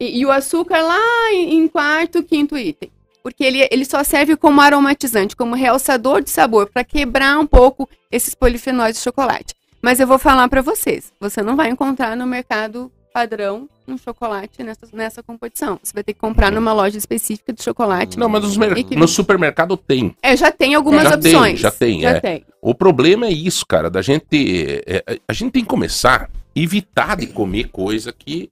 [0.00, 2.90] E, e o açúcar lá em, em quarto, quinto item.
[3.22, 7.88] Porque ele, ele só serve como aromatizante, como realçador de sabor, para quebrar um pouco
[8.10, 9.54] esses polifenóis de chocolate.
[9.80, 14.62] Mas eu vou falar para vocês, você não vai encontrar no mercado padrão um chocolate
[14.62, 15.78] nessa, nessa composição.
[15.82, 18.18] Você vai ter que comprar numa loja específica de chocolate.
[18.18, 18.44] Não, mas
[18.88, 20.14] que- no supermercado tem.
[20.22, 21.60] É, já tem algumas Já tem, opções.
[21.60, 22.20] já tem, Já é.
[22.20, 22.44] tem.
[22.60, 24.82] O problema é isso, cara, da gente.
[24.86, 28.50] é, é, a gente tem que começar a evitar de comer coisa que,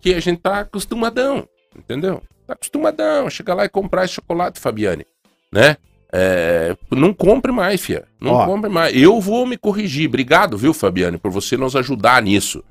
[0.00, 1.46] que a gente tá acostumadão.
[1.76, 2.22] Entendeu?
[2.46, 3.28] Tá acostumadão.
[3.30, 5.04] Chegar lá e comprar esse chocolate, Fabiane.
[5.52, 5.76] Né?
[6.12, 8.04] É, não compre mais, fia.
[8.20, 8.46] Não Ó.
[8.46, 8.96] compre mais.
[8.96, 10.08] Eu vou me corrigir.
[10.08, 12.64] Obrigado, viu, Fabiane, por você nos ajudar nisso.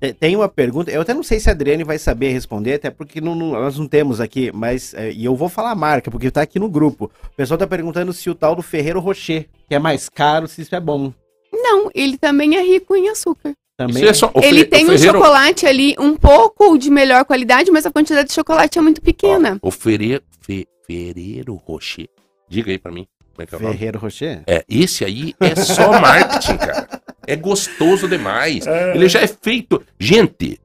[0.00, 2.90] Te- Tem uma pergunta, eu até não sei se a Adriane vai saber responder, até
[2.90, 4.92] porque não- não- nós não temos aqui, mas.
[4.94, 7.10] é, e eu vou falar a marca, porque tá aqui no grupo.
[7.32, 10.62] O pessoal tá perguntando se o tal do Ferreiro Rocher, que é mais caro, se
[10.62, 11.12] isso é bom.
[11.52, 13.52] Não, ele também é rico em açúcar.
[13.76, 13.96] Também.
[13.96, 17.24] Isso é só, ele Fe- tem o um Ferreiro- chocolate ali um pouco de melhor
[17.24, 19.58] qualidade, mas a quantidade de chocolate é muito pequena.
[19.62, 22.08] Ó, o Ferreiro, Fe, Ferreiro Rocher.
[22.48, 23.06] Diga aí pra mim.
[23.34, 23.74] Como é que é o nome?
[23.74, 24.42] Ferreiro Rocher?
[24.46, 27.02] É, esse aí é só marketing, cara.
[27.26, 28.66] É gostoso demais.
[28.94, 29.82] Ele já é feito.
[29.98, 30.60] Gente,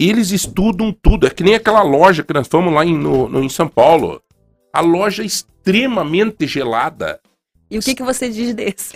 [0.00, 1.26] eles estudam tudo.
[1.26, 4.20] É que nem aquela loja que nós fomos lá em, no, no- em São Paulo.
[4.72, 7.20] A loja é extremamente gelada.
[7.74, 8.94] E o que, que você diz desse?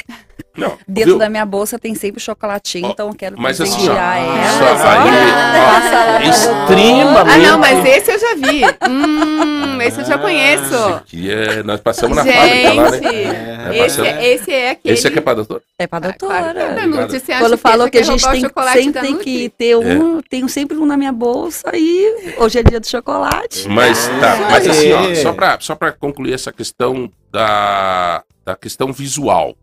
[0.57, 1.19] Não, Dentro viu?
[1.19, 4.45] da minha bolsa tem sempre chocolatinho, Ó, então eu quero mas assim, presentear ó, ela.
[4.45, 7.31] isso aí, lá ó, extremamente.
[7.31, 8.63] Ah, não, mas esse eu já vi.
[8.89, 10.65] Hum, esse eu já conheço.
[10.75, 12.99] Esse aqui é, nós passamos na fábrica lá, né?
[12.99, 14.95] Gente, É, É, esse, é- esse é aquele.
[14.95, 15.63] Esse aqui é pra doutor?
[15.79, 16.55] É pra Ah, doutora.
[16.55, 20.49] claro que é Quando falou que a gente tem, sempre tem que ter um, tenho
[20.49, 23.69] sempre um na minha bolsa e hoje é dia do chocolate.
[23.69, 28.91] Mas tá, mas assim, ó, só pra, só pra concluir essa questão da, da questão
[28.95, 29.55] visual,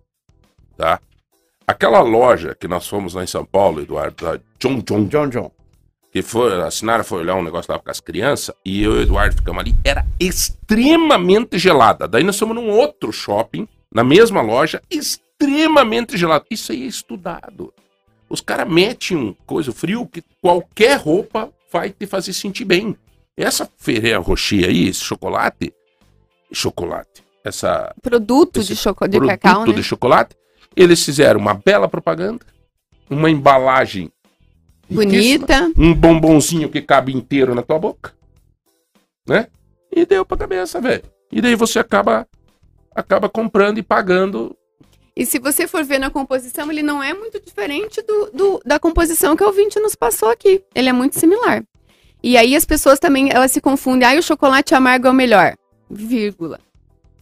[0.78, 1.02] tá?
[1.66, 5.52] Aquela loja que nós fomos lá em São Paulo, Eduardo, da John John, John John.
[6.12, 9.00] que foi, a Sinara foi olhar um negócio lá com as crianças, e eu e
[9.00, 12.08] o Eduardo ficamos ali, era extremamente gelada.
[12.08, 16.46] Daí nós fomos num outro shopping, na mesma loja, extremamente gelado.
[16.50, 17.74] Isso aí é estudado.
[18.30, 22.96] Os caras metem um coisa frio que qualquer roupa vai te fazer sentir bem.
[23.36, 25.74] Essa Ferreira Rocher aí, esse chocolate,
[26.54, 29.08] chocolate, essa Produto de, choco...
[29.08, 29.74] de produto cacau, né?
[29.74, 30.36] de chocolate,
[30.76, 32.46] eles fizeram uma bela propaganda,
[33.10, 34.12] uma embalagem
[34.90, 35.72] Bonita.
[35.78, 38.14] um bombonzinho que cabe inteiro na tua boca,
[39.28, 39.48] né?
[39.92, 41.04] E deu pra cabeça, velho.
[41.32, 42.28] E daí você acaba
[42.94, 44.56] acaba comprando e pagando.
[45.16, 48.78] E se você for ver na composição, ele não é muito diferente do, do- da
[48.80, 50.62] composição que o ouvinte nos passou aqui.
[50.76, 51.64] Ele é muito similar.
[52.22, 54.08] E aí as pessoas também, elas se confundem.
[54.08, 55.56] Ah, o chocolate amargo é o melhor.
[55.90, 56.60] Vírgula.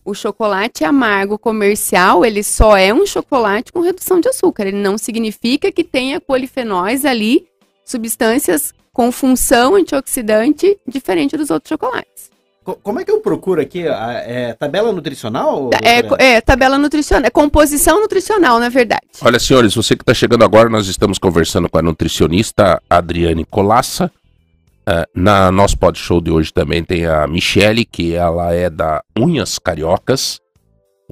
[0.05, 4.67] O chocolate amargo comercial, ele só é um chocolate com redução de açúcar.
[4.67, 7.45] Ele não significa que tenha polifenóis ali,
[7.85, 12.31] substâncias com função antioxidante diferente dos outros chocolates.
[12.65, 13.87] Co- Como é que eu procuro aqui?
[13.87, 15.69] a- é, tabela nutricional?
[15.81, 19.01] É, é tabela nutricional, é composição nutricional, na verdade.
[19.21, 24.11] Olha, senhores, você que está chegando agora, nós estamos conversando com a nutricionista Adriane Colassa.
[24.85, 29.03] Ah, na nosso pod show de hoje também tem a Michele, que ela é da
[29.17, 30.39] Unhas Cariocas.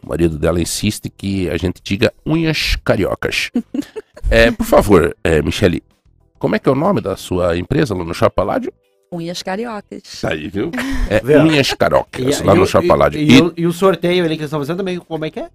[0.03, 3.49] O marido dela insiste que a gente diga unhas cariocas.
[4.29, 5.83] É, por favor, é, Michele,
[6.39, 8.71] como é que é o nome da sua empresa lá no Shopping Paládio?
[9.11, 10.03] Unhas cariocas.
[10.21, 10.71] Tá aí, viu?
[11.09, 11.37] É.
[11.41, 13.19] Unhas Cariocas, E- lá e no o- Shopping e- Paládio.
[13.19, 15.39] E, E, o- e o sorteio ali que eles estão fazendo também, como é que
[15.41, 15.49] é?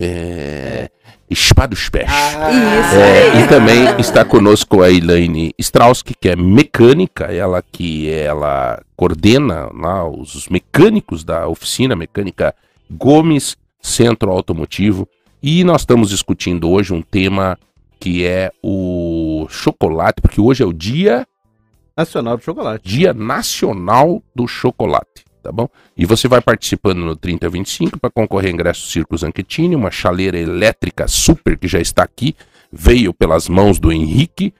[0.00, 0.90] é,
[1.34, 2.10] Spa dos Pés.
[2.10, 8.82] Isso É, e também está conosco a Elaine Strauski, que é mecânica, ela que ela
[8.96, 12.54] coordena lá os mecânicos da oficina mecânica
[12.90, 15.08] Gomes Centro Automotivo.
[15.42, 17.58] E nós estamos discutindo hoje um tema
[18.00, 21.26] que é o chocolate, porque hoje é o dia,
[21.96, 22.88] Nacional do Chocolate.
[22.88, 25.68] dia nacional do chocolate, tá bom?
[25.96, 31.06] E você vai participando no 3025 para concorrer a ingresso Circo Zanchettini, uma chaleira elétrica
[31.08, 32.34] super que já está aqui,
[32.72, 34.52] veio pelas mãos do Henrique,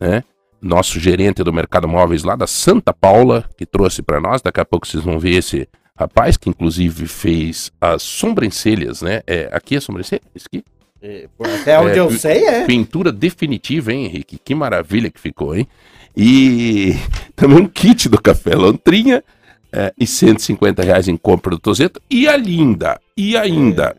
[0.00, 0.22] né?
[0.60, 4.40] Nosso gerente do Mercado Móveis lá da Santa Paula, que trouxe para nós.
[4.40, 9.22] Daqui a pouco vocês vão ver esse rapaz que inclusive fez as sobrancelhas, né?
[9.26, 10.22] É, aqui é a sobrancelha?
[10.34, 10.64] Isso aqui?
[11.02, 11.28] É,
[11.60, 12.64] Até onde É, eu sei, é.
[12.64, 14.38] Pintura definitiva, hein, Henrique?
[14.42, 15.68] Que maravilha que ficou, hein?
[16.16, 16.94] E
[17.36, 19.22] também um kit do Café Lontrinha
[19.74, 22.00] é, e 150 reais em compra do Tozeto.
[22.08, 23.96] E a linda, e ainda,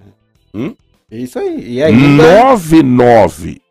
[1.11, 1.73] Isso aí.
[1.73, 2.23] E ainda.
[2.23, 3.61] 99.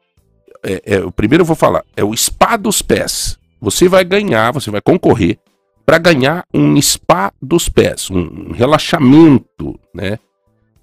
[0.63, 3.39] É, é, o primeiro eu vou falar, é o Spa dos Pés.
[3.61, 5.39] Você vai ganhar, você vai concorrer
[5.87, 10.19] para ganhar um spa dos pés, um relaxamento, né?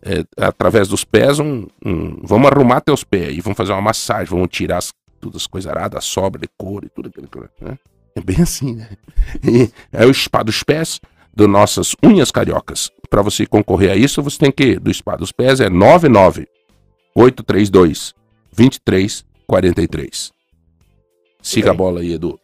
[0.04, 4.26] É, através dos pés, um, um- vamos arrumar teus pés e vamos fazer uma massagem,
[4.26, 7.50] vamos tirar as, todas as coisas aradas, a sobra de couro e tudo aquilo.
[7.62, 7.78] Né?
[8.16, 8.90] É bem assim, né?
[9.44, 11.00] E é o spa dos pés
[11.34, 12.90] do nossas unhas cariocas.
[13.10, 16.48] Para você concorrer a isso, você tem que do spa dos pés é 99
[17.16, 18.14] 832
[18.56, 20.32] 2343.
[21.42, 22.40] Siga a bola aí, Edu.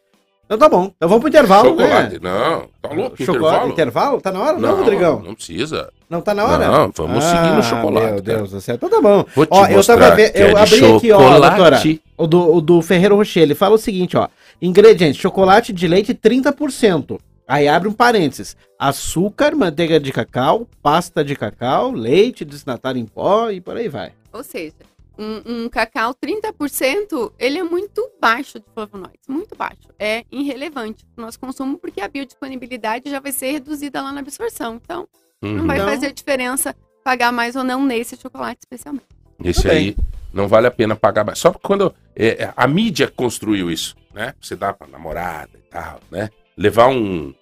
[0.46, 0.92] Então tá bom.
[0.96, 2.20] Então vamos pro intervalo, Chocolate, né?
[2.22, 2.70] não.
[2.82, 3.18] Tá louco?
[3.22, 3.34] Chocolate,
[3.68, 3.72] Intervalo?
[3.72, 4.22] intervalo?
[4.22, 4.58] Tá na hora?
[4.58, 5.22] Não, Rodrigão.
[5.22, 5.92] Não precisa.
[6.10, 6.66] Não tá na hora?
[6.72, 8.38] Não, vamos seguir no Ah, chocolate, Meu cara.
[8.38, 8.76] Deus do céu.
[8.76, 9.26] Então tá bom.
[9.36, 10.32] Vou te Ó, eu tava vendo.
[10.36, 11.52] é Eu abri aqui, ó, doutora.
[11.52, 12.02] chocolate.
[12.18, 14.30] O do, o do Ferreiro Rocher, ele fala o seguinte, ó.
[14.62, 17.20] Ingredientes, chocolate de leite 30%.
[17.48, 18.58] Aí abre um parênteses.
[18.78, 24.12] Açúcar, manteiga de cacau, pasta de cacau, leite desnatado em pó e por aí vai.
[24.34, 24.76] Ou seja,
[25.18, 29.88] um, um cacau 30%, ele é muito baixo de flavonoides, muito baixo.
[29.98, 34.20] É irrelevante para o nosso consumo, porque a biodisponibilidade já vai ser reduzida lá na
[34.20, 34.76] absorção.
[34.76, 35.08] Então,
[35.42, 35.68] não Uhum.
[35.68, 39.06] vai Então- fazer diferença pagar mais ou não nesse chocolate especialmente.
[39.44, 39.96] Esse Tudo aí
[40.34, 41.40] não vale a pena pagar mais.
[41.40, 44.34] Só quando é, é, a mídia construiu isso, né?
[44.42, 46.30] Você dá pra namorada e tal, né?
[46.58, 47.34] Levar um,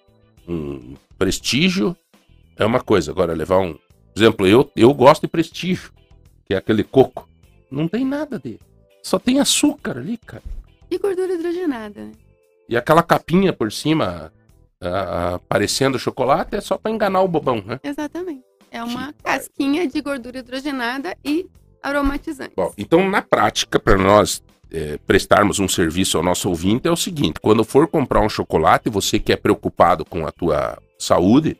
[0.46, 1.96] um prestígio
[2.56, 3.10] é uma coisa.
[3.10, 3.72] Agora, levar um.
[3.72, 5.90] Por exemplo, eu, eu gosto de prestígio,
[6.44, 7.28] que é aquele coco.
[7.70, 8.60] Não tem nada dele.
[9.02, 10.42] Só tem açúcar ali, cara.
[10.90, 12.12] E gordura hidrogenada, né?
[12.68, 14.32] E aquela capinha por cima,
[15.48, 17.80] parecendo chocolate, é só pra enganar o bobão, né?
[17.82, 18.44] Exatamente.
[18.70, 21.48] É uma Que casquinha de gordura hidrogenada e
[21.82, 22.52] aromatizante.
[22.56, 26.96] Bom, então na prática, para nós é, prestarmos um serviço ao nosso ouvinte, é o
[26.96, 31.56] seguinte: quando for comprar um chocolate, você que é preocupado com a tua saúde,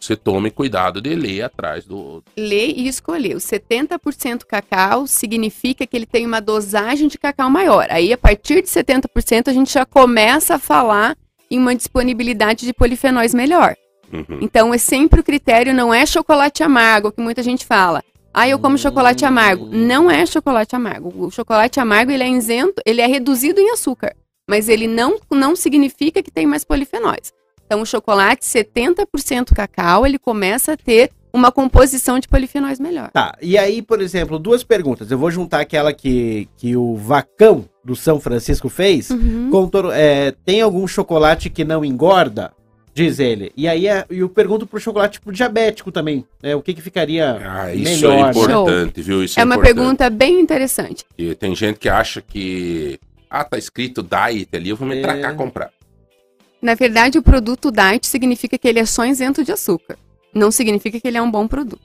[0.00, 2.22] você tome cuidado de ler atrás do.
[2.36, 3.34] ler e escolher.
[3.34, 7.86] O 70% cacau significa que ele tem uma dosagem de cacau maior.
[7.90, 11.16] Aí, a partir de 70%, a gente já começa a falar
[11.50, 13.74] em uma disponibilidade de polifenóis melhor.
[14.12, 14.38] Uhum.
[14.40, 18.02] Então, é sempre o critério, não é chocolate amargo, que muita gente fala.
[18.38, 19.66] Ah, eu como chocolate amargo.
[19.72, 21.10] Não é chocolate amargo.
[21.16, 24.14] O chocolate amargo, ele é isento, ele é reduzido em açúcar.
[24.46, 27.32] Mas ele não, não significa que tem mais polifenóis.
[27.64, 33.10] Então, o chocolate 70% cacau, ele começa a ter uma composição de polifenóis melhor.
[33.10, 35.10] Tá, e aí, por exemplo, duas perguntas.
[35.10, 39.10] Eu vou juntar aquela que, que o Vacão do São Francisco fez.
[39.10, 39.48] Uhum.
[39.50, 42.52] Contor- é, tem algum chocolate que não engorda?
[42.96, 43.52] Diz ele.
[43.54, 46.24] E aí é- eu pergunto pro chocolate tipo diabético também.
[46.42, 46.54] né?
[46.56, 48.18] o que que ficaria Ah, isso melhor?
[48.18, 48.30] é né?
[48.30, 49.22] importante, viu?
[49.22, 49.74] Isso É uma importante.
[49.74, 51.04] pergunta bem interessante.
[51.18, 52.98] E tem gente que acha que.
[53.28, 55.02] Ah, tá escrito diet ali, eu vou me É.
[55.02, 55.70] tracar comprar.
[56.62, 59.98] Na verdade, o produto diet significa que ele é só isento de açúcar.
[60.34, 61.82] Não significa que ele é um bom produto.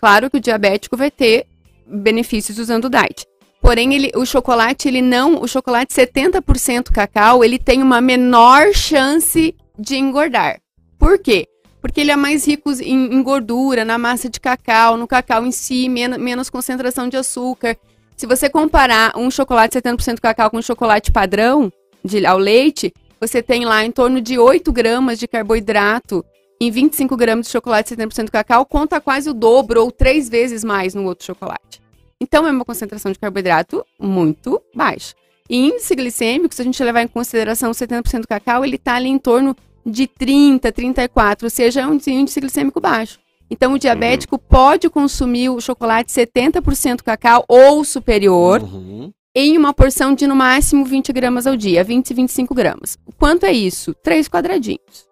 [0.00, 1.44] Claro que o diabético vai ter
[1.86, 3.26] benefícios usando o diet.
[3.60, 9.54] Porém, ele, o chocolate, ele não, o chocolate 70% cacau, ele tem uma menor chance
[9.78, 10.60] de engordar.
[10.98, 11.46] Por quê?
[11.80, 15.52] Porque ele é mais rico em, em gordura, na massa de cacau, no cacau em
[15.52, 17.76] si, menos, menos concentração de açúcar.
[18.16, 21.70] Se você comparar um chocolate 70% cacau com um chocolate padrão
[22.04, 26.24] de, ao leite, você tem lá em torno de 8 gramas de carboidrato
[26.60, 30.94] em 25 gramas de chocolate 70% cacau, conta quase o dobro ou três vezes mais
[30.94, 31.82] no outro chocolate.
[32.20, 35.14] Então é uma concentração de carboidrato muito baixa.
[35.48, 39.18] E índice glicêmico, se a gente levar em consideração 70% cacau, ele está ali em
[39.18, 43.18] torno de 30, 34, ou seja, é um índice glicêmico baixo.
[43.48, 49.12] Então o diabético pode consumir o chocolate 70% cacau ou superior Uhum.
[49.34, 52.98] em uma porção de no máximo 20 gramas ao dia, 20 e 25 gramas.
[53.16, 53.94] Quanto é isso?
[54.02, 55.06] Três quadradinhos.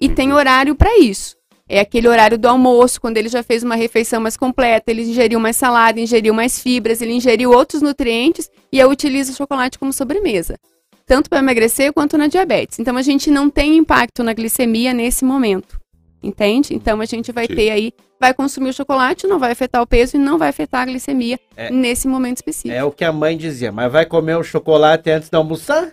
[0.00, 1.34] E tem horário para isso.
[1.68, 5.40] É aquele horário do almoço, quando ele já fez uma refeição mais completa, ele ingeriu
[5.40, 9.92] mais salada, ingeriu mais fibras, ele ingeriu outros nutrientes e aí utiliza o chocolate como
[9.92, 10.56] sobremesa.
[11.06, 12.78] Tanto para emagrecer quanto na diabetes.
[12.78, 15.78] Então a gente não tem impacto na glicemia nesse momento.
[16.22, 16.74] Entende?
[16.74, 17.54] Então a gente vai Sim.
[17.54, 20.82] ter aí, vai consumir o chocolate, não vai afetar o peso e não vai afetar
[20.82, 21.70] a glicemia É.
[21.70, 22.74] nesse momento específico.
[22.74, 25.92] É o que a mãe dizia, mas vai comer o chocolate antes de almoçar?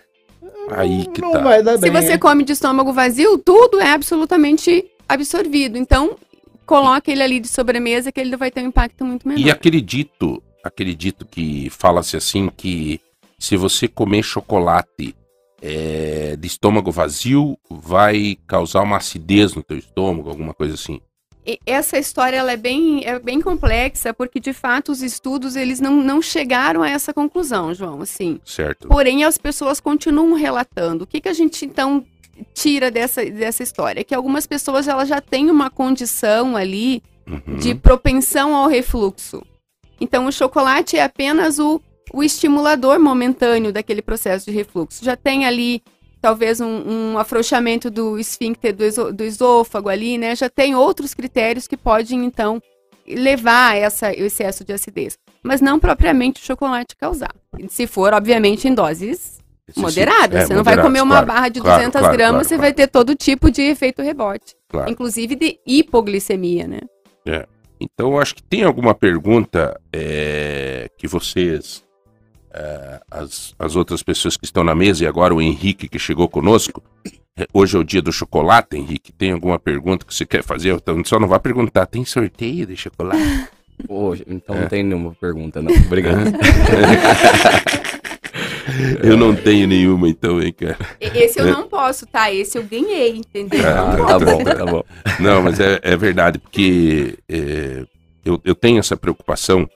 [0.70, 1.40] Aí que não tá.
[1.40, 1.92] vai dar Se bem.
[1.92, 5.78] você come de estômago vazio, tudo é absolutamente absorvido.
[5.78, 6.18] Então,
[6.66, 9.42] coloca ele ali de sobremesa que ele vai ter um impacto muito menor.
[9.42, 13.00] E aquele dito, aquele dito que fala-se assim que
[13.38, 15.16] se você comer chocolate
[15.62, 21.00] é, de estômago vazio, vai causar uma acidez no teu estômago, alguma coisa assim.
[21.46, 25.80] E essa história ela é, bem, é bem complexa, porque de fato os estudos eles
[25.80, 28.02] não, não chegaram a essa conclusão, João.
[28.02, 28.88] Assim, Certo.
[28.88, 31.04] Porém, as pessoas continuam relatando.
[31.04, 32.06] O que, que a gente então
[32.54, 34.04] tira dessa, dessa história?
[34.04, 37.58] Que algumas pessoas elas já têm uma condição ali Uhum.
[37.58, 39.42] de propensão ao refluxo.
[40.02, 41.80] Então, o chocolate é apenas o,
[42.12, 45.06] o estimulador momentâneo daquele processo de refluxo.
[45.06, 45.82] Já tem ali,
[46.20, 46.68] talvez, um,
[47.14, 50.36] um afrouxamento do esfíncter do, esô- do esôfago ali, né?
[50.36, 52.60] Já tem outros critérios que podem, então,
[53.08, 55.18] levar a essa, esse excesso de acidez.
[55.44, 57.34] Mas não propriamente o chocolate causar.
[57.70, 59.40] Se for, obviamente, em doses
[59.74, 59.86] Sim,
[60.36, 62.56] é, você não vai comer uma claro, barra de claro, 200 claro, gramas, claro, você
[62.56, 62.62] claro.
[62.62, 64.56] vai ter todo tipo de efeito rebote.
[64.70, 64.90] Claro.
[64.92, 66.80] Inclusive de hipoglicemia, né?
[67.80, 71.84] Então, eu acho que tem alguma pergunta é, que vocês,
[72.54, 76.30] é, as, as outras pessoas que estão na mesa, e agora o Henrique que chegou
[76.30, 76.84] conosco.
[77.36, 79.12] é, Hoje é o dia do chocolate, Henrique.
[79.12, 80.74] Tem alguma pergunta que você quer fazer?
[80.74, 83.20] Então, só não vai perguntar, tem sorteio de chocolate?
[83.90, 84.62] Hoje, então É.
[84.62, 85.74] não tem nenhuma pergunta, não.
[85.88, 86.32] Obrigado.
[89.04, 90.78] Eu não tenho nenhuma, então, hein, cara.
[91.00, 92.32] Esse eu não posso, tá?
[92.32, 93.62] Esse eu ganhei, entendeu?
[93.68, 94.84] Ah, tá bom, tá bom.
[95.20, 97.86] Não, mas é, é verdade, porque é,
[98.24, 99.70] eu, eu tenho essa preocupação,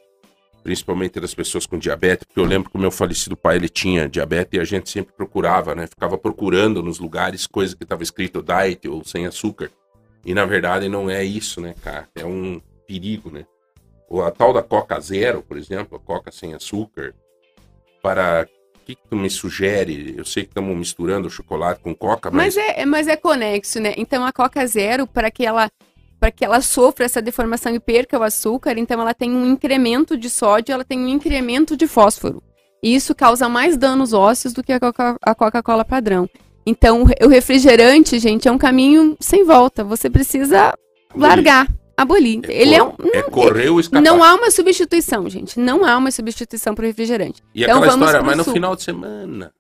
[0.64, 4.10] principalmente das pessoas com diabetes, porque eu lembro que o meu falecido pai, ele tinha
[4.10, 5.88] diabetes e a gente sempre procurava, né?
[5.88, 9.72] Ficava procurando nos lugares coisa que estava escrito diet ou sem açúcar.
[10.26, 12.08] E na verdade não é isso, né, cara?
[12.16, 13.46] É um perigo, né?
[14.26, 17.14] A tal da Coca Zero, por exemplo, a Coca sem açúcar,
[18.02, 18.48] para...
[18.86, 20.14] O que, que tu me sugere?
[20.16, 22.56] Eu sei que estamos misturando chocolate com Coca, mas...
[22.56, 23.96] Mas é, mas é conexo, né?
[23.98, 25.72] Então a Coca Zero, para que ela
[26.20, 30.16] para que ela sofra essa deformação e perca o açúcar, então ela tem um incremento
[30.16, 32.44] de sódio, ela tem um incremento de fósforo.
[32.82, 36.30] E isso causa mais danos ósseos do que a Coca- a Coca-Cola padrão.
[36.64, 39.84] Então o refrigerante, gente, é um caminho sem volta.
[39.84, 40.76] Você precisa
[41.16, 42.42] largar, abolir.
[42.50, 44.02] Ele é um, É correr ou escapar.
[44.02, 45.60] não há uma substituição, gente.
[45.60, 47.42] Não há uma substituição para o refrigerante.
[47.54, 48.54] E Então aquela vamos história, mas no suco.
[48.56, 49.52] final de semana.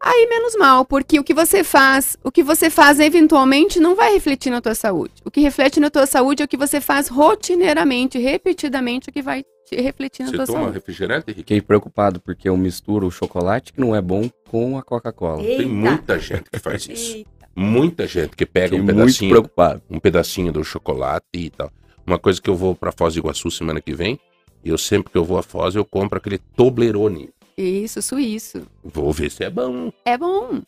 [0.00, 4.12] Aí menos mal, porque o que você faz, o que você faz eventualmente não vai
[4.12, 5.14] refletir na tua saúde.
[5.24, 9.20] O que reflete na tua saúde é o que você faz rotineiramente, repetidamente, o que
[9.20, 10.74] vai te refletir na Você tua toma saúde.
[10.74, 11.40] refrigerante, Henrique?
[11.40, 15.42] Fiquei preocupado porque eu misturo o chocolate que não é bom com a Coca-Cola.
[15.42, 17.16] Tem muita gente que faz isso.
[17.16, 17.30] Eita.
[17.62, 19.82] Muita gente que pega Fiquei um muito pedacinho, preocupado.
[19.90, 21.72] um pedacinho do chocolate e tal.
[22.06, 24.18] Uma coisa que eu vou pra Foz do Iguaçu semana que vem,
[24.64, 27.30] e eu sempre que eu vou a Foz, eu compro aquele Toblerone.
[27.56, 28.62] Isso, suíço.
[28.84, 29.90] Vou ver se é bom.
[30.04, 30.60] É bom.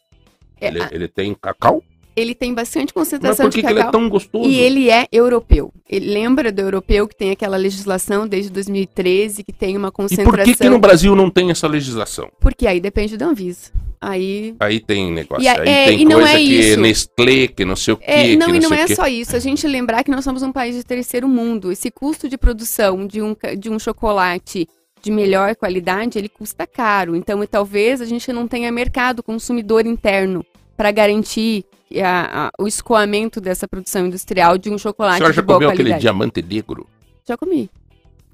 [0.60, 1.80] É, Ele, a- ele tem cacau?
[2.16, 4.00] ele tem bastante Mas concentração por que, de que ele é cacau.
[4.00, 4.48] tão gostoso?
[4.50, 5.72] E ele é europeu.
[5.88, 10.30] Ele lembra do europeu que tem aquela legislação desde 2013 que tem uma E concentração.
[10.32, 12.28] por que, que no Brasil não tem essa legislação?
[12.40, 13.70] Porque aí depende da Anvisa.
[14.00, 16.80] Aí Aí tem negócio, E aí é, tem e não coisa é que isso.
[16.80, 19.06] Nestlé, que não sei o quê, É, não, que e não sei o é só
[19.06, 19.36] isso.
[19.36, 21.70] A gente lembrar que nós somos um país de terceiro mundo.
[21.70, 24.66] Esse custo de produção de um, de um chocolate
[25.02, 27.14] de melhor qualidade, ele custa caro.
[27.14, 30.44] Então, e talvez a gente não tenha mercado consumidor interno
[30.76, 35.32] para garantir que a- a- o escoamento dessa produção industrial de um A chocolate senhora
[35.32, 36.00] de já boa comeu aquele qualidade.
[36.00, 36.86] diamante negro?
[37.28, 37.68] Já comi.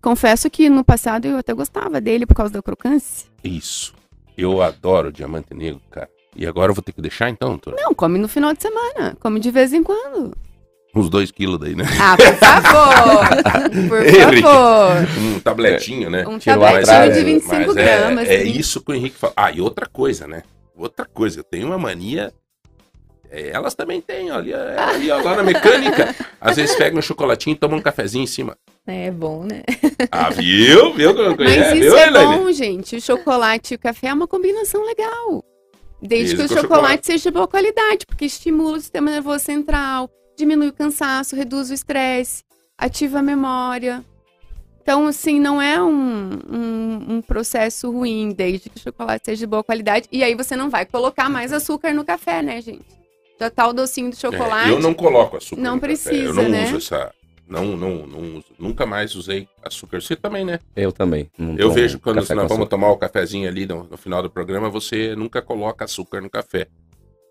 [0.01, 3.27] Confesso que no passado eu até gostava dele por causa da crocância.
[3.43, 3.96] Isso.
[4.37, 6.09] Eu adoro diamante negro, cara.
[6.35, 7.79] E agora eu vou ter que deixar então, Antônio?
[7.83, 9.17] Não, come no final de semana.
[9.21, 10.37] Come de vez em quando.
[10.95, 11.85] Uns dois quilos daí, né?
[12.01, 13.89] Ah, por favor!
[13.89, 14.43] Por Henrique.
[14.43, 14.97] favor!
[15.19, 16.27] Um tabletinho, né?
[16.27, 18.29] Um Tirou tabletinho atrás, de é, 25 Mas é, gramas.
[18.29, 18.51] é sim.
[18.59, 19.33] isso que o Henrique fala.
[19.37, 20.43] Ah, e outra coisa, né?
[20.77, 22.33] Outra coisa, eu tenho uma mania.
[23.31, 26.15] é, elas também têm, ali, é, ali ó, lá na mecânica.
[26.41, 28.57] Às vezes pegam um chocolatinho e tomam um cafezinho em cima.
[28.87, 29.63] É bom, né?
[30.13, 30.95] Ah, viu?
[30.95, 31.13] Viu?
[31.15, 31.75] Mas conheço?
[31.75, 32.97] isso Viu, é bom, gente.
[32.97, 35.45] O chocolate e o café é uma combinação legal.
[36.01, 37.07] Desde Isso, que o chocolate, chocolate.
[37.07, 41.75] seja de boa qualidade, porque estimula o sistema nervoso central, diminui o cansaço, reduz o
[41.75, 42.45] estresse,
[42.79, 44.05] ativa a memória.
[44.83, 49.47] Então, assim, não é um, um, um processo ruim, desde que o chocolate seja de
[49.47, 50.07] boa qualidade.
[50.13, 52.87] E aí você não vai colocar mais açúcar no café, né, gente?
[53.41, 54.71] Já tá o docinho de chocolate.
[54.71, 55.61] É, eu não coloco açúcar.
[55.61, 55.93] Não no café.
[55.93, 56.67] Eu precisa, não né?
[56.67, 57.13] uso essa.
[57.49, 58.47] Não, não, não uso.
[58.59, 60.01] Nunca mais usei açúcar.
[60.01, 60.59] Você também, né?
[60.75, 61.31] Eu também.
[61.57, 62.67] Eu vejo quando nós vamos açúcar.
[62.67, 66.67] tomar o cafezinho ali no, no final do programa, você nunca coloca açúcar no café.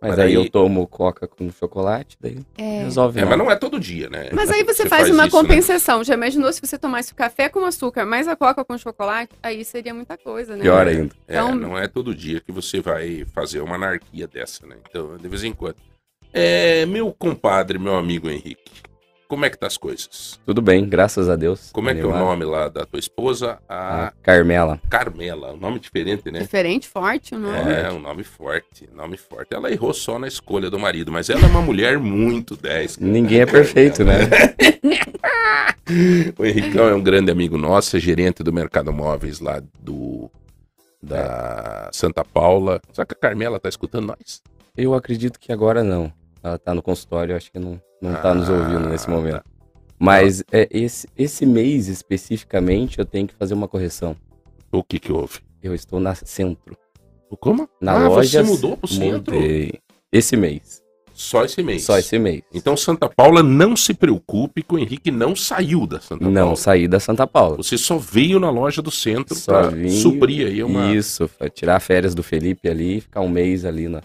[0.01, 2.83] Mas Mas aí aí- eu tomo coca com chocolate, daí É.
[2.83, 3.17] resolve.
[3.17, 3.29] É, não.
[3.29, 4.29] mas não é todo dia, né?
[4.33, 5.41] Mas aí você, faz, uma isso, né?
[5.41, 6.03] compensação.
[6.03, 9.31] Já imaginou se você tomasse o café com açúcar, mais a coca com chocolate?
[9.41, 10.61] Aí seria muita coisa, né?
[10.61, 11.15] Pior ainda.
[11.27, 14.75] É, Então- não é todo dia que você vai fazer uma anarquia dessa, né?
[14.87, 15.77] Então, de vez em quando.
[16.31, 18.71] É, meu compadre, meu amigo Henrique,
[19.27, 20.39] como é que tá as coisas?
[20.45, 21.69] Tudo bem, graças a Deus.
[21.71, 22.25] Como é que é o Animado.
[22.27, 23.59] nome lá da tua esposa?
[23.67, 24.79] A A Carmela.
[24.89, 26.39] Carmela, um nome diferente, né?
[26.39, 27.71] Diferente, forte o nome.
[27.71, 29.53] É, um nome forte, nome forte.
[29.53, 32.97] Ela errou só na escolha do marido, mas ela é uma mulher muito 10.
[32.97, 33.11] cara.
[33.11, 34.15] Ninguém é perfeito, né?
[36.37, 40.29] O Henricão é um grande amigo nosso, é gerente do Mercado Móveis lá do
[41.01, 42.81] da Santa Paula.
[42.91, 44.41] Será que a Carmela tá escutando nós?
[44.75, 46.11] Eu acredito que agora não.
[46.45, 49.33] Ela tá no consultório, acho que não, não tá nos ouvindo nesse Ah, momento.
[49.37, 49.43] tá.
[49.97, 54.15] Mas é, esse, esse mês especificamente eu tenho que fazer uma correção.
[54.71, 55.39] O que que houve?
[55.63, 56.77] Eu estou na centro.
[57.39, 57.67] Como?
[57.81, 58.43] Na ah, loja.
[58.43, 59.33] você mudou pro centro?
[59.33, 59.73] Mudei.
[60.11, 60.83] Esse mês.
[61.15, 61.83] Só esse mês.
[61.83, 62.43] Só esse mês.
[62.53, 66.55] Então Santa Paula não se preocupe que o Henrique não saiu da Santa não Paula.
[66.57, 67.57] saí da Santa Paula.
[67.57, 69.35] Você só veio na loja do centro
[69.73, 70.93] vim- suprir aí uma...
[70.93, 74.03] Isso, tirar férias do Felipe ali, ficar um mês ali na,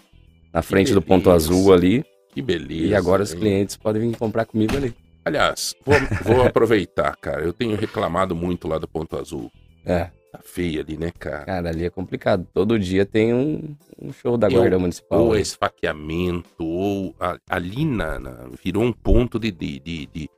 [0.53, 2.05] na frente do ponto azul ali.
[2.33, 2.87] Que beleza.
[2.87, 3.39] E agora os hein?
[3.41, 4.95] clientes podem vir comprar comigo ali.
[5.25, 5.95] Aliás, vou,
[6.25, 7.43] vou aproveitar, cara.
[7.43, 9.51] Eu tenho reclamado muito lá do Ponto Azul.
[9.85, 11.45] É, Tá feio ali, né, cara?
[11.45, 12.47] cara, ali é complicado.
[12.55, 15.25] Todo dia tem um, um show da Eu- Guarda Municipal.
[15.25, 15.43] Ou ali.
[15.43, 20.31] esfaqueamento, ou a- ali na, na- virou um ponto de, de, de, de,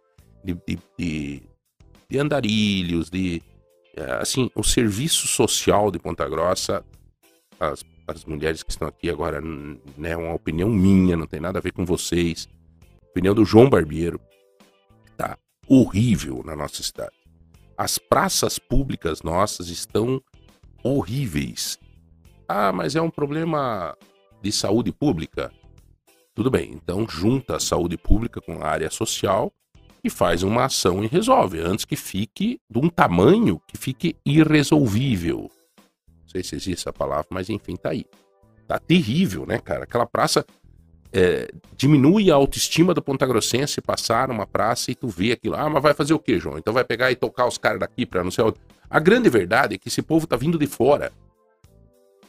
[0.43, 1.43] de, de- de-
[2.09, 3.43] de andarilhos, de.
[3.95, 6.83] é, Assim, o serviço social de Ponta Grossa,
[7.61, 9.41] as, as mulheres que estão aqui agora,
[9.97, 12.49] né, uma opinião minha, não tem nada a ver com vocês.
[13.11, 14.21] Opinião do João Barbeiro.
[15.17, 15.39] Tá
[15.69, 17.13] horrível na nossa cidade.
[17.77, 20.23] As praças públicas nossas estão
[20.83, 21.79] horríveis.
[22.49, 23.97] Ah, mas é um problema
[24.43, 25.53] de saúde pública?
[26.35, 29.53] Tudo bem, então junta a saúde pública com a área social
[30.03, 35.51] e faz uma ação e resolve, antes que fique de um tamanho que fique irresolvível.
[36.33, 38.07] Sei se existe essa palavra, mas enfim, tá aí.
[38.67, 39.85] Tá terrível, né, cara?
[39.85, 40.45] Aquela praça
[41.13, 45.55] é, diminui a autoestima do Ponta Grossense passar numa praça e tu vê aquilo.
[45.57, 46.57] Ah, mas vai fazer o quê, João?
[46.59, 48.45] Então vai pegar e tocar os caras daqui pra não sei.
[48.89, 51.13] A grande verdade é que esse povo tá vindo de fora.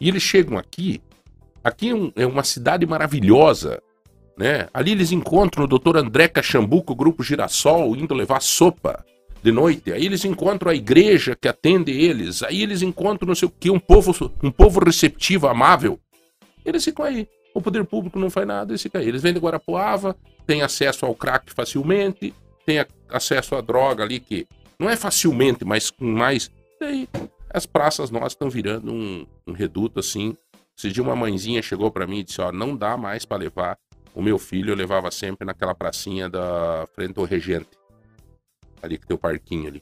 [0.01, 1.01] E eles chegam aqui.
[1.63, 3.81] Aqui é, um- é uma cidade maravilhosa.
[4.38, 4.67] Né?
[4.73, 9.05] Ali eles encontram o doutor André Cachambu com o grupo Girassol indo levar sopa
[9.43, 9.91] de noite.
[9.91, 12.41] Aí eles encontram a igreja que atende eles.
[12.41, 15.99] Aí eles encontram não sei o que, um povo, um povo receptivo, amável.
[16.65, 17.27] Eles ficam aí.
[17.53, 19.07] O poder público não faz nada, eles ficam aí.
[19.07, 20.15] Eles vêm de Guarapuava,
[20.47, 22.33] têm acesso ao crack facilmente,
[22.65, 24.47] têm acesso à droga ali que
[24.79, 26.49] não é facilmente, mas com mais.
[26.79, 27.07] Daí
[27.53, 30.35] as praças nossas estão virando um, um reduto assim.
[30.75, 33.77] Esse dia uma mãezinha chegou pra mim e disse: Ó, não dá mais pra levar.
[34.15, 37.67] O meu filho eu levava sempre naquela pracinha da frente ao Regente.
[38.84, 39.81] Ali que tem o parquinho ali.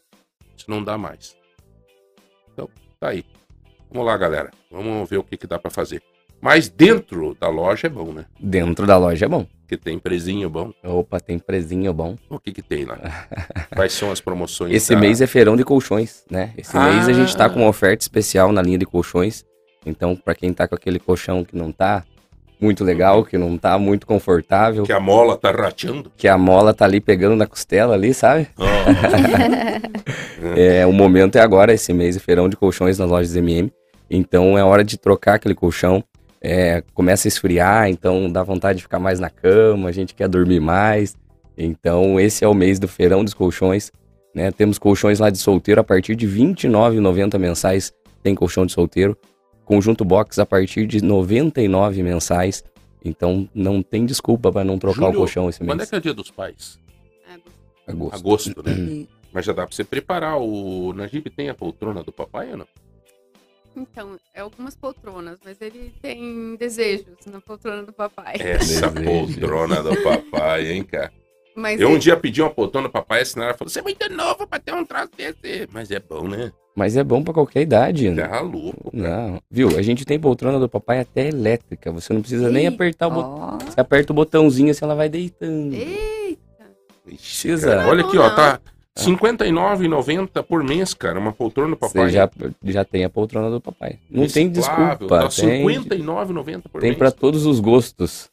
[0.55, 1.35] Isso não dá mais.
[2.53, 2.69] Então,
[2.99, 3.25] tá aí.
[3.91, 4.51] Vamos lá, galera.
[4.71, 6.01] Vamos ver o que, que dá pra fazer.
[6.39, 8.25] Mas dentro da loja é bom, né?
[8.39, 9.45] Dentro da loja é bom.
[9.61, 10.71] Porque tem presinho bom.
[10.83, 12.15] Opa, tem presinho bom.
[12.29, 12.97] O que que tem lá?
[13.75, 14.71] Quais são as promoções?
[14.73, 16.53] Esse da- mês é feirão de colchões, né?
[16.57, 16.91] Esse Ah.
[16.91, 19.43] mês a gente tá com uma oferta especial na linha de colchões.
[19.85, 22.03] Então, pra quem tá com aquele colchão que não tá
[22.61, 26.11] muito legal, que não tá muito confortável, Que a mola tá rateando.
[26.15, 28.47] que a mola tá ali pegando na costela ali, sabe?
[28.59, 29.81] Ah,
[30.55, 33.71] É, o momento é agora, esse mês, feirão de colchões nas lojas MM.
[34.09, 36.03] Então é hora de trocar aquele colchão.
[36.41, 40.27] É, começa a esfriar, então dá vontade de ficar mais na cama, a gente quer
[40.27, 41.15] dormir mais.
[41.57, 43.91] Então esse é o mês do feirão dos colchões.
[44.33, 44.49] Né?
[44.51, 47.93] Temos colchões lá de solteiro a partir de R$ 29,90 mensais.
[48.23, 49.15] Tem colchão de solteiro.
[49.65, 52.63] Conjunto box a partir de R$ 99 mensais.
[53.03, 55.71] Então não tem desculpa para não trocar o Júlio, colchão esse mês.
[55.71, 56.79] Quando é que é o dia dos pais?
[57.87, 58.15] Agosto.
[58.15, 58.73] Agosto, né?
[58.73, 60.37] E- Mas já dá pra você preparar.
[60.41, 62.67] O Najib tem a poltrona do papai ou não?
[63.77, 68.35] Então, é algumas poltronas, mas ele tem desejos na poltrona do papai.
[68.37, 71.13] Essa poltrona do papai, hein, cara?
[71.55, 73.81] Mas Eu um ele- dia pedi uma poltrona do papai, a senhora falou: Você é
[73.81, 75.69] muito novo pra ter um troço desse.
[75.71, 76.51] Mas é bom, né?
[76.75, 78.09] Mas é bom para qualquer idade.
[78.09, 78.23] né?
[78.23, 78.91] Terra louco.
[78.91, 79.17] cara.
[79.31, 79.77] Não, viu?
[79.77, 81.91] A gente tem poltrona do papai até elétrica.
[81.91, 83.57] Você não precisa nem Ih, apertar o botão.
[83.65, 85.73] Você aperta o botãozinho assim, ela vai deitando.
[85.73, 86.39] Eita!
[87.07, 87.75] Ixi, Precisa.
[87.75, 88.59] cara, Olha aqui, ó, tá
[88.97, 91.19] R$ 59,90 por mês, cara.
[91.19, 92.05] Uma poltrona do papai.
[92.07, 92.29] Você já,
[92.63, 93.99] já tem a poltrona do papai.
[94.09, 95.19] Não tem Reciclável, desculpa.
[95.23, 96.97] Tá tem R$ 59,90 por tem mês.
[96.97, 98.29] para todos os gostos.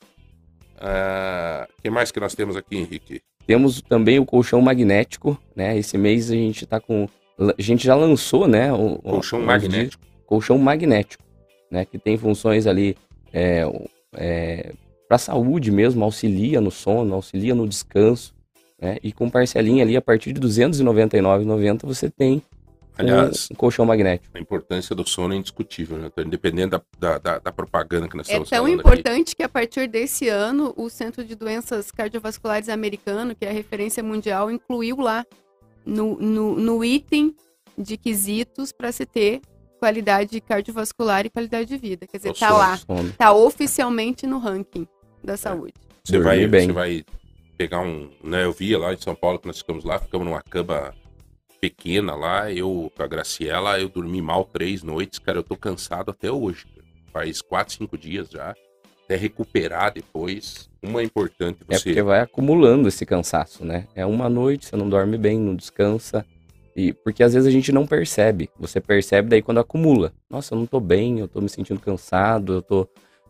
[0.80, 3.20] Ah, O que mais que nós temos aqui, Henrique?
[3.46, 5.76] Temos também o colchão magnético, né?
[5.76, 7.08] Esse mês a gente tá com.
[7.38, 8.72] A gente já lançou, né?
[8.72, 10.02] O, o- Colchão os magnético.
[10.26, 11.22] Colchão magnético,
[11.70, 11.84] né?
[11.84, 12.96] Que tem funções ali
[13.32, 14.72] é,
[15.08, 18.34] para saúde mesmo, auxilia no sono, auxilia no descanso,
[18.80, 18.98] né?
[19.02, 22.42] E com parcelinha ali a partir de R$ 299,90 você tem um-
[23.00, 24.36] Aliás, um colchão magnético.
[24.36, 26.08] a importância do sono é indiscutível, né?
[26.12, 29.42] Então, Independente da, da, da- da propaganda que nós É estamos tão falando importante que
[29.44, 34.50] a partir desse ano, o Centro de Doenças Cardiovasculares americano, que é a referência mundial,
[34.50, 35.24] incluiu lá
[35.88, 37.34] no, no, no item
[37.76, 39.40] de quesitos para se ter
[39.78, 42.06] qualidade cardiovascular e qualidade de vida.
[42.06, 42.58] Quer dizer, tá sono.
[42.58, 43.12] lá, Sono.
[43.12, 44.86] tá oficialmente no ranking
[45.22, 45.74] da saúde.
[46.04, 46.66] Você vai, bem.
[46.66, 47.04] você vai
[47.56, 48.10] pegar um.
[48.22, 50.94] Né, eu via lá em São Paulo que nós ficamos lá, ficamos numa cama
[51.60, 56.10] pequena lá, eu com a Graciela, eu dormi mal três noites, cara, eu tô cansado
[56.10, 56.66] até hoje.
[56.66, 56.86] cara.
[57.12, 58.54] Faz quatro, cinco dias já.
[59.08, 60.68] Até recuperar depois.
[60.82, 61.84] Uma é importante É você.
[61.84, 63.86] porque vai acumulando esse cansaço, né?
[63.94, 66.26] É uma noite, você não dorme bem, não descansa.
[66.76, 68.50] E porque às vezes a gente não percebe.
[68.60, 70.12] Você percebe daí quando acumula.
[70.28, 72.86] Nossa, eu não tô bem, eu tô me sentindo cansado, eu tô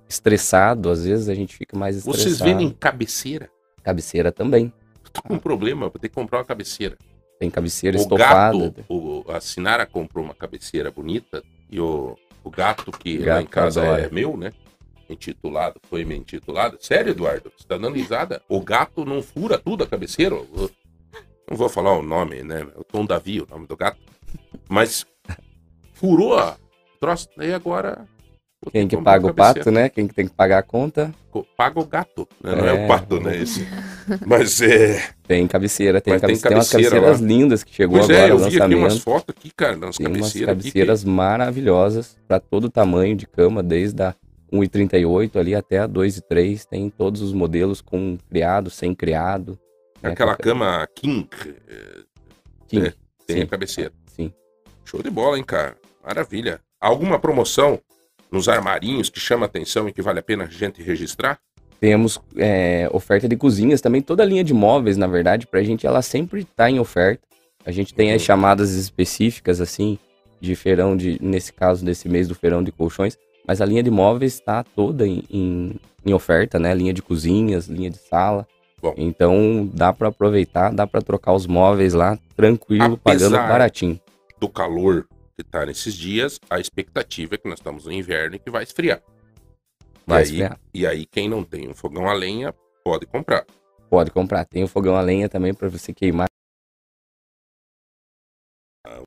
[0.09, 0.90] estressado.
[0.90, 2.22] Às vezes a gente fica mais estressado.
[2.24, 3.48] Vocês vendem cabeceira?
[3.82, 4.72] Cabeceira também.
[5.05, 6.98] Eu tô com um problema, eu vou ter que comprar uma cabeceira.
[7.38, 8.59] Tem cabeceira o estofada.
[8.59, 13.42] gato, o, a Sinara comprou uma cabeceira bonita e o, o gato que lá Gato
[13.42, 14.02] em casa adora.
[14.02, 14.52] é meu, né?
[15.09, 16.76] Intitulado, foi me intitulado.
[16.80, 17.51] Sério, Eduardo?
[17.56, 18.43] Você tá dando risada?
[18.48, 20.35] O gato não fura tudo a cabeceira?
[20.35, 20.70] Eu-
[21.51, 22.66] Não vou falar o nome, né?
[22.76, 23.98] O Tom Davi, o nome do gato.
[24.68, 25.06] Mas
[25.94, 26.56] furou a
[27.01, 27.26] troço.
[27.39, 28.06] Daí agora.
[28.62, 29.89] vou ter Quem que paga o pato, né?
[29.89, 32.55] Quem que tem que pagar a conta, Co- Paga o gato, né?
[32.55, 32.85] Não é, É.
[32.85, 33.36] o pato, né?
[33.39, 33.66] Esse.
[34.26, 35.10] Mas é.
[35.26, 36.01] tem cabeceira.
[36.02, 37.26] Tem, Mas tem tem umas cabeceira cabeceiras lá.
[37.26, 40.06] lindas que chegou Pois agora, é, eu vi aqui umas fotos aqui, cara, nas Tem
[40.06, 40.48] umas cabeceiras.
[40.51, 44.14] aqui cabeceiras maravilhosas para todo tamanho de cama, desde a
[44.52, 46.64] 1,38 ali até a 2,3.
[46.64, 49.58] Tem todos os modelos com criado, sem criado.
[50.02, 50.10] né?
[50.10, 51.28] Aquela cama King
[51.68, 52.02] eh,
[52.66, 52.86] King.
[52.88, 52.92] É,
[53.26, 53.42] tem Sim.
[53.42, 53.92] a cabeceira.
[54.06, 54.32] Sim.
[54.84, 55.76] Show de bola, hein, cara?
[56.04, 56.60] Maravilha.
[56.80, 57.78] Alguma promoção
[58.30, 61.38] nos armarinhos que chama atenção e que vale a pena a gente registrar?
[61.80, 64.02] Temos é, oferta de cozinhas também.
[64.02, 67.22] Toda a linha de móveis, na verdade, pra gente, ela sempre tá em oferta.
[67.64, 68.26] A gente tem as Uhum.
[68.26, 69.98] chamadas específicas, assim,
[70.40, 73.16] de feirão, de, nesse caso, desse mês do feirão de colchões.
[73.48, 76.74] Mas a linha de móveis está toda em, em, em oferta, né?
[76.74, 78.46] Linha de cozinhas, linha de sala.
[78.82, 78.92] Bom.
[78.98, 83.98] Então dá pra aproveitar, dá pra trocar os móveis lá tranquilo, pagando Apesar- baratinho.
[84.38, 88.38] Do calor que tá nesses dias, a expectativa é que nós estamos no inverno e
[88.38, 89.00] que vai esfriar.
[90.06, 90.60] Vai e, aí, esfriar.
[90.74, 92.54] e aí, quem não tem um fogão a lenha,
[92.84, 93.46] pode comprar.
[93.88, 94.44] Pode comprar.
[94.44, 96.28] Tem o fogão a lenha também pra você queimar.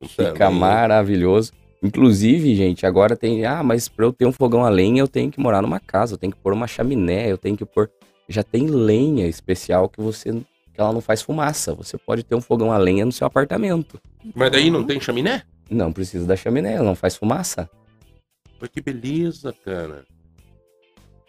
[0.02, 0.58] Um Fica também.
[0.58, 1.52] maravilhoso.
[1.82, 3.44] Inclusive, gente, agora tem.
[3.44, 6.14] Ah, mas pra eu ter um fogão a lenha, eu tenho que morar numa casa,
[6.14, 7.90] eu tenho que pôr uma chaminé, eu tenho que pôr.
[8.28, 10.30] Já tem lenha especial que você.
[10.72, 11.74] que ela não faz fumaça.
[11.74, 14.00] Você pode ter um fogão a lenha no seu apartamento.
[14.34, 15.42] Mas daí não tem chaminé?
[15.68, 17.68] Não precisa da chaminé, ela não faz fumaça.
[18.60, 20.04] Pô, que beleza, cara.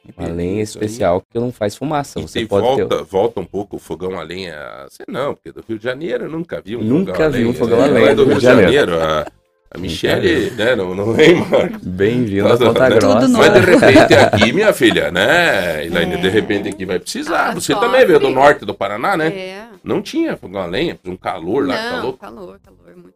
[0.06, 2.20] Que Uma lenha especial que não faz fumaça.
[2.20, 2.86] E Você tem pode ter.
[2.86, 4.86] volta, volta um pouco o fogão a lenha.
[4.90, 7.38] Você não, porque do Rio de Janeiro eu nunca vi um Nunca fogão a vi
[7.38, 7.50] lenha.
[7.50, 9.00] um fogão a É, lenha do do Rio de Janeiro.
[9.02, 9.26] A,
[9.74, 11.82] a Michele, né, não, não vem, Marcos?
[11.84, 12.96] Bem-vindo a Nada, Ponta né?
[13.00, 13.28] Grossa.
[13.30, 17.50] Mas de repente aqui, minha filha, né, Elaine, de repente aqui vai precisar.
[17.50, 17.88] Ah, Você sofre.
[17.88, 19.28] também veio do norte do Paraná, né?
[19.30, 19.66] É.
[19.84, 22.20] Não tinha fogão a lenha, um calor lá, Não, louco.
[22.20, 22.96] calor, calor.
[22.96, 23.16] Muito.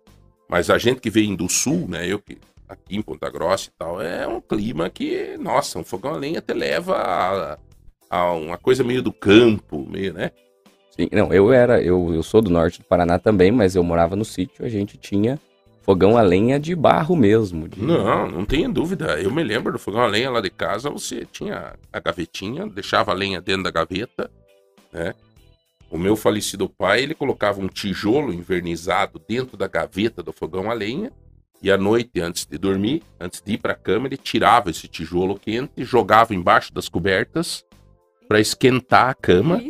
[0.50, 3.74] Mas a gente que vem do sul, né, eu que aqui em Ponta Grossa e
[3.78, 7.58] tal, é um clima que, nossa, um fogão a lenha te leva a,
[8.10, 10.32] a uma coisa meio do campo, meio, né?
[10.90, 14.16] Sim, não, eu era, eu, eu sou do norte do Paraná também, mas eu morava
[14.16, 15.40] no sítio, a gente tinha
[15.88, 17.66] fogão a lenha de barro mesmo.
[17.70, 19.18] de- Não, não tenha dúvida.
[19.22, 23.12] Eu me lembro do fogão a lenha lá de casa, você tinha a gavetinha, deixava
[23.12, 24.30] a lenha dentro da gaveta,
[24.92, 25.16] né?
[25.90, 30.74] O meu falecido pai, ele colocava um tijolo invernizado dentro da gaveta do fogão a
[30.74, 31.10] lenha.
[31.62, 34.90] E à noite, antes de dormir, antes de ir para a cama, ele tirava esse
[34.90, 37.64] tijolo quente e jogava embaixo das cobertas
[38.28, 39.64] para esquentar a cama.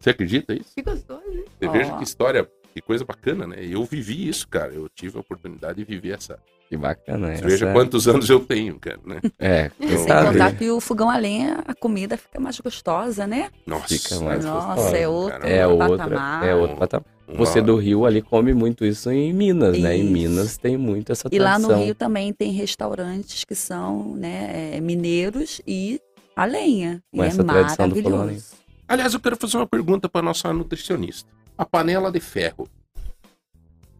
[0.00, 0.74] Você acredita isso?
[0.74, 1.44] Que gostoso, hein?
[1.60, 1.70] Você Ó.
[1.70, 3.56] veja que história, que coisa bacana, né?
[3.60, 4.72] Eu vivi isso, cara.
[4.72, 6.38] Eu tive a oportunidade de viver essa.
[6.68, 7.32] Que bacana.
[7.32, 9.20] Essa- veja quantos anos eu tenho, cara, né?
[9.38, 13.26] É, quem Sem sabe, contar que o fogão a lenha, a comida fica mais gostosa,
[13.26, 13.50] né?
[13.66, 14.96] Nossa, Fica mais Nossa, gostosa.
[14.96, 15.48] é outro cara.
[15.52, 16.48] É outra, patamar.
[16.48, 17.06] é outro patamar.
[17.28, 19.96] Uma- Você do Rio ali come muito isso em Minas, né?
[19.96, 20.12] Em Isso.
[20.12, 21.78] Minas tem muito essa E lá tradição.
[21.78, 26.00] no Rio também tem restaurantes que são né, é, mineiros e
[26.34, 27.02] a lenha.
[27.10, 28.18] Com e essa é tradição do fogão a lenha.
[28.18, 28.52] maravilhoso.
[28.88, 31.30] Aliás, eu quero fazer uma pergunta para nossa nutricionista.
[31.56, 32.68] A panela de ferro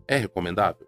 [0.06, 0.86] é recomendável?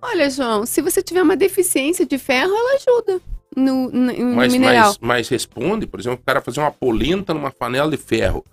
[0.00, 3.20] Olha, João, se você tiver uma deficiência de ferro, ela ajuda
[3.56, 4.88] no, no, Mas, mineral.
[4.88, 8.44] mas, mas responde, por exemplo, o cara fazer uma polenta numa panela de ferro.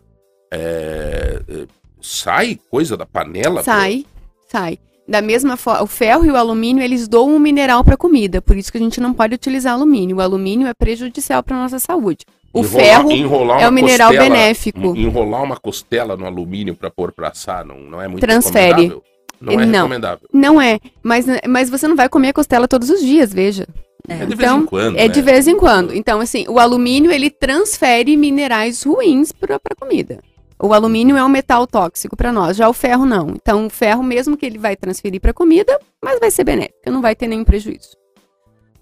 [0.51, 1.67] É, é,
[2.01, 3.63] sai coisa da panela?
[3.63, 4.05] Sai,
[4.47, 4.79] sai.
[5.05, 8.55] Da mesma forma, o ferro e o alumínio, eles doam um mineral para comida, por
[8.55, 10.17] isso que a gente não pode utilizar alumínio.
[10.17, 12.25] O alumínio é prejudicial para nossa saúde.
[12.53, 14.95] O Enrolar- ferro enrolar é um mineral costela- benéfico.
[14.95, 18.95] Enrolar uma costela no alumínio para pôr para assar não, não é muito Transfere.
[19.41, 19.79] Não é Não.
[19.79, 20.29] recomendável.
[20.31, 23.67] Não é, mas, mas você não vai comer a costela todos os dias, veja.
[24.07, 24.13] É.
[24.13, 24.97] É de vez Então, em quando.
[24.97, 25.31] É de né?
[25.31, 25.93] vez em quando.
[25.95, 30.19] Então, assim, o alumínio, ele transfere minerais ruins para a comida.
[30.61, 33.29] O alumínio é um metal tóxico para nós, já o ferro não.
[33.31, 36.89] Então, o ferro, mesmo que ele vai transferir para a comida, mas vai ser benéfico,
[36.91, 37.97] não vai ter nenhum prejuízo.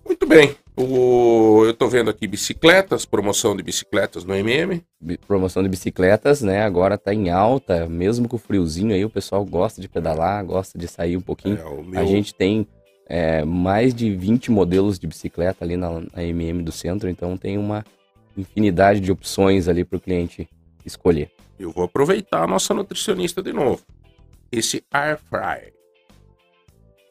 [0.06, 0.56] Muito bem.
[0.76, 4.82] O, eu tô vendo aqui bicicletas, promoção de bicicletas no MM.
[5.28, 6.64] Promoção de bicicletas, né?
[6.64, 10.80] Agora tá em alta, mesmo com o friozinho aí, o pessoal gosta de pedalar, gosta
[10.80, 11.58] de sair um pouquinho.
[11.60, 12.66] É, meu- A gente tem
[13.08, 17.58] é, mais de 20 modelos de bicicleta ali na, na MM do centro, então tem
[17.58, 17.84] uma
[18.38, 20.48] infinidade de opções ali para o cliente
[20.86, 21.30] escolher.
[21.60, 23.82] Eu vou aproveitar a nossa nutricionista de novo.
[24.50, 25.74] Esse air fry.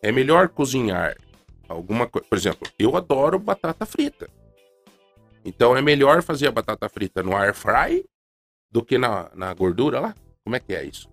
[0.02, 1.14] É melhor cozinhar
[1.70, 2.26] alguma coisa.
[2.28, 4.28] Por exemplo, eu adoro batata frita.
[5.44, 8.04] Então é melhor fazer a batata frita no air fry
[8.70, 10.14] do que na, na gordura lá?
[10.44, 11.08] Como é que é isso?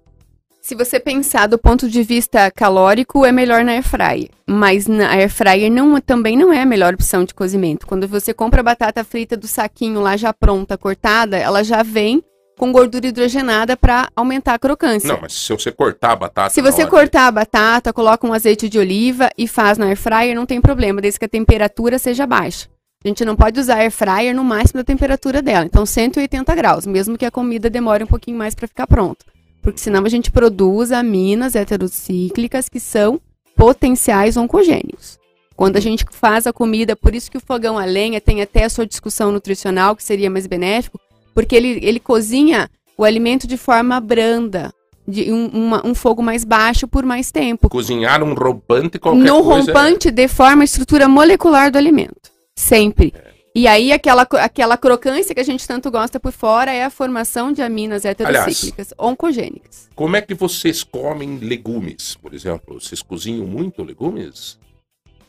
[0.62, 4.30] Se você pensar do ponto de vista calórico, é melhor na air fryer.
[4.46, 7.88] Mas na air fryer não, também não é a melhor opção de cozimento.
[7.88, 12.22] Quando você compra a batata frita do saquinho lá já pronta, cortada, ela já vem
[12.58, 15.08] com gordura hidrogenada para aumentar a crocância.
[15.08, 16.50] Não, mas se você cortar a batata.
[16.50, 19.98] Se você hora- cortar a batata, coloca um azeite de oliva e faz na air
[19.98, 22.68] fryer, não tem problema, desde que a temperatura seja baixa.
[23.06, 25.66] A gente não pode usar air fryer no máximo da temperatura dela.
[25.66, 29.24] Então, 180 graus, mesmo que a comida demore um pouquinho mais para ficar pronta.
[29.62, 33.22] Porque senão a gente produz aminas heterocíclicas que são
[33.56, 35.18] potenciais oncogênicos.
[35.56, 38.64] Quando a gente faz a comida, por isso que o fogão a lenha tem até
[38.66, 41.00] a sua discussão nutricional, que seria mais benéfico,
[41.38, 44.74] porque ele, ele cozinha o alimento de forma branda,
[45.08, 47.70] de um, uma- um fogo mais baixo por mais tempo.
[47.70, 49.70] Cozinhar um rompante qualquer No coisa.
[49.70, 52.32] é- rompante deforma a estrutura molecular do alimento.
[52.56, 53.14] Sempre.
[53.54, 57.52] E aí, aquela, aquela crocância que a gente tanto gosta por fora é a formação
[57.52, 59.88] de aminas heterocíclicas, oncogênicas.
[59.96, 62.80] Como é que vocês comem legumes, por exemplo?
[62.82, 64.58] Vocês cozinham muito legumes?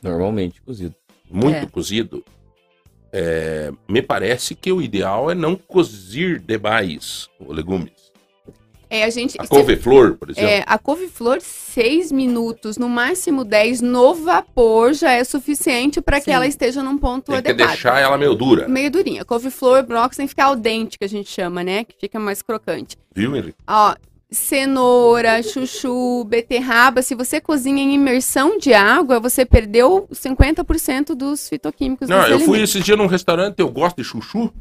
[0.02, 0.94] Normalmente cozido.
[1.30, 1.66] Muito É.
[1.66, 2.24] cozido?
[3.12, 8.08] É, me parece que o ideal é não cozir demais os legumes.
[8.90, 9.38] É, a gente.
[9.38, 10.48] A couve-flor, por exemplo.
[10.48, 16.30] É, a couve-flor, 6 minutos, no máximo 10, no vapor já é suficiente para que
[16.30, 17.68] ela esteja num ponto Tem que adequado.
[17.68, 18.66] deixar ela meio dura.
[18.66, 19.24] Meio durinha.
[19.26, 21.84] Couve-flor, brócolis tem que ficar al dente, que a gente chama, né?
[21.84, 22.96] Que fica mais crocante.
[23.14, 23.58] Viu, Henrique?
[23.68, 23.94] Ó,
[24.30, 32.08] cenoura, chuchu, beterraba, se você cozinha em imersão de água, você perdeu 50% dos fitoquímicos
[32.08, 32.64] Não, eu fui alimento.
[32.64, 34.52] esse dia num restaurante, eu gosto de chuchu.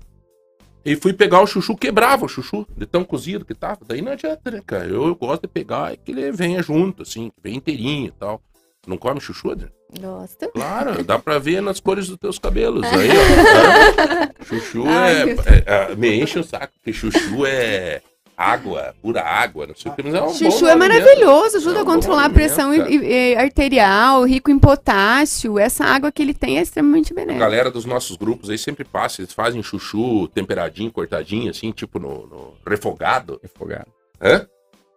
[0.86, 3.80] E fui pegar o chuchu, quebrava o chuchu, de tão cozido que tava.
[3.86, 4.86] Daí não adianta, né, cara?
[4.86, 8.12] Eu, eu gosto de pegar e que ele venha junto, assim, que venha inteirinho e
[8.12, 8.42] tal.
[8.88, 9.74] Não come chuchu, Adriano?
[10.00, 10.50] Gosto.
[10.54, 12.86] Claro, dá pra ver nas cores dos teus cabelos.
[12.86, 14.06] Aí, ó.
[14.16, 14.34] tá?
[14.46, 18.02] Chuchu Ai, é, meu é- é- Me enche o saco, porque chuchu é
[18.38, 20.04] água, pura água, não sei o que.
[20.04, 23.32] Mas é um Chuchu bom é maravilhoso, ajuda É um a controlar a pressão e-
[23.32, 25.58] e- arterial, rico em potássio.
[25.58, 27.44] Essa água que ele tem é extremamente A benéfica.
[27.44, 32.28] galera dos nossos grupos aí sempre passa, eles fazem chuchu temperadinho, cortadinho, assim, tipo no,
[32.28, 33.40] no refogado.
[33.42, 33.88] Refogado.
[34.22, 34.46] Hã?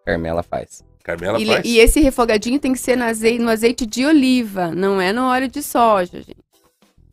[0.05, 0.85] Carmela faz.
[1.03, 1.65] Carmela E, faz.
[1.65, 5.25] e esse refogadinho tem que ser no azeite, no azeite de oliva, não é no
[5.29, 6.37] óleo de soja, gente.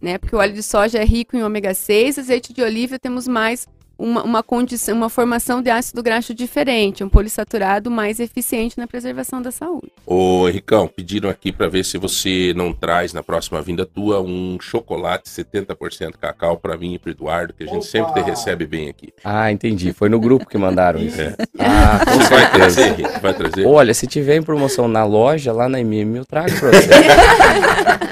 [0.01, 0.17] Né?
[0.17, 3.65] Porque o óleo de soja é rico em ômega 6, azeite de oliva temos mais
[3.97, 9.41] uma, uma condição, uma formação de ácido graxo diferente, um polissaturado mais eficiente na preservação
[9.41, 9.91] da saúde.
[10.05, 14.57] Ô, Ricão, pediram aqui pra ver se você não traz na próxima vinda tua um
[14.59, 18.89] chocolate 70% cacau pra mim e pro Eduardo, que a gente sempre te recebe bem
[18.89, 19.13] aqui.
[19.23, 19.93] Ah, entendi.
[19.93, 21.21] Foi no grupo que mandaram isso.
[21.21, 21.35] É.
[21.59, 22.95] Ah, com Você vai trazer?
[23.21, 23.65] Vai trazer?
[23.65, 26.89] Olha, se tiver em promoção na loja, lá na MM, eu trago pra você.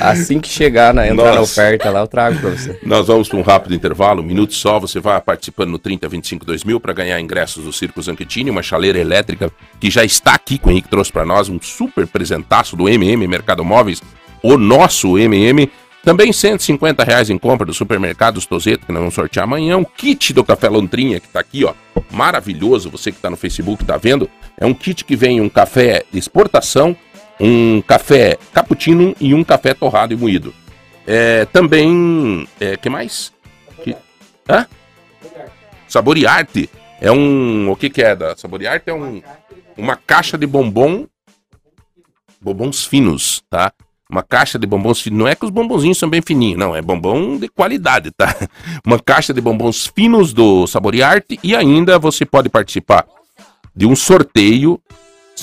[0.00, 2.78] assim que chegar na, entrar na oferta lá, eu trago pra você.
[2.82, 4.78] Nós vamos para um rápido intervalo, um minuto só.
[4.78, 9.50] Você vai participando no 3025 2000 para ganhar ingressos do Circo Zanchettini, uma chaleira elétrica
[9.80, 13.26] que já está aqui com o Henrique trouxe para nós, um super presentaço do MM
[13.26, 14.02] Mercado Móveis,
[14.42, 15.70] o nosso MM.
[16.04, 19.76] Também 150 reais em compra do supermercado Tozeto, que nós vamos sortear amanhã.
[19.76, 21.74] Um kit do Café Lontrinha, que está aqui, ó.
[22.10, 24.30] Maravilhoso, você que está no Facebook está vendo.
[24.56, 26.96] É um kit que vem um café de exportação,
[27.40, 30.54] um café cappuccino e um café torrado e moído.
[31.06, 32.46] É, também.
[32.60, 33.32] É, que mais?
[33.82, 33.96] Que,
[34.48, 34.66] hã?
[35.88, 36.68] Saboriarte.
[37.00, 37.70] É um.
[37.70, 38.90] O que, que é da Saboriarte?
[38.90, 39.22] É um,
[39.76, 41.06] uma caixa de bombom.
[42.40, 43.72] Bombons finos, tá?
[44.10, 45.18] Uma caixa de bombons finos.
[45.18, 46.74] Não é que os bombonzinhos são bem fininhos, não.
[46.74, 48.34] É bombom de qualidade, tá?
[48.84, 51.38] Uma caixa de bombons finos do Saboriarte.
[51.42, 53.06] E ainda você pode participar
[53.74, 54.80] de um sorteio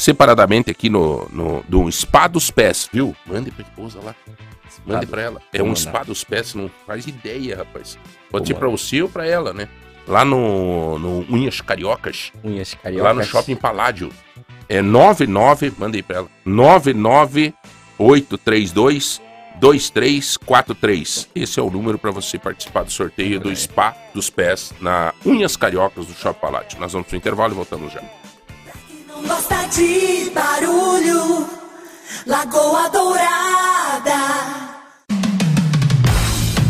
[0.01, 3.15] separadamente aqui no, no do Spa dos Pés, viu?
[3.25, 4.13] Mande pra esposa lá.
[4.85, 5.41] Mande pra ela.
[5.53, 5.79] É um mandar.
[5.79, 7.97] spa dos pés, não faz ideia, rapaz.
[8.29, 9.67] Pode Vou ser pra você ou pra ela, né?
[10.07, 13.03] Lá no, no Unhas Cariocas, Unhas cariocas.
[13.03, 14.11] lá no Shopping Paládio.
[14.69, 16.27] É 99, mandei pra ela.
[16.45, 19.21] 99832
[19.59, 21.29] 2343.
[21.33, 25.55] Esse é o número pra você participar do sorteio do Spa dos Pés na Unhas
[25.55, 26.77] Cariocas do Shopping Paládio.
[26.79, 28.01] Nós vamos pro intervalo e voltamos já.
[29.15, 31.49] Não gosta de barulho,
[32.25, 34.74] Lagoa Dourada.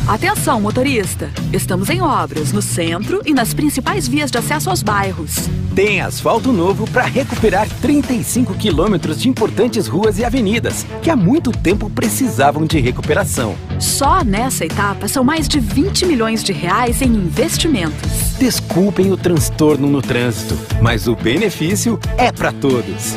[0.07, 1.32] Atenção, motorista!
[1.52, 5.49] Estamos em obras no centro e nas principais vias de acesso aos bairros.
[5.73, 11.52] Tem asfalto novo para recuperar 35 quilômetros de importantes ruas e avenidas que há muito
[11.52, 13.56] tempo precisavam de recuperação.
[13.80, 18.38] Só nessa etapa são mais de 20 milhões de reais em investimentos.
[18.38, 23.15] Desculpem o transtorno no trânsito, mas o benefício é para todos.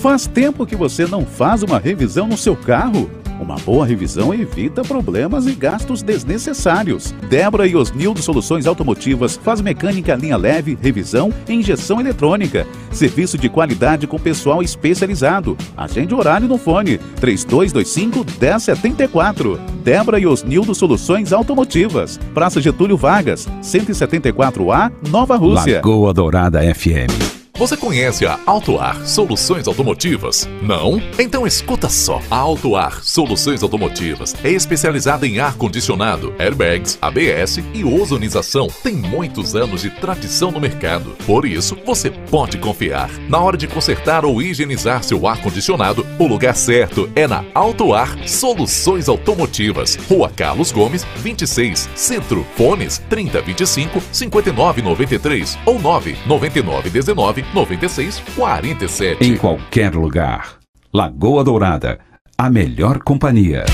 [0.00, 3.10] Faz tempo que você não faz uma revisão no seu carro?
[3.38, 7.14] Uma boa revisão evita problemas e gastos desnecessários.
[7.28, 12.66] Débora e Osnildo Soluções Automotivas faz mecânica linha leve, revisão e injeção eletrônica.
[12.90, 15.54] Serviço de qualidade com pessoal especializado.
[15.76, 19.60] Agende horário no fone 3225 1074.
[19.84, 22.18] Débora e Osnildo Soluções Automotivas.
[22.32, 25.76] Praça Getúlio Vargas, 174A, Nova Rússia.
[25.76, 27.39] Lagoa Dourada FM.
[27.60, 30.48] Você conhece a Autoar Soluções Automotivas?
[30.62, 30.98] Não?
[31.18, 32.18] Então escuta só.
[32.30, 38.68] A Autoar Soluções Automotivas é especializada em ar-condicionado, airbags, ABS e ozonização.
[38.82, 41.10] Tem muitos anos de tradição no mercado.
[41.26, 43.10] Por isso, você pode confiar.
[43.28, 49.06] Na hora de consertar ou higienizar seu ar-condicionado, o lugar certo é na Autoar Soluções
[49.06, 49.96] Automotivas.
[50.08, 52.46] Rua Carlos Gomes, 26, Centro.
[52.56, 59.24] Fones 3025 5993 ou 99919 96 47.
[59.24, 60.58] Em qualquer lugar.
[60.92, 61.98] Lagoa Dourada,
[62.38, 63.64] a melhor companhia.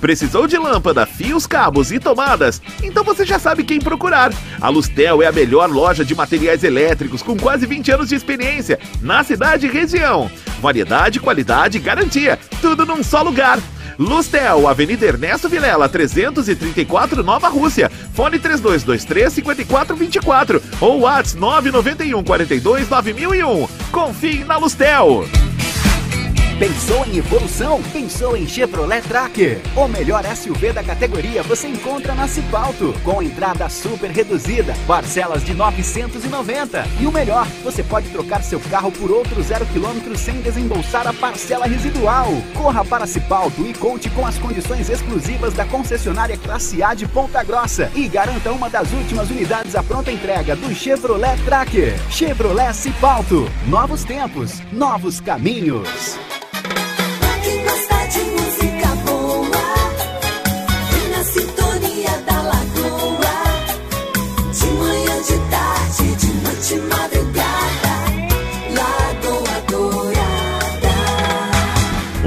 [0.00, 2.62] Precisou de lâmpada, fios, cabos e tomadas?
[2.82, 4.30] Então você já sabe quem procurar.
[4.60, 8.78] A Lustel é a melhor loja de materiais elétricos com quase 20 anos de experiência
[9.02, 10.30] na cidade e região.
[10.60, 13.58] Variedade, qualidade e garantia, tudo num só lugar.
[13.98, 17.90] Lustel, Avenida Ernesto Vilela, 334, Nova Rússia.
[18.14, 23.68] Fone 3223-5424 ou WhatsApp 991 42 9001.
[23.90, 25.26] Confie na Lustel.
[26.58, 27.80] Pensou em evolução?
[27.92, 29.60] Pensou em Chevrolet Tracker?
[29.76, 35.54] O melhor SUV da categoria você encontra na Cipalto, com entrada super reduzida, parcelas de
[35.54, 36.84] 990.
[37.00, 41.12] E o melhor, você pode trocar seu carro por outro zero quilômetro sem desembolsar a
[41.12, 42.26] parcela residual.
[42.56, 47.40] Corra para Cipalto e conte com as condições exclusivas da concessionária Classe A de Ponta
[47.44, 51.96] Grossa e garanta uma das últimas unidades à pronta entrega do Chevrolet Tracker.
[52.10, 56.18] Chevrolet Cipalto, novos tempos, novos caminhos.
[66.68, 67.88] De madrugada.
[68.74, 70.18] Lagoa Dourada.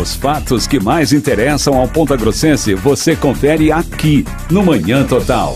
[0.02, 5.56] Os fatos que mais interessam ao Ponta Grossense você confere aqui no Manhã Total.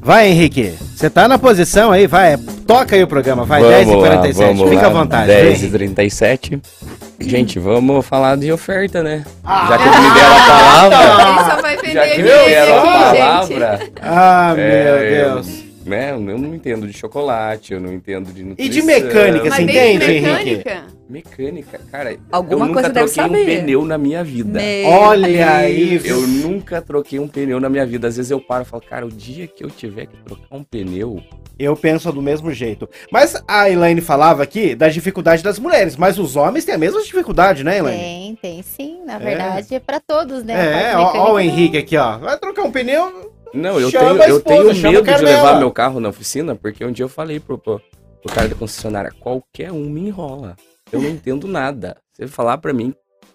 [0.00, 0.72] Vai, Henrique.
[0.96, 2.38] Você tá na posição aí, vai.
[2.66, 5.26] toca aí o programa, vai, Vamos 10h47, lá, vamos fica lá, à vontade.
[5.26, 5.68] 10 vem.
[5.68, 6.62] e 37
[7.20, 9.24] Gente, vamos falar de oferta, né?
[9.44, 11.28] Ah, já que me deram a palavra.
[11.40, 13.80] Ele só vai vender Já que me deram a palavra.
[14.00, 15.67] Ah, é, meu eu- Deus.
[15.88, 18.66] Né, eu não entendo de chocolate, eu não entendo de nutrição.
[18.66, 20.56] E de mecânica, você entende, Henrique?
[20.56, 20.98] mecânica.
[21.08, 22.18] Mecânica, cara.
[22.30, 23.58] Alguma eu coisa nunca deve troquei saber.
[23.58, 24.60] um pneu na minha vida.
[24.60, 28.08] Meu Olha aí, Eu nunca troquei um pneu na minha vida.
[28.08, 30.62] Às vezes eu paro e falo, cara, o dia que eu tiver que trocar um
[30.62, 31.22] pneu.
[31.58, 32.88] Eu penso do mesmo jeito.
[33.10, 37.02] Mas a Elaine falava aqui da dificuldade das mulheres, mas os homens têm a mesma
[37.02, 38.00] dificuldade, né, Elaine?
[38.00, 39.00] Tem, tem sim.
[39.04, 40.92] Na verdade, é, pra todos, né?
[40.92, 42.18] É, ó, ó o mecânica Henrique aqui, ó.
[42.18, 43.32] Vai trocar um pneu.
[43.54, 44.44] Não, eu Chama tenho, eu esposa,
[44.74, 47.80] tenho medo de levar meu carro na oficina, porque um dia eu falei pro, pro,
[48.22, 50.56] pro cara da concessionária, qualquer um me enrola.
[50.92, 51.96] Eu não entendo nada.
[52.12, 52.94] Se ele falar pra mim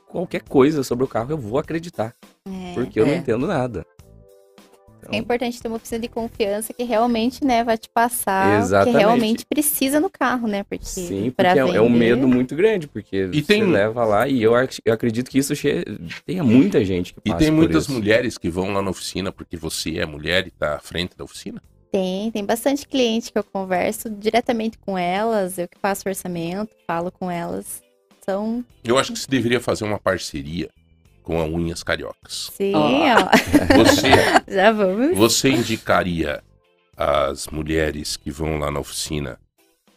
[0.09, 2.13] qualquer coisa sobre o carro, eu vou acreditar.
[2.47, 2.73] É.
[2.73, 3.17] Porque eu não É.
[3.17, 3.85] entendo nada.
[5.11, 8.93] É importante ter uma oficina de confiança que realmente, né, vai te passar o Exatamente.
[8.95, 10.63] que realmente precisa no carro, né?
[10.63, 14.27] Porque Sim, porque é, é um medo muito grande, porque E você tem- leva lá
[14.27, 15.83] e eu, ac- eu acredito que isso che...
[16.25, 17.91] tenha muita gente que E passa tem por muitas isso.
[17.93, 21.23] mulheres que vão lá na oficina porque você é mulher e tá à frente da
[21.23, 21.61] oficina?
[21.91, 27.11] Tem, tem bastante cliente que eu converso diretamente com elas, eu que faço orçamento, falo
[27.11, 27.81] com elas.
[28.25, 30.69] São, Eu acho que você deveria fazer uma parceria
[31.23, 32.51] com a Unhas Cariocas.
[32.53, 33.77] sim, Ó.
[33.77, 34.09] Você,
[34.53, 35.17] Já vamos.
[35.17, 36.43] você indicaria
[36.95, 39.39] as mulheres que vão lá na oficina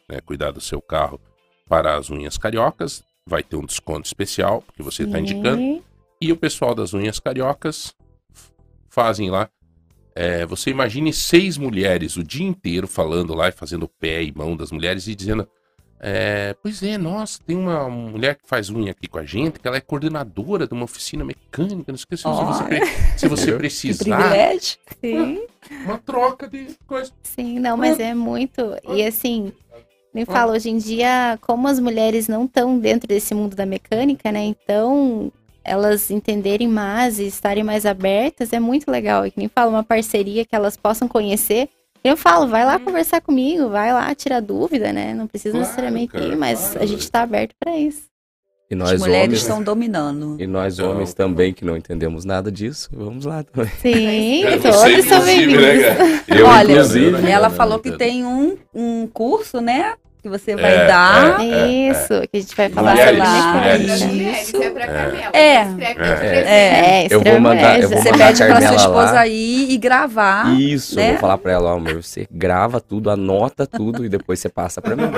[0.08, 1.20] né, cuidar do seu carro
[1.68, 3.02] para as Unhas Cariocas?
[3.28, 5.56] Vai ter um desconto especial, porque você está indicando.
[5.58, 5.82] Sim.
[6.20, 7.92] E o pessoal das unhas cariocas
[8.88, 9.50] fazem lá.
[10.14, 14.56] é, você imagine seis mulheres o dia inteiro falando lá e fazendo pé e mão
[14.56, 15.46] das mulheres e dizendo.
[16.00, 19.66] É, pois é, nossa, tem uma mulher que faz unha aqui com a gente, que
[19.66, 22.86] ela é coordenadora de uma oficina mecânica, não esqueci se você,
[23.16, 24.16] se você Que precisar.
[24.16, 24.78] privilégio.
[25.00, 25.46] Sim.
[25.84, 27.10] Uma troca de coisa.
[27.22, 28.76] Sim, não, mas é muito.
[28.88, 29.52] E assim,
[30.14, 34.30] me fala, hoje em dia, como as mulheres não estão dentro desse mundo da mecânica,
[34.32, 34.44] né?
[34.44, 35.32] Então,
[35.64, 39.26] elas entenderem mais e estarem mais abertas é muito legal.
[39.26, 41.68] E que nem fala, uma parceria que elas possam conhecer.
[42.04, 45.12] Eu falo, vai lá conversar comigo, vai lá tirar dúvida, né?
[45.14, 46.82] Não precisa Claro, necessariamente cara, ir, mas claro.
[46.82, 48.02] a gente tá aberto pra isso.
[48.68, 50.36] E As nós mulheres homens, estão dominando.
[50.40, 53.70] e nós Então, homens também que não entendemos nada disso, vamos lá também.
[53.80, 55.62] Sim, É, todos são inclusive, bem-vindos.
[55.62, 56.24] né?
[56.40, 57.96] Eu, Olha, inclusive, Ela né, falou que né?
[57.96, 59.94] tem um, um curso, né?
[60.26, 61.40] Que você vai É, dar.
[61.40, 61.68] é.
[61.88, 63.52] Isso, que a gente vai falar Mulheres, lá.
[63.52, 64.00] mulheres.
[64.02, 64.56] Isso.
[64.56, 65.30] É.
[65.32, 65.62] É.
[65.62, 66.42] Escreve- É.
[66.46, 67.04] É.
[67.04, 69.26] É, Eu vou mandar- eu vou Você mandar pede a pra sua esposa lá.
[69.28, 70.52] ir e gravar.
[70.60, 71.10] Isso, eu né?
[71.12, 74.82] vou falar pra ela, ó, amor, você grava tudo, anota tudo e depois você passa
[74.82, 75.04] pra mim.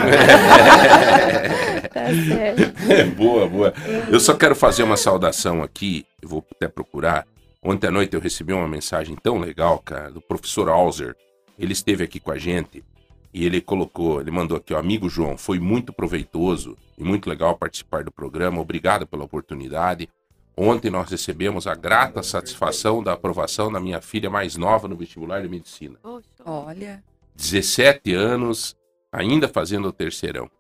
[1.88, 2.92] Tá certo.
[2.92, 3.72] É, boa, boa.
[4.10, 7.24] Eu só quero fazer uma saudação aqui, eu vou até procurar.
[7.64, 11.14] Ontem à noite eu recebi uma mensagem tão legal, cara, do professor Alzer.
[11.58, 12.84] Ele esteve aqui com a gente
[13.32, 17.56] e ele colocou, ele mandou aqui, ó, amigo João, foi muito proveitoso e muito legal
[17.56, 18.60] participar do programa.
[18.60, 20.08] Obrigado pela oportunidade.
[20.56, 25.40] Ontem nós recebemos a grata satisfação da aprovação da minha filha mais nova no vestibular
[25.42, 25.98] de medicina.
[26.44, 27.02] Olha.
[27.36, 28.76] 17 anos,
[29.12, 30.50] ainda fazendo o terceirão.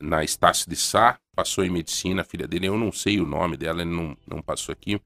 [0.00, 3.56] Na Estácio de Sá, passou em medicina, a filha dele, eu não sei o nome
[3.56, 5.00] dela, ele não, não passou aqui,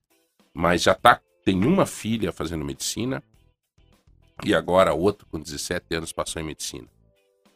[0.55, 3.23] mas já tá, tem uma filha fazendo medicina,
[4.44, 6.86] e agora outro com 17 anos passou em medicina.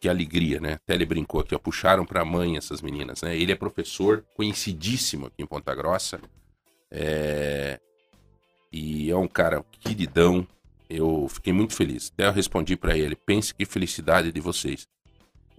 [0.00, 0.74] Que alegria, né?
[0.74, 3.36] Até ele brincou aqui, ó, puxaram pra mãe essas meninas, né?
[3.36, 6.20] Ele é professor, conhecidíssimo aqui em Ponta Grossa,
[6.90, 7.80] é...
[8.70, 10.46] e é um cara queridão,
[10.88, 12.12] eu fiquei muito feliz.
[12.12, 14.86] Até eu respondi pra ele: pense que felicidade de vocês.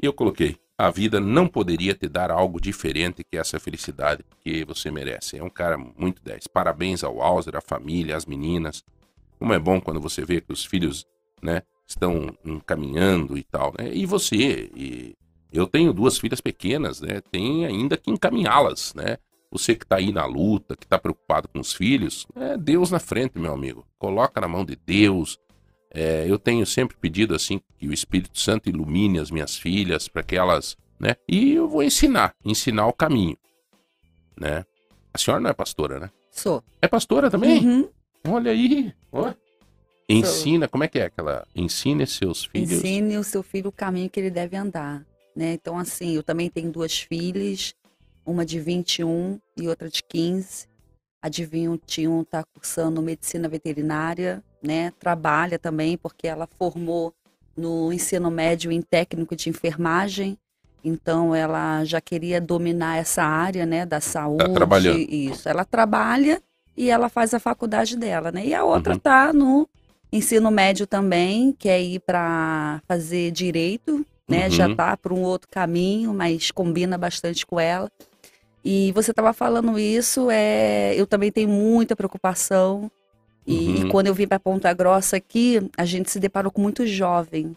[0.02, 4.64] E eu coloquei: a vida não poderia te dar algo diferente que essa felicidade, porque
[4.64, 5.38] você merece.
[5.38, 6.46] É um cara muito 10.
[6.48, 8.84] Parabéns ao Alzer, à família, às meninas.
[9.40, 11.04] Como é bom quando você vê que os filhos,
[11.42, 13.94] né, estão encaminhando e tal, né?
[13.94, 15.16] E você, e
[15.52, 17.22] eu tenho duas filhas pequenas, né?
[17.32, 19.18] Tem ainda que encaminhá-las, né?
[19.50, 23.00] Você que tá aí na luta, que tá preocupado com os filhos, é Deus na
[23.00, 23.88] frente, meu amigo.
[23.98, 25.40] Coloca na mão de Deus.
[25.94, 30.22] É, eu tenho sempre pedido assim que o Espírito Santo ilumine as minhas filhas para
[30.22, 31.16] que elas, né?
[31.28, 33.38] E eu vou ensinar, ensinar o caminho,
[34.38, 34.66] né?
[35.14, 36.12] A senhora não é pastora, né?
[36.30, 36.62] Sou.
[36.82, 37.66] É pastora também?
[37.66, 37.90] Uhum.
[38.28, 39.34] Olha aí, ó.
[40.10, 41.46] Ensina, como é que é aquela?
[41.56, 42.72] Ensine seus filhos.
[42.72, 45.06] Ensine o seu filho o caminho que ele deve andar,
[45.36, 45.54] né?
[45.54, 47.74] Então, assim, eu também tenho duas filhas,
[48.26, 50.66] uma de 21 e outra de 15.
[51.22, 54.94] A de 21 está cursando medicina veterinária, né?
[54.98, 57.14] Trabalha também porque ela formou
[57.56, 60.38] no ensino médio em técnico de enfermagem.
[60.86, 64.54] Então, ela já queria dominar essa área, né, da saúde.
[64.54, 65.00] trabalhando.
[65.00, 65.50] Isso.
[65.50, 66.42] Ela trabalha
[66.78, 68.46] e ela faz a faculdade dela, né?
[68.46, 69.00] E a outra Uhum.
[69.00, 69.68] tá no
[70.12, 74.46] ensino médio também, quer ir para fazer direito, né?
[74.46, 74.52] Uhum.
[74.52, 77.90] Já tá para um outro caminho, mas combina bastante com ela.
[78.64, 82.92] E você estava falando isso, é, eu também tenho muita preocupação.
[83.46, 83.76] E, Uhum.
[83.76, 87.56] e quando eu vim para Ponta Grossa aqui, a gente se deparou com muito jovem.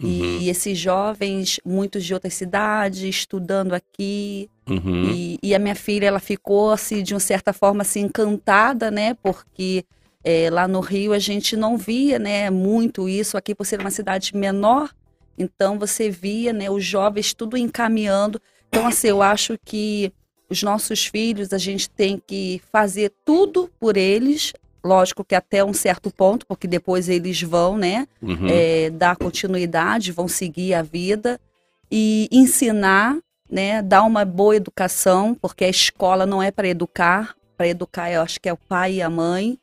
[0.00, 0.38] Uhum.
[0.40, 4.48] E, esses jovens, muitos de outras cidades, estudando aqui.
[4.68, 5.10] Uhum.
[5.10, 9.14] E, e a minha filha, ela ficou, assim, de uma certa forma, assim, encantada, né?
[9.22, 9.84] Porque
[10.22, 13.90] é, lá no Rio a gente não via, né, muito isso aqui por ser uma
[13.90, 14.90] cidade menor.
[15.38, 18.40] Então você via, né, os jovens tudo encaminhando.
[18.68, 20.12] Então, assim, eu acho que
[20.48, 24.52] os nossos filhos, a gente tem que fazer tudo por eles.
[24.84, 28.46] Lógico que até um certo ponto, porque depois eles vão, né, Uhum.
[28.48, 31.40] é, dar continuidade, vão seguir a vida
[31.90, 33.16] e ensinar,
[33.50, 38.22] né, dar uma boa educação, porque a escola não é para educar, para educar eu
[38.22, 39.58] acho que é o pai e a mãe,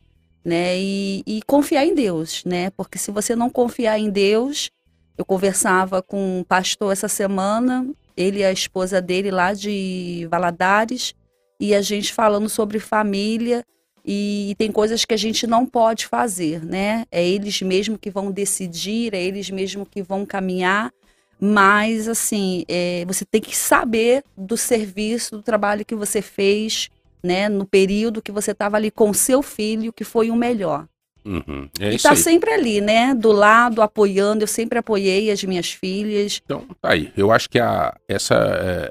[0.48, 4.72] né, e, e confiar em Deus, né, porque se você não confiar em Deus,
[5.18, 11.14] eu conversava com um pastor essa semana, ele e a esposa dele lá de Valadares,
[11.60, 13.62] e a gente falando sobre família,
[14.06, 17.04] e tem coisas que a gente não pode fazer, né?
[17.12, 20.94] É eles mesmo que vão decidir, é eles mesmo que vão caminhar,
[21.38, 26.90] mas assim, é, você tem que saber do serviço, do trabalho que você fez,
[27.28, 27.48] né?
[27.50, 30.88] No período que você estava ali com seu filho, que foi o melhor.
[31.26, 31.70] Uhum.
[31.80, 32.18] É e tá aí.
[32.18, 33.14] sempre ali, né?
[33.14, 34.44] Do lado, apoiando.
[34.44, 36.42] Eu sempre apoiei as minhas filhas.
[36.44, 37.12] Então, tá aí.
[37.18, 38.34] Eu acho que a, essa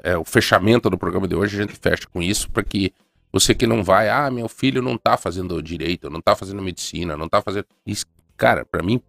[0.03, 1.57] é, é o fechamento do programa de hoje.
[1.57, 2.93] A gente fecha com isso para que
[3.33, 7.17] você que não vai, ah, meu filho não tá fazendo direito, não tá fazendo medicina,
[7.17, 7.65] não tá fazendo.
[7.85, 8.05] Isso,
[8.37, 9.01] cara, para mim,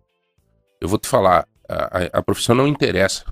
[0.81, 3.25] eu vou te falar, a, a- a profissão não interessa,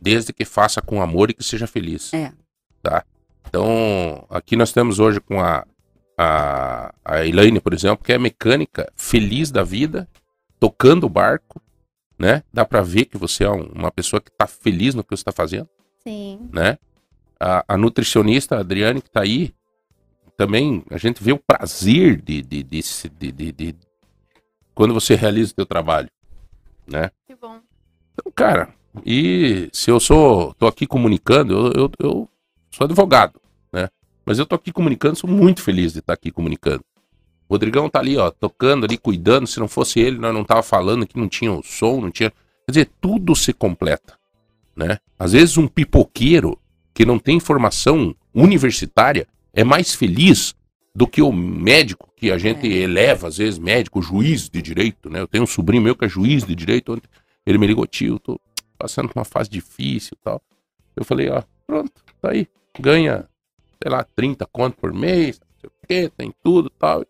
[0.00, 2.12] desde que faça com amor e que seja feliz.
[2.14, 2.32] É.
[2.82, 3.04] Tá?
[3.48, 5.64] Então, aqui nós temos hoje com a,
[6.18, 10.06] a, a Elaine, por exemplo, que é mecânica, feliz da vida,
[10.60, 11.60] tocando o barco,
[12.18, 12.42] né?
[12.52, 15.24] Dá pra ver que você é um- uma pessoa que tá feliz no que você
[15.24, 15.68] tá fazendo,
[16.04, 16.48] Sim.
[16.52, 16.78] né?
[17.40, 19.54] A, a nutricionista a Adriane que tá aí,
[20.36, 22.80] também a gente vê o prazer de, de, de,
[23.18, 23.76] de, de- de-
[24.74, 26.10] quando você realiza o teu trabalho,
[26.86, 27.10] né?
[27.26, 27.60] Que bom.
[28.12, 28.74] Então, cara,
[29.06, 32.30] e se eu sou, tô aqui comunicando, eu, eu, eu
[32.78, 33.40] sou advogado,
[33.72, 33.88] né?
[34.24, 36.84] Mas eu tô aqui comunicando, sou muito feliz de estar aqui comunicando.
[37.48, 39.48] O Rodrigão tá ali, ó, tocando ali, cuidando.
[39.48, 42.30] Se não fosse ele, nós não tava falando que não tinha o som, não tinha.
[42.30, 44.16] Quer dizer, tudo se completa,
[44.76, 44.98] né?
[45.18, 46.56] Às vezes um pipoqueiro
[46.94, 50.54] que não tem formação universitária é mais feliz
[50.94, 55.20] do que o médico que a gente eleva, às vezes, médico, juiz de direito, né?
[55.20, 57.00] Eu tenho um sobrinho meu que é juiz de direito,
[57.44, 58.38] ele me ligou, tio, tô
[58.78, 60.40] passando por uma fase difícil e tal.
[60.94, 62.46] Eu falei, ó, pronto, tá aí,
[62.80, 63.28] ganha,
[63.82, 67.04] sei lá, 30 conto por mês, não sei o quê, tem tudo e tal.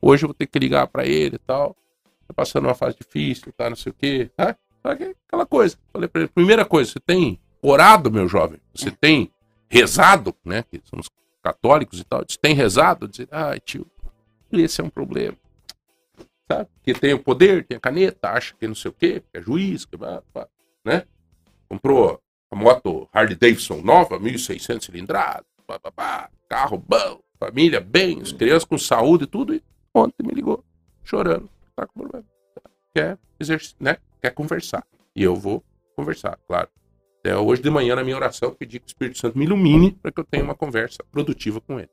[0.00, 1.76] Hoje eu vou ter que ligar pra ele e tal.
[2.26, 4.56] Tá passando uma fase difícil, tá, não sei o quê, tá?
[4.82, 5.78] Sabe Aquela coisa.
[5.92, 8.60] Falei pra ele, primeira coisa, você tem orado, meu jovem?
[8.74, 9.30] Você tem
[9.68, 10.64] rezado, né?
[10.64, 11.08] Que somos
[11.42, 12.24] católicos e tal.
[12.28, 13.08] Você tem rezado?
[13.08, 13.86] Dizer, ai, tio,
[14.52, 15.36] esse é um problema.
[16.50, 16.68] Sabe?
[16.82, 19.42] Que tem o poder, tem a caneta, acha que não sei o quê, que é
[19.42, 19.96] juiz, que
[20.84, 21.04] né?
[21.68, 22.20] Comprou
[22.52, 28.30] a moto Harley Davidson nova, 1.600 cilindradas, pá, pá, pá, carro bom, família bem, as
[28.30, 29.54] crianças com saúde e tudo.
[29.54, 29.62] E
[29.94, 30.62] ontem me ligou,
[31.02, 32.24] chorando, tá com problema.
[32.94, 33.18] Quer
[33.80, 33.96] né?
[34.20, 34.84] Quer conversar.
[35.16, 35.64] E eu vou
[35.96, 36.68] conversar, claro.
[37.20, 39.92] Até hoje de manhã, na minha oração, eu pedi que o Espírito Santo me ilumine
[39.92, 41.88] para que eu tenha uma conversa produtiva com ele.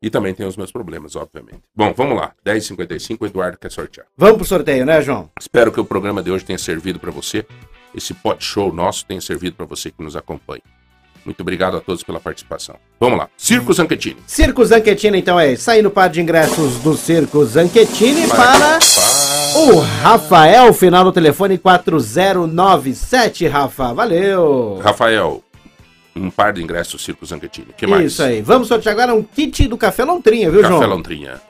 [0.00, 1.62] E também tem os meus problemas, obviamente.
[1.74, 2.34] Bom, vamos lá.
[2.44, 4.06] 10h55, o Eduardo quer sortear.
[4.16, 5.30] Vamos pro sorteio, né, João?
[5.40, 7.44] Espero que o programa de hoje tenha servido para você.
[7.96, 10.62] Esse pot show nosso tenha servido para você que nos acompanha.
[11.24, 12.76] Muito obrigado a todos pela participação.
[13.00, 13.28] Vamos lá.
[13.36, 14.18] Circo Zanchettini.
[14.26, 15.56] Circo Zanquetini, então é.
[15.56, 18.78] Saindo par de ingressos do Circo Zanquetini para
[19.56, 23.92] o Rafael, final do telefone 4097, Rafa.
[23.92, 24.78] Valeu!
[24.84, 25.42] Rafael,
[26.14, 27.68] um par de ingressos do Circo Zanchettini.
[27.76, 28.12] que mais?
[28.12, 28.40] Isso aí.
[28.40, 30.88] Vamos sortear agora um kit do Café Lontrinha, viu, Café João?
[30.90, 31.40] Lontrinha.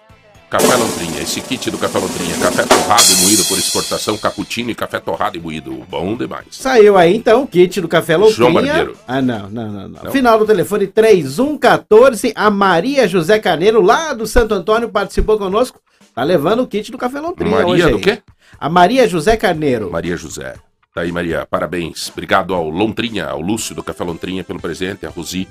[0.57, 2.35] Café Lontrinha, esse kit do Café Lontrinha.
[2.39, 5.85] Café torrado e moído por exportação, cappuccino e café torrado e moído.
[5.87, 6.47] Bom demais.
[6.51, 8.37] Saiu aí então o kit do Café Lontrinha.
[8.37, 8.97] João Barbeiro.
[9.07, 10.03] Ah, não, não, não, não.
[10.05, 10.11] Não?
[10.11, 12.33] Final do telefone 3114.
[12.35, 15.79] A Maria José Carneiro, lá do Santo Antônio, participou conosco.
[16.15, 18.03] Tá levando o kit do Café Lontrinha hoje Maria do aí.
[18.03, 18.23] quê?
[18.59, 19.91] A Maria José Carneiro.
[19.91, 20.55] Maria José.
[20.95, 21.47] Tá aí, Maria.
[21.51, 22.09] Parabéns.
[22.11, 25.47] Obrigado ao Lontrinha, ao Lúcio do Café Lontrinha pelo presente, a Rosi.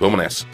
[0.00, 0.46] Vamos nessa.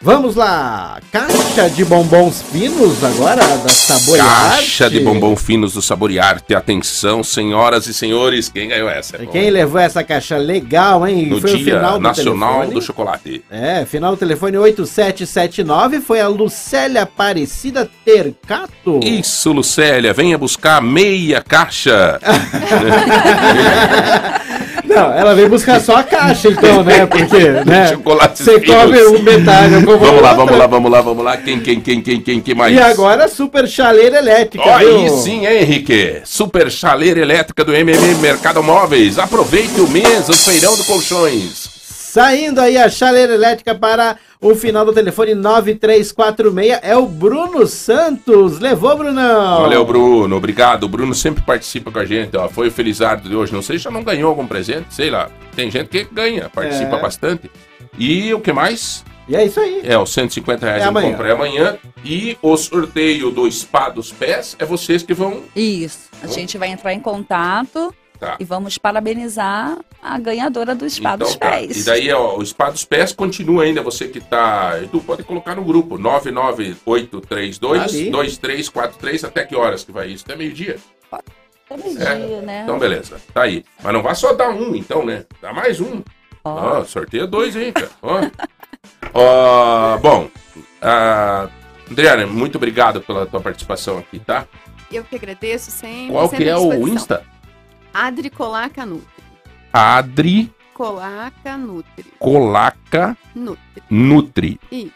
[0.00, 1.00] Vamos lá.
[1.10, 4.50] Caixa de bombons finos agora da Saborear.
[4.50, 6.54] Caixa de bombom finos do Saborearte.
[6.54, 8.50] Atenção, senhoras e senhores.
[8.50, 9.16] Quem ganhou essa?
[9.16, 11.26] É Quem levou essa caixa legal, hein?
[11.26, 12.74] No Foi Dia final do Nacional telefone.
[12.74, 13.44] do Chocolate.
[13.50, 19.00] É, final do telefone 8779 foi a Lucélia Aparecida Tercato.
[19.02, 20.12] Isso, Lucélia.
[20.12, 22.20] Venha buscar meia caixa.
[24.96, 27.04] Não, ela veio buscar só a caixa, então, né?
[27.04, 27.88] Porque, né?
[27.88, 30.34] Chocolates Você come um metade, eu como Vamos lá, outra.
[30.34, 31.36] vamos lá, vamos lá, vamos lá.
[31.36, 32.74] Quem, quem, quem, quem, quem, quem mais?
[32.74, 34.96] E agora, super chaleira elétrica, viu?
[34.96, 36.22] Aí sim, hein, Henrique?
[36.24, 39.18] Super chaleira elétrica do MM Mercado Móveis.
[39.18, 41.75] Aproveite o mês, o feirão do colchões.
[42.20, 48.58] Saindo aí a chaleira elétrica para o final do telefone 9346 é o Bruno Santos.
[48.58, 49.60] Levou, Brunão?
[49.60, 50.34] Valeu, Bruno.
[50.34, 50.84] Obrigado.
[50.84, 52.34] O Bruno sempre participa com a gente.
[52.34, 52.48] Ó.
[52.48, 53.52] Foi o Felizardo de hoje.
[53.52, 54.94] Não sei se já não ganhou algum presente.
[54.94, 55.28] Sei lá.
[55.54, 57.02] Tem gente que ganha, participa É.
[57.02, 57.50] bastante.
[57.98, 59.04] E o que mais?
[59.28, 59.82] E é isso aí.
[59.84, 61.10] É, os 150 reais É eu amanhã.
[61.10, 61.76] comprei amanhã.
[62.02, 65.42] E o sorteio do Spa dos Pés é vocês que vão.
[65.54, 66.08] Isso.
[66.22, 68.36] A gente vai entrar em contato Tá.
[68.40, 71.50] e vamos parabenizar a ganhadora do Spa dos tá.
[71.50, 71.76] Pés.
[71.76, 73.82] E daí, ó, o Spa dos Pés continua ainda.
[73.82, 74.78] Você que tá.
[74.82, 78.10] Edu, pode colocar no grupo: 99832 Ali.
[78.10, 79.24] 2343.
[79.24, 80.24] Até que horas que vai isso?
[80.24, 80.78] Até meio-dia.
[81.12, 82.62] Até meio-dia, né?
[82.62, 83.20] Então, beleza.
[83.34, 83.64] Tá aí.
[83.82, 85.24] Mas não vai só dar um, então, né?
[85.42, 86.02] Dá mais um.
[86.44, 87.90] Ó, sorteia dois aí, cara.
[88.02, 88.20] Ó.
[89.12, 90.30] Ó, bom,
[90.80, 91.48] ah,
[91.90, 94.46] Adriana, muito obrigado pela tua participação aqui, tá?
[94.92, 96.12] Eu que agradeço sempre.
[96.12, 96.86] Qual sempre que é o.
[96.86, 97.24] Insta?
[98.04, 99.24] Adri Colaca Nutri.
[99.72, 102.04] Adri Colaca Nutri.
[102.18, 103.82] Colaca Nutri.
[103.88, 104.60] Nutri.
[104.70, 104.92] Isso.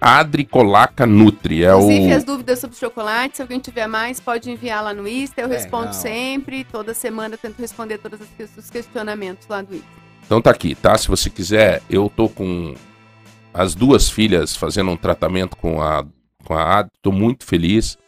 [0.00, 1.64] Adri Colaca Nutri.
[1.64, 2.16] É Inclusive, o.
[2.16, 5.42] as dúvidas sobre chocolate, se alguém tiver mais, pode enviar lá no Insta.
[5.42, 6.00] Eu respondo Legal.
[6.00, 6.64] sempre.
[6.64, 8.18] Toda semana eu tento responder todos
[8.56, 9.88] os questionamentos lá do Insta.
[10.24, 10.96] Então tá aqui, tá?
[10.96, 12.74] Se você quiser, eu tô com
[13.52, 16.06] as duas filhas fazendo um tratamento com a
[16.42, 17.98] com a Adri, tô muito feliz.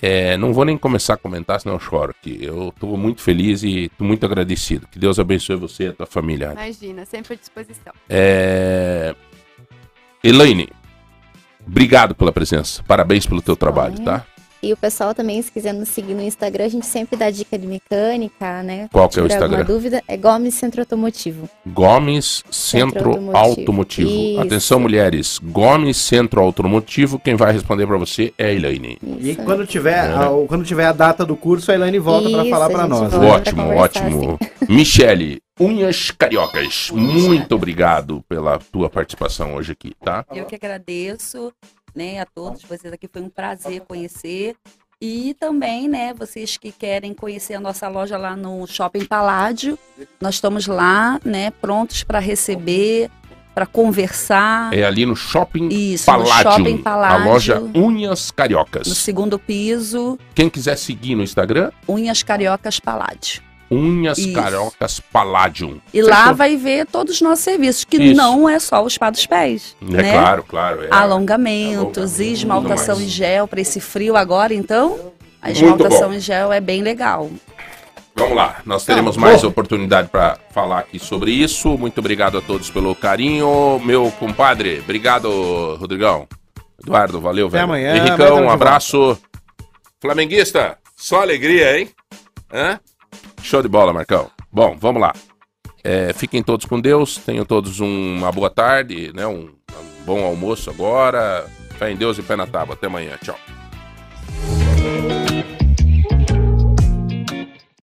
[0.00, 2.38] É, não vou nem começar a comentar, senão eu choro aqui.
[2.42, 4.86] Eu tô muito feliz e muito agradecido.
[4.88, 6.52] Que Deus abençoe você e a tua família.
[6.52, 7.92] Imagina, sempre à disposição.
[8.08, 9.14] É...
[10.22, 10.68] Elaine,
[11.66, 12.82] obrigado pela presença.
[12.82, 14.26] Parabéns pelo teu trabalho, tá?
[14.66, 17.56] E o pessoal também, se quiser nos seguir no Instagram, a gente sempre dá dica
[17.56, 18.88] de mecânica, né?
[18.92, 19.64] Qual que é o Instagram?
[19.64, 21.48] dúvida, é Gomes Centro Automotivo.
[21.64, 23.36] Gomes Centro Centro Automotivo.
[23.60, 24.10] Automotivo.
[24.10, 24.40] Isso.
[24.40, 25.38] Atenção, mulheres.
[25.40, 27.16] Gomes Centro Automotivo.
[27.20, 28.98] Quem vai responder pra você é a Elaine.
[29.20, 30.14] E quando tiver, É.
[30.14, 33.12] a, quando tiver a data do curso, a Elaine volta para Isso, falar para nós.
[33.12, 33.18] né?
[33.28, 34.38] Ótimo, ótimo.
[34.68, 40.24] Michele, Unhas Cariocas, muito obrigado pela tua participação hoje aqui, tá?
[40.34, 41.50] Eu que agradeço,
[41.96, 43.08] né, a todos vocês aqui.
[43.10, 44.54] Foi um prazer conhecer.
[45.00, 49.78] E também, né, vocês que querem conhecer a nossa loja lá no Shopping Paládio,
[50.20, 53.10] nós estamos lá, né, prontos para receber,
[53.54, 54.72] para conversar.
[54.72, 57.24] É ali no Shopping Isso, no Palladium, Shopping a Palladium.
[57.26, 58.86] loja Unhas Cariocas.
[58.86, 63.42] No segundo piso, Quem quiser seguir no Instagram, Unhas Cariocas Paládio.
[63.70, 64.32] Unhas Isso.
[64.32, 65.80] Cariocas Palladium.
[65.92, 68.16] E lá vai ver todos os nossos serviços, que Isso.
[68.16, 69.76] não é só o spa dos pés.
[69.82, 70.12] É né?
[70.12, 70.84] claro, claro.
[70.84, 70.88] É.
[70.90, 75.12] Alongamentos, esmaltação em gel para esse frio agora, então.
[75.42, 77.30] A esmaltação em gel é bem legal.
[78.14, 81.76] Vamos lá, nós teremos Tá mais oportunidade para falar aqui sobre isso.
[81.76, 83.78] Muito obrigado a todos pelo carinho.
[83.84, 86.26] Meu compadre, obrigado, Rodrigão.
[86.82, 87.64] Eduardo, valeu, velho.
[87.64, 89.18] amanhã, amanhã Henricão, um abraço.
[90.00, 91.90] Flamenguista, só alegria, hein?
[92.52, 92.80] Hã?
[93.42, 94.30] Show de bola, Marcão.
[94.50, 95.12] Bom, vamos lá.
[95.84, 99.26] É, fiquem todos com Deus, tenham todos um, uma boa tarde, né?
[99.26, 101.46] Um, um bom almoço agora.
[101.78, 102.74] Fé em Deus e pé na tábua.
[102.74, 103.16] Até amanhã.
[103.22, 103.36] Tchau.